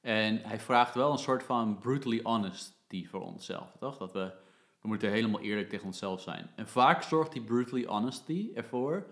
En 0.00 0.36
hij 0.36 0.60
vraagt 0.60 0.94
wel 0.94 1.12
een 1.12 1.18
soort 1.18 1.42
van 1.42 1.78
brutally 1.78 2.20
honesty 2.22 3.06
voor 3.06 3.20
onszelf, 3.20 3.76
toch? 3.78 3.96
Dat 3.96 4.12
we, 4.12 4.32
we 4.82 4.88
moeten 4.88 5.10
helemaal 5.10 5.40
eerlijk 5.40 5.68
tegen 5.68 5.86
onszelf 5.86 6.20
zijn. 6.20 6.50
En 6.54 6.68
vaak 6.68 7.02
zorgt 7.02 7.32
die 7.32 7.42
brutally 7.42 7.84
honesty 7.84 8.50
ervoor 8.54 9.06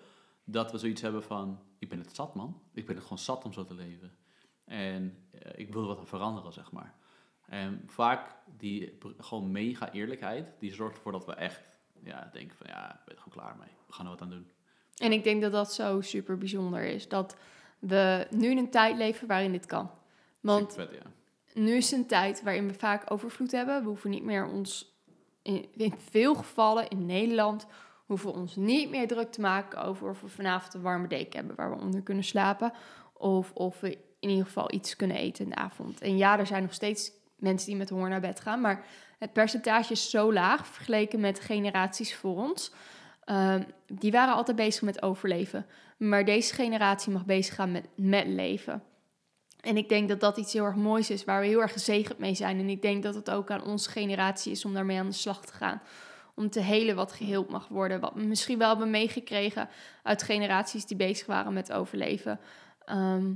dat 0.45 0.73
we 0.73 0.79
zoiets 0.79 1.01
hebben 1.01 1.23
van, 1.23 1.59
ik 1.79 1.89
ben 1.89 1.99
het 1.99 2.15
zat 2.15 2.35
man. 2.35 2.63
Ik 2.73 2.87
ben 2.87 2.95
het 2.95 3.05
gewoon 3.05 3.19
zat 3.19 3.45
om 3.45 3.53
zo 3.53 3.65
te 3.65 3.75
leven. 3.75 4.13
En 4.65 5.29
eh, 5.31 5.53
ik 5.55 5.73
wil 5.73 5.87
wat 5.87 5.99
aan 5.99 6.07
veranderen, 6.07 6.53
zeg 6.53 6.73
maar. 6.73 6.95
En 7.47 7.83
vaak 7.87 8.35
die 8.57 8.99
gewoon 9.19 9.51
mega 9.51 9.93
eerlijkheid, 9.93 10.53
die 10.59 10.75
zorgt 10.75 10.97
ervoor 10.97 11.13
dat 11.13 11.27
we 11.27 11.35
echt 11.35 11.81
ja, 12.03 12.31
denken 12.33 12.57
van, 12.57 12.67
ja, 12.67 12.95
ik 12.95 13.05
ben 13.05 13.15
er 13.15 13.23
gewoon 13.23 13.43
klaar 13.43 13.57
mee. 13.57 13.77
We 13.87 13.93
gaan 13.93 14.05
er 14.05 14.11
wat 14.11 14.21
aan 14.21 14.31
doen. 14.31 14.51
En 14.97 15.13
ik 15.13 15.25
denk 15.25 15.43
dat 15.43 15.53
dat 15.53 15.73
zo 15.73 16.01
super 16.01 16.39
bijzonder 16.39 16.83
is. 16.83 17.09
Dat 17.09 17.37
we 17.79 18.27
nu 18.31 18.51
in 18.51 18.59
een 18.59 18.71
tijd 18.71 18.97
leven 18.97 19.27
waarin 19.27 19.53
dit 19.53 19.67
kan. 19.67 19.91
Want 20.41 20.71
Super 20.71 20.89
vet, 20.89 21.03
ja. 21.03 21.61
nu 21.61 21.73
is 21.73 21.91
een 21.91 22.07
tijd 22.07 22.43
waarin 22.43 22.67
we 22.67 22.75
vaak 22.75 23.11
overvloed 23.11 23.53
hebben. 23.53 23.83
We 23.83 23.89
hoeven 23.89 24.11
niet 24.11 24.25
meer 24.25 24.47
ons, 24.47 24.90
in, 25.77 25.95
veel 26.11 26.35
gevallen 26.35 26.89
in 26.89 27.07
Nederland, 27.07 27.67
hoeven 28.07 28.33
we 28.33 28.39
ons 28.39 28.57
niet 28.57 28.91
meer 28.91 29.09
druk 29.09 29.33
te 29.33 29.41
maken 29.41 29.83
over 29.83 30.11
of 30.11 30.21
we 30.21 30.29
vanavond 30.29 30.75
een 30.75 30.83
warme 30.83 31.09
deken 31.09 31.39
hebben 31.39 31.57
waar 31.57 31.71
we 31.71 31.83
onder 31.83 32.03
kunnen 32.03 32.25
slapen. 32.25 32.73
Of 33.13 33.53
of 33.55 33.81
we 33.81 33.99
in 34.21 34.29
ieder 34.29 34.45
geval 34.45 34.73
iets 34.73 34.97
kunnen 34.97 35.17
eten 35.17 35.45
in 35.45 35.51
de 35.51 35.57
avond. 35.57 36.01
En 36.01 36.17
ja, 36.17 36.39
er 36.39 36.47
zijn 36.47 36.63
nog 36.63 36.73
steeds 36.73 37.13
mensen 37.37 37.69
die 37.69 37.77
met 37.77 37.91
honger 37.91 38.09
naar 38.09 38.21
bed 38.21 38.41
gaan. 38.41 38.61
Maar 38.61 38.85
het 39.19 39.33
percentage 39.33 39.93
is 39.93 40.11
zo 40.11 40.33
laag 40.33 40.67
vergeleken 40.67 41.21
met 41.21 41.41
generaties 41.41 42.15
voor 42.17 42.37
ons. 42.37 42.73
Ehm, 43.25 43.63
die 43.87 44.11
waren 44.13 44.35
altijd 44.35 44.57
bezig 44.57 44.83
met 44.83 45.03
overleven. 45.03 45.67
Maar 45.97 46.25
deze 46.25 46.55
generatie 46.55 47.13
mag 47.13 47.25
bezig 47.25 47.55
gaan 47.55 47.73
met, 47.73 47.89
met 47.95 48.27
leven. 48.27 48.83
En 49.61 49.77
ik 49.77 49.89
denk 49.89 50.09
dat 50.09 50.21
dat 50.21 50.37
iets 50.37 50.53
heel 50.53 50.65
erg 50.65 50.77
moois 50.77 51.11
is, 51.11 51.25
waar 51.25 51.41
we 51.41 51.47
heel 51.47 51.61
erg 51.61 51.73
gezegend 51.73 52.19
mee 52.19 52.35
zijn. 52.35 52.59
En 52.59 52.69
ik 52.69 52.83
denk 52.83 53.03
dat 53.03 53.15
het 53.15 53.31
ook 53.31 53.51
aan 53.51 53.65
onze 53.65 53.91
generatie 53.91 54.53
is 54.53 54.65
om 54.65 54.75
daarmee 54.75 54.99
aan 54.99 55.07
de 55.07 55.13
slag 55.13 55.45
te 55.47 55.53
gaan. 55.53 55.83
Om 56.35 56.51
te 56.51 56.61
helen 56.61 56.97
wat 56.97 57.13
geheeld 57.13 57.49
mag 57.49 57.69
worden. 57.69 58.01
Wat 58.01 58.15
we 58.15 58.23
misschien 58.23 58.59
wel 58.59 58.69
hebben 58.69 58.91
meegekregen 58.91 59.69
uit 60.03 60.23
generaties 60.23 60.87
die 60.87 60.97
bezig 60.97 61.27
waren 61.27 61.53
met 61.53 61.73
overleven. 61.73 62.41
Ehm, 62.85 63.33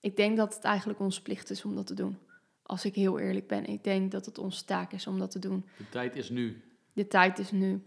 ik 0.00 0.16
denk 0.16 0.36
dat 0.36 0.54
het 0.54 0.64
eigenlijk 0.64 1.00
onze 1.00 1.22
plicht 1.22 1.50
is 1.50 1.64
om 1.64 1.74
dat 1.74 1.86
te 1.86 1.94
doen. 1.94 2.18
Als 2.62 2.84
ik 2.84 2.94
heel 2.94 3.18
eerlijk 3.18 3.46
ben. 3.46 3.66
Ik 3.66 3.84
denk 3.84 4.10
dat 4.10 4.26
het 4.26 4.38
onze 4.38 4.64
taak 4.64 4.92
is 4.92 5.06
om 5.06 5.18
dat 5.18 5.30
te 5.30 5.38
doen. 5.38 5.64
De 5.76 5.88
tijd 5.88 6.16
is 6.16 6.30
nu. 6.30 6.62
De 6.92 7.08
tijd 7.08 7.38
is 7.38 7.50
nu. 7.50 7.82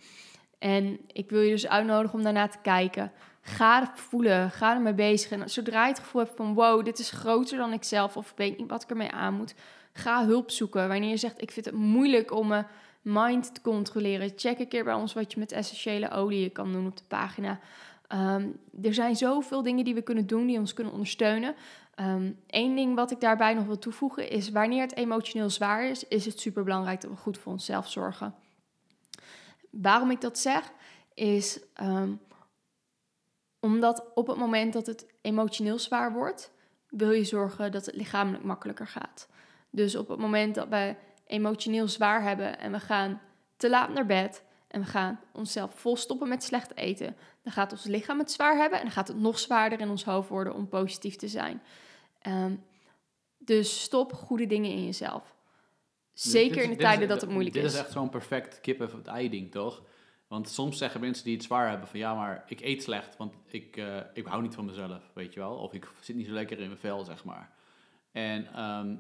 En 0.60 1.00
ik 1.08 1.30
wil 1.30 1.42
je 1.42 1.52
dus 1.52 1.68
uitnodigen 1.68 2.18
om 2.18 2.24
daarna 2.24 2.48
te 2.48 2.58
kijken. 2.62 3.12
Ga 3.48 3.92
voelen, 3.96 4.52
ga 4.52 4.74
ermee 4.74 4.94
bezig. 4.94 5.32
En 5.32 5.50
zodra 5.50 5.84
je 5.84 5.94
het 5.94 6.00
gevoel 6.00 6.22
hebt 6.22 6.36
van 6.36 6.54
wow, 6.54 6.86
dit 6.86 7.00
is 7.00 7.10
groter 7.10 7.58
dan 7.58 7.74
ikzelf 7.74 8.18
of 8.18 8.34
weet 8.36 8.58
niet 8.58 8.70
wat 8.70 8.84
ik 8.84 8.90
ermee 8.90 9.12
aan 9.12 9.34
moet, 9.34 9.56
ga 9.94 10.26
hulp 10.26 10.52
zoeken. 10.52 10.88
Wanneer 10.88 11.10
je 11.10 11.18
zegt 11.18 11.42
ik 11.42 11.52
vind 11.52 11.66
het 11.66 11.76
moeilijk 11.76 12.32
om 12.32 12.48
mijn 12.48 12.68
mind 13.02 13.54
te 13.54 13.62
controleren, 13.62 14.32
check 14.36 14.60
een 14.60 14.68
keer 14.68 14.84
bij 14.84 14.94
ons 14.94 15.14
wat 15.14 15.34
je 15.34 15.40
met 15.40 15.52
essentiële 15.52 16.12
olie 16.12 16.50
kan 16.50 16.72
doen 16.72 16.88
op 16.88 16.98
de 16.98 17.04
pagina. 17.08 17.60
Ehm, 18.08 18.48
er 18.84 18.94
zijn 18.94 19.16
zoveel 19.16 19.64
dingen 19.64 19.86
die 19.86 19.94
we 19.94 20.02
kunnen 20.02 20.28
doen 20.28 20.48
die 20.48 20.60
ons 20.60 20.74
kunnen 20.74 20.94
ondersteunen. 20.94 21.56
Eén 22.48 22.76
ding 22.76 22.96
wat 22.96 23.12
ik 23.12 23.20
daarbij 23.20 23.54
nog 23.54 23.66
wil 23.66 23.80
toevoegen 23.80 24.30
is 24.30 24.50
wanneer 24.50 24.82
het 24.82 24.96
emotioneel 24.96 25.50
zwaar 25.50 25.86
is, 25.86 26.08
is 26.08 26.26
het 26.26 26.40
super 26.40 26.64
belangrijk 26.64 27.02
dat 27.02 27.12
we 27.12 27.18
goed 27.18 27.38
voor 27.38 27.52
onszelf 27.52 27.90
zorgen. 27.90 28.36
Waarom 29.70 30.12
ik 30.12 30.22
dat 30.22 30.40
zeg, 30.40 30.72
is 31.14 31.60
ehm, 31.74 32.10
omdat 33.66 34.12
op 34.14 34.28
het 34.28 34.38
moment 34.38 34.74
dat 34.74 34.86
het 34.86 35.06
emotioneel 35.22 35.80
zwaar 35.80 36.14
wordt, 36.14 36.52
wil 36.90 37.12
je 37.12 37.24
zorgen 37.24 37.72
dat 37.72 37.86
het 37.86 37.96
lichamelijk 37.96 38.44
makkelijker 38.44 38.88
gaat. 38.88 39.28
Dus 39.70 39.96
op 39.96 40.08
het 40.08 40.20
moment 40.20 40.56
dat 40.56 40.68
we 40.68 40.96
emotioneel 41.28 41.88
zwaar 41.88 42.24
hebben 42.24 42.60
en 42.60 42.72
we 42.72 42.80
gaan 42.80 43.22
te 43.58 43.70
laat 43.70 43.94
naar 43.94 44.06
bed 44.06 44.44
en 44.68 44.82
we 44.82 44.88
gaan 44.88 45.20
onszelf 45.34 45.80
volstoppen 45.80 46.28
met 46.28 46.44
slecht 46.44 46.78
eten, 46.78 47.16
dan 47.42 47.54
gaat 47.54 47.72
ons 47.72 47.84
lichaam 47.84 48.20
het 48.20 48.32
zwaar 48.32 48.58
hebben 48.58 48.78
en 48.80 48.84
dan 48.86 48.94
gaat 48.94 49.08
het 49.08 49.20
nog 49.20 49.40
zwaarder 49.40 49.80
in 49.80 49.90
ons 49.90 50.04
hoofd 50.04 50.30
worden 50.30 50.54
om 50.56 50.68
positief 50.68 51.16
te 51.16 51.28
zijn. 51.28 51.62
Ehm, 52.22 52.56
dus 53.38 53.82
stop 53.82 54.14
goede 54.14 54.48
dingen 54.48 54.72
in 54.72 54.86
jezelf. 54.86 55.36
Zeker 56.14 56.50
Dit 56.50 56.58
is- 56.58 56.64
in 56.64 56.70
de 56.70 56.78
tijden 56.84 57.08
dat 57.08 57.22
het 57.22 57.30
moeilijk 57.30 57.56
is. 57.56 57.62
Dit 57.62 57.72
is 57.72 57.78
echt 57.80 57.92
zo'n 57.92 58.10
perfect 58.10 58.62
kip 58.62 58.82
of 58.82 58.92
het 58.92 59.08
ei 59.08 59.30
ding, 59.30 59.52
toch? 59.52 59.84
Want 60.28 60.50
soms 60.50 60.78
zeggen 60.78 61.02
mensen 61.02 61.24
die 61.24 61.34
het 61.34 61.44
zwaar 61.44 61.70
hebben 61.70 61.88
van 61.88 62.00
ja, 62.00 62.16
maar 62.16 62.44
ik 62.48 62.62
eet 62.62 62.84
slecht, 62.84 63.18
want 63.18 63.34
ik, 63.48 63.78
eh, 63.78 64.00
ik 64.14 64.26
hou 64.26 64.42
niet 64.42 64.56
van 64.56 64.66
mezelf, 64.66 65.12
weet 65.14 65.34
je 65.34 65.40
wel. 65.40 65.56
Of 65.56 65.74
ik 65.74 65.92
zit 66.02 66.16
niet 66.16 66.28
zo 66.28 66.34
lekker 66.34 66.60
in 66.60 66.68
mijn 66.68 66.80
vel, 66.80 67.04
zeg 67.04 67.24
maar. 67.24 67.54
En 68.12 68.54
ehm, 68.54 68.96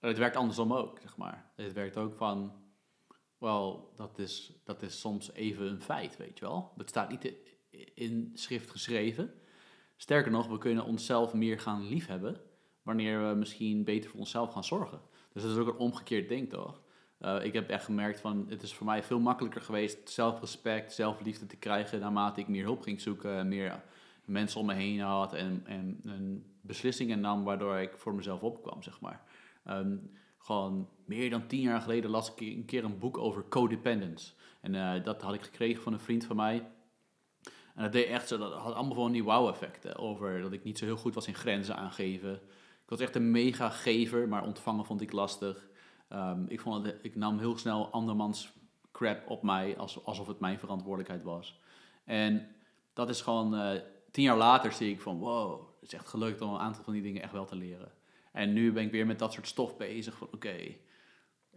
het 0.00 0.18
werkt 0.18 0.36
andersom 0.36 0.72
ook, 0.72 0.98
zeg 1.00 1.16
maar. 1.16 1.50
Het 1.56 1.72
werkt 1.72 1.96
ook 1.96 2.14
van, 2.14 2.52
wel, 3.38 3.92
dat 3.96 4.18
is, 4.18 4.52
dat 4.64 4.82
is 4.82 5.00
soms 5.00 5.32
even 5.32 5.66
een 5.66 5.82
feit, 5.82 6.16
weet 6.16 6.38
je 6.38 6.44
wel. 6.44 6.72
Dat 6.76 6.88
staat 6.88 7.10
niet 7.10 7.32
in 7.94 8.30
schrift 8.34 8.70
geschreven. 8.70 9.34
Sterker 9.96 10.30
nog, 10.30 10.46
we 10.46 10.58
kunnen 10.58 10.84
onszelf 10.84 11.34
meer 11.34 11.60
gaan 11.60 11.88
liefhebben 11.88 12.40
wanneer 12.82 13.28
we 13.28 13.34
misschien 13.34 13.84
beter 13.84 14.10
voor 14.10 14.20
onszelf 14.20 14.52
gaan 14.52 14.64
zorgen. 14.64 15.00
Dus 15.32 15.42
dat 15.42 15.52
is 15.52 15.58
ook 15.58 15.68
een 15.68 15.76
omgekeerd 15.76 16.28
ding, 16.28 16.48
toch? 16.48 16.82
Uh, 17.20 17.44
ik 17.44 17.52
heb 17.52 17.68
echt 17.68 17.84
gemerkt 17.84 18.20
van, 18.20 18.46
het 18.48 18.62
is 18.62 18.74
voor 18.74 18.86
mij 18.86 19.02
veel 19.02 19.20
makkelijker 19.20 19.60
geweest 19.60 20.10
zelfrespect, 20.10 20.92
zelfliefde 20.92 21.46
te 21.46 21.56
krijgen 21.56 22.00
naarmate 22.00 22.40
ik 22.40 22.48
meer 22.48 22.64
hulp 22.64 22.82
ging 22.82 23.00
zoeken, 23.00 23.48
meer 23.48 23.82
mensen 24.24 24.60
om 24.60 24.66
me 24.66 24.74
heen 24.74 25.00
had 25.00 25.34
en, 25.34 25.62
en, 25.66 26.00
en 26.04 26.44
beslissingen 26.60 27.20
nam 27.20 27.44
waardoor 27.44 27.76
ik 27.78 27.96
voor 27.96 28.14
mezelf 28.14 28.42
opkwam, 28.42 28.82
zeg 28.82 29.00
maar. 29.00 29.22
Um, 29.64 30.10
gewoon 30.38 30.88
meer 31.04 31.30
dan 31.30 31.46
tien 31.46 31.60
jaar 31.60 31.80
geleden 31.80 32.10
las 32.10 32.32
ik 32.32 32.40
een 32.40 32.64
keer 32.64 32.84
een 32.84 32.98
boek 32.98 33.18
over 33.18 33.48
codependence. 33.48 34.32
En 34.60 34.74
uh, 34.74 35.04
dat 35.04 35.22
had 35.22 35.34
ik 35.34 35.42
gekregen 35.42 35.82
van 35.82 35.92
een 35.92 36.00
vriend 36.00 36.24
van 36.24 36.36
mij. 36.36 36.66
En 37.74 37.82
dat 37.82 37.92
deed 37.92 38.06
echt 38.06 38.28
zo, 38.28 38.38
dat 38.38 38.52
had 38.52 38.74
allemaal 38.74 38.94
van 38.94 39.12
die 39.12 39.24
wow-effecten 39.24 39.96
over 39.96 40.40
dat 40.40 40.52
ik 40.52 40.64
niet 40.64 40.78
zo 40.78 40.84
heel 40.84 40.96
goed 40.96 41.14
was 41.14 41.26
in 41.26 41.34
grenzen 41.34 41.76
aangeven. 41.76 42.34
Ik 42.82 42.88
was 42.88 43.00
echt 43.00 43.16
een 43.16 43.30
mega 43.30 43.70
gever, 43.70 44.28
maar 44.28 44.44
ontvangen 44.44 44.84
vond 44.84 45.00
ik 45.00 45.12
lastig. 45.12 45.68
Um, 46.12 46.44
ik, 46.48 46.60
vond 46.60 46.94
ik 47.02 47.16
nam 47.16 47.38
heel 47.38 47.58
snel 47.58 47.90
andermans 47.90 48.52
crap 48.92 49.28
op 49.28 49.42
mij, 49.42 49.76
als, 49.76 50.04
alsof 50.04 50.26
het 50.26 50.40
mijn 50.40 50.58
verantwoordelijkheid 50.58 51.22
was. 51.22 51.60
En 52.04 52.46
dat 52.92 53.08
is 53.08 53.20
gewoon, 53.20 53.54
eh, 53.54 53.80
tien 54.10 54.24
jaar 54.24 54.36
later 54.36 54.72
zie 54.72 54.90
ik 54.90 55.00
van, 55.00 55.18
wow, 55.18 55.60
het 55.80 55.88
is 55.88 55.98
echt 55.98 56.08
gelukt 56.08 56.40
om 56.40 56.52
een 56.52 56.60
aantal 56.60 56.84
van 56.84 56.92
die 56.92 57.02
dingen 57.02 57.22
echt 57.22 57.32
wel 57.32 57.44
te 57.44 57.56
leren. 57.56 57.92
En 58.32 58.52
nu 58.52 58.72
ben 58.72 58.84
ik 58.84 58.90
weer 58.90 59.06
met 59.06 59.18
dat 59.18 59.32
soort 59.32 59.46
stof 59.46 59.76
bezig 59.76 60.16
van, 60.16 60.28
oké, 60.32 60.56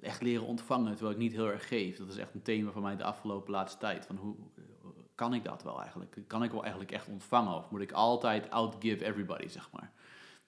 echt 0.01 0.21
leren 0.21 0.45
ontvangen 0.45 0.91
terwijl 0.91 1.11
ik 1.15 1.21
niet 1.21 1.33
heel 1.33 1.51
erg 1.51 1.67
geef. 1.67 1.97
Dat 1.97 2.09
is 2.09 2.17
echt 2.17 2.33
een 2.33 2.41
thema 2.41 2.71
van 2.71 2.81
mij 2.81 2.95
de 2.95 3.03
afgelopen 3.03 3.51
laatste 3.51 3.79
tijd. 3.79 4.05
Van 4.05 4.15
hoe 4.15 4.35
kan 5.15 5.33
ik 5.33 5.43
dat 5.43 5.63
wel 5.63 5.79
eigenlijk? 5.81 6.17
Kan 6.27 6.43
ik 6.43 6.51
wel 6.51 6.61
eigenlijk 6.61 6.91
echt 6.91 7.07
ontvangen? 7.07 7.55
Of 7.55 7.69
moet 7.69 7.81
ik 7.81 7.91
altijd 7.91 8.49
outgive 8.49 9.05
everybody, 9.05 9.47
zeg 9.47 9.69
maar? 9.71 9.91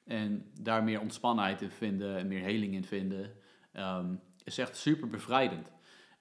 En 0.03 0.51
daar 0.61 0.83
meer 0.83 0.99
ontspannenheid 0.99 1.61
in 1.61 1.69
vinden 1.69 2.17
en 2.17 2.27
meer 2.27 2.41
heling 2.41 2.73
in 2.73 2.83
vinden, 2.83 3.33
um, 3.77 4.19
is 4.43 4.57
echt 4.57 4.77
super 4.77 5.09
bevrijdend. 5.09 5.67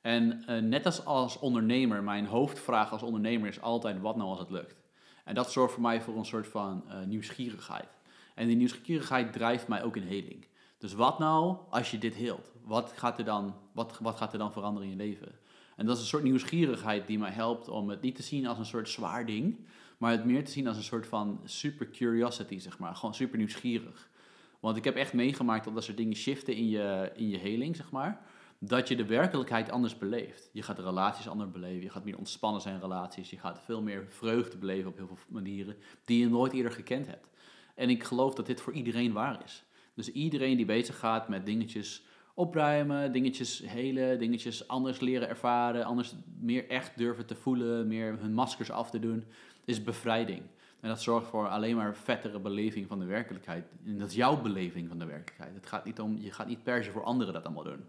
En 0.00 0.44
uh, 0.48 0.58
net 0.58 0.86
als 0.86 1.04
als 1.04 1.38
ondernemer, 1.38 2.02
mijn 2.02 2.26
hoofdvraag 2.26 2.92
als 2.92 3.02
ondernemer 3.02 3.48
is 3.48 3.60
altijd: 3.60 4.00
wat 4.00 4.16
nou 4.16 4.28
als 4.28 4.38
het 4.38 4.50
lukt? 4.50 4.82
En 5.24 5.34
dat 5.34 5.52
zorgt 5.52 5.72
voor 5.72 5.82
mij 5.82 6.00
voor 6.00 6.16
een 6.16 6.24
soort 6.24 6.46
van 6.46 6.84
uh, 6.88 7.00
nieuwsgierigheid. 7.06 7.88
En 8.34 8.46
die 8.46 8.56
nieuwsgierigheid 8.56 9.32
drijft 9.32 9.68
mij 9.68 9.82
ook 9.82 9.96
in 9.96 10.02
heling. 10.02 10.46
Dus 10.78 10.94
wat 10.94 11.18
nou 11.18 11.56
als 11.70 11.90
je 11.90 11.98
dit 11.98 12.14
heelt? 12.14 12.52
Wat 12.64 12.92
gaat 12.96 13.18
er 13.18 13.24
dan, 13.24 13.54
wat, 13.72 13.98
wat 14.00 14.16
gaat 14.16 14.32
er 14.32 14.38
dan 14.38 14.52
veranderen 14.52 14.88
in 14.88 14.96
je 14.96 15.02
leven? 15.02 15.32
En 15.76 15.86
dat 15.86 15.96
is 15.96 16.02
een 16.02 16.08
soort 16.08 16.22
nieuwsgierigheid 16.22 17.06
die 17.06 17.18
mij 17.18 17.30
helpt 17.30 17.68
om 17.68 17.88
het 17.88 18.00
niet 18.00 18.16
te 18.16 18.22
zien 18.22 18.46
als 18.46 18.58
een 18.58 18.66
soort 18.66 18.88
zwaar 18.88 19.26
ding, 19.26 19.66
maar 19.98 20.10
het 20.10 20.24
meer 20.24 20.44
te 20.44 20.50
zien 20.50 20.66
als 20.66 20.76
een 20.76 20.82
soort 20.82 21.06
van 21.06 21.40
super 21.44 21.90
curiosity, 21.90 22.58
zeg 22.58 22.78
maar. 22.78 22.94
Gewoon 22.94 23.14
super 23.14 23.38
nieuwsgierig. 23.38 24.10
Want 24.62 24.76
ik 24.76 24.84
heb 24.84 24.96
echt 24.96 25.12
meegemaakt 25.12 25.64
dat 25.64 25.74
als 25.74 25.88
er 25.88 25.94
dingen 25.94 26.16
shiften 26.16 26.54
in 26.54 26.68
je, 26.68 27.10
in 27.14 27.28
je 27.28 27.38
heling, 27.38 27.76
zeg 27.76 27.90
maar, 27.90 28.20
dat 28.58 28.88
je 28.88 28.96
de 28.96 29.06
werkelijkheid 29.06 29.70
anders 29.70 29.98
beleeft. 29.98 30.50
Je 30.52 30.62
gaat 30.62 30.78
relaties 30.78 31.28
anders 31.28 31.50
beleven, 31.50 31.82
je 31.82 31.90
gaat 31.90 32.04
meer 32.04 32.18
ontspannen 32.18 32.60
zijn 32.60 32.80
relaties, 32.80 33.30
je 33.30 33.38
gaat 33.38 33.60
veel 33.64 33.82
meer 33.82 34.06
vreugde 34.08 34.58
beleven 34.58 34.90
op 34.90 34.96
heel 34.96 35.06
veel 35.06 35.16
manieren 35.28 35.76
die 36.04 36.18
je 36.18 36.28
nooit 36.28 36.52
eerder 36.52 36.72
gekend 36.72 37.06
hebt. 37.06 37.28
En 37.74 37.90
ik 37.90 38.04
geloof 38.04 38.34
dat 38.34 38.46
dit 38.46 38.60
voor 38.60 38.72
iedereen 38.72 39.12
waar 39.12 39.44
is. 39.44 39.64
Dus 39.94 40.12
iedereen 40.12 40.56
die 40.56 40.66
bezig 40.66 40.98
gaat 40.98 41.28
met 41.28 41.46
dingetjes 41.46 42.04
opruimen, 42.34 43.12
dingetjes 43.12 43.58
helen, 43.58 44.18
dingetjes 44.18 44.68
anders 44.68 45.00
leren 45.00 45.28
ervaren, 45.28 45.84
anders 45.84 46.14
meer 46.40 46.68
echt 46.68 46.96
durven 46.96 47.26
te 47.26 47.34
voelen, 47.34 47.86
meer 47.86 48.18
hun 48.18 48.34
maskers 48.34 48.70
af 48.70 48.90
te 48.90 48.98
doen, 48.98 49.24
is 49.64 49.82
bevrijding. 49.82 50.42
En 50.82 50.88
dat 50.88 51.02
zorgt 51.02 51.26
voor 51.26 51.48
alleen 51.48 51.76
maar 51.76 51.96
vettere 51.96 52.40
beleving 52.40 52.88
van 52.88 52.98
de 52.98 53.04
werkelijkheid. 53.04 53.72
En 53.84 53.98
dat 53.98 54.08
is 54.08 54.14
jouw 54.14 54.40
beleving 54.40 54.88
van 54.88 54.98
de 54.98 55.04
werkelijkheid. 55.04 55.54
Het 55.54 55.66
gaat 55.66 55.84
niet 55.84 56.00
om, 56.00 56.18
je 56.18 56.32
gaat 56.32 56.46
niet 56.46 56.62
per 56.62 56.84
se 56.84 56.90
voor 56.90 57.04
anderen 57.04 57.32
dat 57.32 57.44
allemaal 57.44 57.64
doen. 57.64 57.86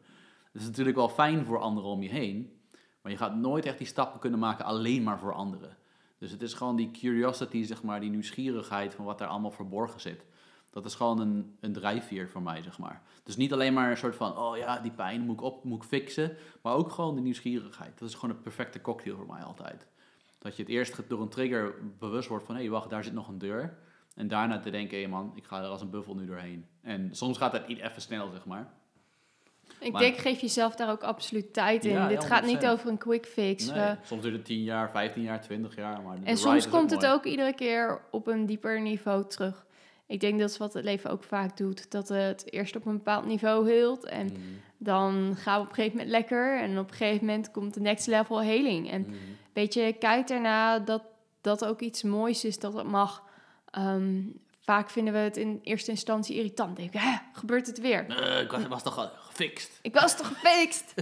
Het 0.52 0.62
is 0.62 0.68
natuurlijk 0.68 0.96
wel 0.96 1.10
fijn 1.10 1.46
voor 1.46 1.60
anderen 1.60 1.90
om 1.90 2.02
je 2.02 2.10
heen, 2.10 2.60
maar 3.02 3.12
je 3.12 3.18
gaat 3.18 3.36
nooit 3.36 3.66
echt 3.66 3.78
die 3.78 3.88
stappen 3.88 4.20
kunnen 4.20 4.40
maken 4.40 4.66
alleen 4.66 5.04
maar 5.04 5.20
voor 5.20 5.34
anderen. 5.34 5.78
Dus 6.18 6.32
het 6.32 6.42
is 6.42 6.54
gewoon 6.54 6.76
die 6.76 6.92
curiosity, 6.92 7.64
zeg 7.64 7.84
maar, 7.84 8.00
die 8.00 8.10
nieuwsgierigheid 8.10 8.94
van 8.94 9.06
wat 9.06 9.18
daar 9.18 9.28
allemaal 9.28 9.52
verborgen 9.52 10.00
zit. 10.00 10.26
Dat 10.70 10.86
is 10.86 10.96
gewoon 10.96 11.20
een, 11.20 11.58
een 11.60 11.74
drijfveer 11.74 12.30
voor 12.30 12.42
mij, 12.42 12.62
zeg 12.62 12.78
maar. 12.78 13.02
Dus 13.24 13.36
niet 13.36 13.54
alleen 13.54 13.74
maar 13.74 13.90
een 13.90 13.98
soort 13.98 14.16
van, 14.16 14.38
oh 14.38 14.58
ja, 14.58 14.80
die 14.80 14.92
pijn 14.92 15.22
moet 15.22 15.36
ik 15.36 15.42
op, 15.42 15.64
moet 15.64 15.84
ik 15.84 15.90
fixen. 15.90 16.38
Maar 16.62 16.74
ook 16.74 16.92
gewoon 16.92 17.16
de 17.16 17.22
nieuwsgierigheid. 17.22 18.00
Dat 18.00 18.10
is 18.10 18.16
gewoon 18.16 18.36
een 18.36 18.42
perfecte 18.42 18.82
cocktail 18.82 19.16
voor 19.16 19.28
mij 19.28 19.44
altijd. 19.44 19.88
Dat 20.44 20.56
je 20.56 20.64
het 20.64 20.72
eerst 20.72 21.10
door 21.10 21.22
een 21.22 21.30
trigger 21.30 21.74
bewust 22.00 22.28
wordt 22.28 22.46
van, 22.46 22.56
hé, 22.56 22.62
hey, 22.62 22.70
wacht, 22.70 22.90
daar 22.90 23.04
zit 23.04 23.14
nog 23.14 23.28
een 23.28 23.38
deur. 23.38 23.78
En 24.16 24.28
daarna 24.28 24.60
te 24.60 24.70
denken, 24.70 25.02
hé 25.02 25.08
man, 25.08 25.32
ik 25.36 25.46
ga 25.46 25.62
er 25.62 25.68
als 25.68 25.82
een 25.82 25.90
buffel 25.90 26.16
nu 26.16 26.26
doorheen. 26.26 26.66
En 26.82 27.10
soms 27.16 27.38
gaat 27.38 27.52
dat 27.52 27.68
niet 27.68 27.80
even 27.80 28.02
snel, 28.02 28.32
zeg 28.32 28.46
maar. 28.46 28.74
Ik 29.80 29.98
denk, 29.98 30.18
geef 30.18 30.40
jezelf 30.40 30.76
daar 30.76 30.90
ook 30.92 31.04
absoluut 31.04 31.54
tijd 31.54 31.86
in. 31.86 32.08
Dit 32.08 32.24
gaat 32.24 32.46
niet 32.46 32.66
over 32.66 32.90
een 32.90 32.98
quick 32.98 33.26
fix. 33.26 33.66
Nee, 33.66 33.96
soms 34.04 34.22
duurt 34.22 34.36
het 34.36 34.46
10 34.46 34.64
jaar, 34.64 34.92
15 34.92 35.24
jaar, 35.24 35.42
20 35.42 35.76
jaar. 35.76 36.02
Maar 36.02 36.18
en 36.24 36.38
soms 36.38 36.70
komt 36.70 36.92
het 36.92 37.06
ook 37.06 37.26
iedere 37.26 37.54
keer 37.54 38.02
op 38.12 38.28
een 38.28 38.46
dieper 38.46 38.82
niveau 38.82 39.28
terug 39.28 39.66
ik 40.14 40.20
denk 40.20 40.40
dat 40.40 40.50
is 40.50 40.58
wat 40.58 40.74
het 40.74 40.84
leven 40.84 41.10
ook 41.10 41.24
vaak 41.24 41.58
doet. 41.58 41.92
Dat 41.92 42.08
het 42.08 42.52
eerst 42.52 42.76
op 42.76 42.86
een 42.86 42.98
bepaald 42.98 43.26
niveau 43.26 43.70
heelt. 43.70 44.06
En 44.06 44.26
mhm. 44.26 44.40
dan 44.78 45.36
gaan 45.36 45.56
we 45.56 45.64
op 45.64 45.70
een 45.70 45.76
gegeven 45.76 45.98
moment 45.98 46.16
lekker. 46.16 46.62
En 46.62 46.80
op 46.80 46.90
een 46.90 46.96
gegeven 46.96 47.26
moment 47.26 47.52
komt 47.52 47.74
de 47.74 47.80
next 47.80 48.08
level 48.08 48.42
heling. 48.42 48.92
En 48.92 49.06
mm. 49.08 49.16
Weet 49.54 49.74
je, 49.74 49.96
kijk 50.00 50.28
daarna 50.28 50.80
dat 50.80 51.04
dat 51.42 51.66
ook 51.66 51.80
iets 51.80 52.04
moois 52.04 52.46
is, 52.46 52.60
dat 52.60 52.74
het 52.74 52.88
mag. 52.88 53.24
Ehm, 53.70 54.22
vaak 54.60 54.90
vinden 54.90 55.14
we 55.14 55.20
het 55.20 55.38
in 55.38 55.60
eerste 55.64 55.92
instantie 55.92 56.36
irritant. 56.36 56.76
Denk 56.76 56.94
ik, 56.94 57.02
gebeurt 57.34 57.68
het 57.68 57.80
weer? 57.80 58.06
Nee, 58.08 58.44
ik 58.44 58.52
was, 58.52 58.68
was 58.68 58.84
toch 58.84 59.12
gefixt? 59.16 59.80
Ik 59.82 59.94
was 59.94 60.18
toch 60.18 60.28
gefixt? 60.28 60.94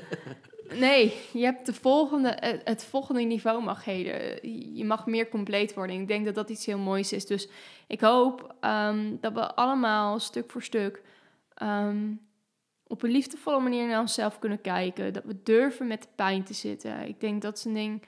Nee, 0.73 1.13
je 1.33 1.43
hebt 1.43 1.65
de 1.65 1.73
volgende, 1.73 2.59
het 2.63 2.85
volgende 2.85 3.21
niveau 3.21 3.63
mag 3.63 3.85
heden. 3.85 4.49
Je 4.75 4.85
mag 4.85 5.05
meer 5.05 5.29
compleet 5.29 5.73
worden. 5.73 6.01
Ik 6.01 6.07
denk 6.07 6.25
dat 6.25 6.35
dat 6.35 6.49
iets 6.49 6.65
heel 6.65 6.77
moois 6.77 7.13
is. 7.13 7.25
Dus 7.25 7.49
ik 7.87 8.01
hoop 8.01 8.55
um, 8.61 9.17
dat 9.21 9.33
we 9.33 9.55
allemaal 9.55 10.19
stuk 10.19 10.51
voor 10.51 10.63
stuk 10.63 11.01
um, 11.63 12.21
op 12.87 13.03
een 13.03 13.11
liefdevolle 13.11 13.59
manier 13.59 13.87
naar 13.87 13.99
onszelf 13.99 14.39
kunnen 14.39 14.61
kijken. 14.61 15.13
Dat 15.13 15.23
we 15.23 15.43
durven 15.43 15.87
met 15.87 16.01
de 16.01 16.07
pijn 16.15 16.43
te 16.43 16.53
zitten. 16.53 17.07
Ik 17.07 17.19
denk 17.19 17.41
dat 17.41 17.57
is 17.57 17.65
een 17.65 17.73
ding 17.73 18.03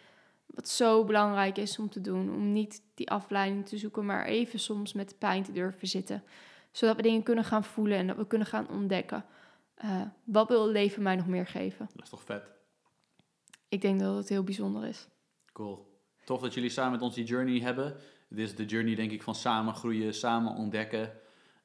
wat 0.53 0.69
zo 0.69 1.03
belangrijk 1.03 1.57
is 1.57 1.79
om 1.79 1.89
te 1.89 2.01
doen. 2.01 2.33
Om 2.33 2.51
niet 2.51 2.81
die 2.93 3.09
afleiding 3.09 3.67
te 3.67 3.77
zoeken, 3.77 4.05
maar 4.05 4.25
even 4.25 4.59
soms 4.59 4.93
met 4.93 5.09
de 5.09 5.15
pijn 5.15 5.43
te 5.43 5.51
durven 5.51 5.87
zitten. 5.87 6.23
Zodat 6.71 6.95
we 6.95 7.01
dingen 7.01 7.23
kunnen 7.23 7.43
gaan 7.43 7.63
voelen 7.63 7.97
en 7.97 8.07
dat 8.07 8.17
we 8.17 8.27
kunnen 8.27 8.47
gaan 8.47 8.69
ontdekken. 8.69 9.25
Uh, 9.85 10.01
wat 10.23 10.47
wil 10.47 10.61
het 10.63 10.71
leven 10.71 11.03
mij 11.03 11.15
nog 11.15 11.27
meer 11.27 11.47
geven? 11.47 11.89
Dat 11.93 12.03
is 12.03 12.09
toch 12.09 12.23
vet? 12.23 12.51
Ik 13.67 13.81
denk 13.81 13.99
dat 13.99 14.17
het 14.17 14.29
heel 14.29 14.43
bijzonder 14.43 14.85
is. 14.85 15.07
Cool. 15.53 16.01
Tof 16.25 16.41
dat 16.41 16.53
jullie 16.53 16.69
samen 16.69 16.91
met 16.91 17.01
ons 17.01 17.15
die 17.15 17.25
journey 17.25 17.59
hebben. 17.59 17.95
Dit 18.29 18.39
is 18.39 18.55
de 18.55 18.65
journey, 18.65 18.95
denk 18.95 19.11
ik, 19.11 19.23
van 19.23 19.35
samen 19.35 19.75
groeien, 19.75 20.13
samen 20.13 20.55
ontdekken. 20.55 21.11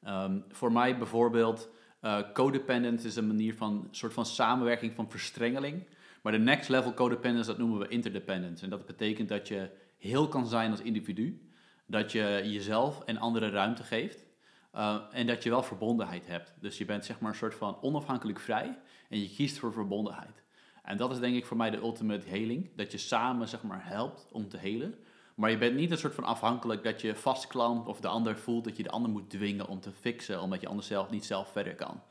Um, 0.07 0.45
voor 0.49 0.73
mij 0.73 0.99
bijvoorbeeld, 0.99 1.69
uh, 2.03 2.33
codependent 2.33 3.05
is 3.05 3.17
een 3.17 3.27
manier 3.27 3.55
van 3.55 3.89
soort 3.91 4.13
van 4.13 4.27
samenwerking 4.27 4.95
van 4.95 5.11
verstrengeling. 5.11 5.87
Maar 6.29 6.39
de 6.39 6.45
next 6.45 6.69
level 6.69 6.95
codependence, 6.95 7.49
dat 7.49 7.59
noemen 7.59 7.79
we 7.79 7.89
interdependence. 7.89 8.65
En 8.65 8.71
dat 8.71 8.87
betekent 8.87 9.29
dat 9.29 9.49
je 9.49 9.71
heel 9.99 10.29
kan 10.29 10.47
zijn 10.47 10.71
als 10.71 10.81
individu. 10.81 11.49
Dat 11.87 12.13
je 12.13 12.41
jezelf 12.45 13.03
en 13.05 13.19
anderen 13.19 13.51
ruimte 13.51 13.83
geeft. 13.83 14.27
Uh, 14.75 14.97
en 15.13 15.27
dat 15.27 15.43
je 15.43 15.51
wel 15.51 15.63
verbondenheid 15.63 16.27
hebt. 16.27 16.55
Dus 16.61 16.79
je 16.79 16.85
bent 16.85 17.05
zeg 17.05 17.21
maar 17.21 17.31
een 17.31 17.37
soort 17.37 17.55
van 17.55 17.83
onafhankelijk 17.83 18.41
vrij. 18.41 18.79
En 19.09 19.21
je 19.21 19.31
kiest 19.31 19.59
voor 19.59 19.73
verbondenheid. 19.73 20.43
En 20.83 20.97
dat 20.97 21.11
is 21.11 21.19
denk 21.19 21.37
ik 21.37 21.47
voor 21.47 21.57
mij 21.57 21.71
de 21.71 21.77
ultimate 21.77 22.29
healing. 22.29 22.71
Dat 22.77 22.93
je 22.93 22.99
samen 22.99 23.49
zeg 23.49 23.63
maar 23.63 23.87
helpt 23.87 24.29
om 24.33 24.49
te 24.49 24.57
helen. 24.57 24.95
Maar 25.35 25.51
je 25.51 25.59
bent 25.59 25.77
niet 25.77 25.91
een 25.91 25.99
soort 25.99 26.15
van 26.15 26.25
afhankelijk 26.25 26.85
dat 26.85 27.01
je 27.01 27.15
vastklampt 27.15 27.89
of 27.89 28.01
de 28.01 28.09
ander 28.09 28.37
voelt 28.37 28.65
dat 28.65 28.77
je 28.77 28.83
de 28.83 28.91
ander 28.91 29.11
moet 29.11 29.31
dwingen 29.31 29.69
om 29.69 29.81
te 29.81 29.93
fixen, 29.93 30.43
omdat 30.43 30.61
je 30.61 30.69
anders 30.69 30.87
zelf 30.87 31.11
niet 31.11 31.25
zelf 31.25 31.53
verder 31.53 31.75
kan. 31.75 32.03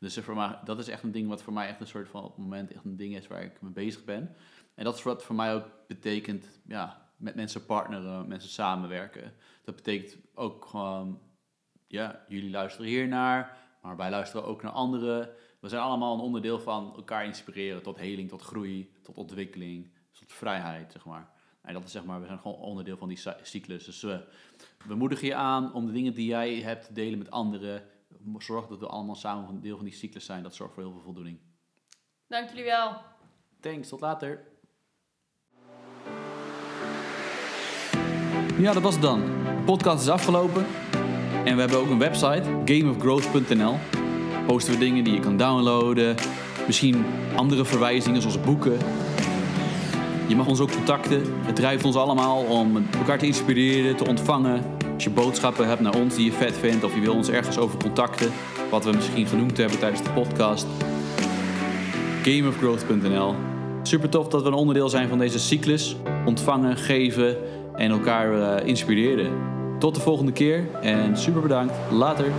Dus 0.00 0.18
voor 0.18 0.34
mij, 0.34 0.58
dat 0.64 0.78
is 0.78 0.88
echt 0.88 1.02
een 1.02 1.12
ding 1.12 1.28
wat 1.28 1.42
voor 1.42 1.52
mij 1.52 1.68
echt 1.68 1.80
een 1.80 1.86
soort 1.86 2.08
van 2.08 2.24
op 2.24 2.30
het 2.30 2.38
moment 2.38 2.72
echt 2.72 2.84
een 2.84 2.96
ding 2.96 3.16
is 3.16 3.26
waar 3.26 3.42
ik 3.42 3.62
mee 3.62 3.72
bezig 3.72 4.04
ben. 4.04 4.36
En 4.74 4.84
dat 4.84 4.96
is 4.96 5.02
wat 5.02 5.22
voor 5.22 5.34
mij 5.34 5.54
ook 5.54 5.66
betekent, 5.86 6.60
ja, 6.66 7.10
met 7.16 7.34
mensen 7.34 7.66
partneren, 7.66 8.28
mensen 8.28 8.50
samenwerken. 8.50 9.34
Dat 9.64 9.74
betekent 9.76 10.16
ook 10.34 10.64
gewoon, 10.64 11.20
ja, 11.86 12.24
jullie 12.28 12.50
luisteren 12.50 12.90
hier 12.90 13.08
naar, 13.08 13.56
maar 13.82 13.96
wij 13.96 14.10
luisteren 14.10 14.46
ook 14.46 14.62
naar 14.62 14.72
anderen. 14.72 15.30
We 15.60 15.68
zijn 15.68 15.82
allemaal 15.82 16.14
een 16.14 16.20
onderdeel 16.20 16.60
van 16.60 16.92
elkaar 16.96 17.24
inspireren 17.24 17.82
tot 17.82 17.98
heling, 17.98 18.28
tot 18.28 18.42
groei, 18.42 18.92
tot 19.02 19.16
ontwikkeling, 19.16 19.92
tot 20.12 20.32
vrijheid, 20.32 20.92
zeg 20.92 21.04
maar. 21.04 21.30
En 21.62 21.74
dat 21.74 21.84
is 21.84 21.92
zeg 21.92 22.04
maar, 22.04 22.20
we 22.20 22.26
zijn 22.26 22.38
gewoon 22.38 22.56
onderdeel 22.56 22.96
van 22.96 23.08
die 23.08 23.20
cyclus. 23.42 23.84
Dus 23.84 24.02
we, 24.02 24.24
we 24.86 24.94
moedigen 24.94 25.26
je 25.26 25.34
aan 25.34 25.72
om 25.74 25.86
de 25.86 25.92
dingen 25.92 26.14
die 26.14 26.26
jij 26.26 26.54
hebt 26.54 26.86
te 26.86 26.92
delen 26.92 27.18
met 27.18 27.30
anderen. 27.30 27.82
Zorg 28.38 28.66
dat 28.66 28.78
we 28.78 28.86
allemaal 28.86 29.14
samen 29.14 29.48
een 29.48 29.60
deel 29.60 29.76
van 29.76 29.84
die 29.84 29.94
cyclus 29.94 30.24
zijn. 30.24 30.42
Dat 30.42 30.54
zorgt 30.54 30.74
voor 30.74 30.82
heel 30.82 30.92
veel 30.92 31.02
voldoening. 31.02 31.38
Dank 32.28 32.48
jullie 32.48 32.64
wel. 32.64 32.96
Thanks, 33.60 33.88
tot 33.88 34.00
later. 34.00 34.48
Ja, 38.58 38.72
dat 38.72 38.82
was 38.82 38.92
het 38.92 39.02
dan. 39.02 39.20
De 39.20 39.62
podcast 39.64 40.02
is 40.02 40.08
afgelopen. 40.08 40.66
En 41.44 41.54
we 41.54 41.60
hebben 41.60 41.78
ook 41.78 41.88
een 41.88 41.98
website, 41.98 42.62
gameofgrowth.nl. 42.64 43.76
Posten 44.46 44.72
we 44.72 44.78
dingen 44.78 45.04
die 45.04 45.14
je 45.14 45.20
kan 45.20 45.36
downloaden. 45.36 46.16
Misschien 46.66 47.04
andere 47.36 47.64
verwijzingen 47.64 48.20
zoals 48.20 48.40
boeken 48.40 48.78
je 50.30 50.36
mag 50.36 50.46
ons 50.46 50.60
ook 50.60 50.72
contacten. 50.72 51.22
Het 51.44 51.56
drijft 51.56 51.84
ons 51.84 51.96
allemaal 51.96 52.44
om 52.44 52.86
elkaar 52.98 53.18
te 53.18 53.26
inspireren, 53.26 53.96
te 53.96 54.06
ontvangen. 54.06 54.78
Als 55.00 55.08
je 55.08 55.14
boodschappen 55.14 55.68
hebt 55.68 55.80
naar 55.80 55.94
ons 55.94 56.14
die 56.14 56.24
je 56.24 56.32
vet 56.32 56.56
vindt 56.56 56.84
of 56.84 56.94
je 56.94 57.00
wil 57.00 57.14
ons 57.14 57.28
ergens 57.28 57.58
over 57.58 57.78
contacten, 57.78 58.30
wat 58.70 58.84
we 58.84 58.90
misschien 58.90 59.26
genoemd 59.26 59.56
hebben 59.56 59.78
tijdens 59.78 60.02
de 60.02 60.10
podcast. 60.10 60.66
Gameofgrowth.nl. 62.22 63.34
Super 63.82 64.08
tof 64.08 64.28
dat 64.28 64.42
we 64.42 64.48
een 64.48 64.54
onderdeel 64.54 64.88
zijn 64.88 65.08
van 65.08 65.18
deze 65.18 65.38
cyclus. 65.38 65.96
Ontvangen, 66.24 66.76
geven 66.76 67.36
en 67.76 67.90
elkaar 67.90 68.32
uh, 68.32 68.66
inspireren. 68.68 69.32
Tot 69.78 69.94
de 69.94 70.00
volgende 70.00 70.32
keer 70.32 70.68
en 70.80 71.16
super 71.16 71.40
bedankt. 71.40 71.74
Later. 71.90 72.32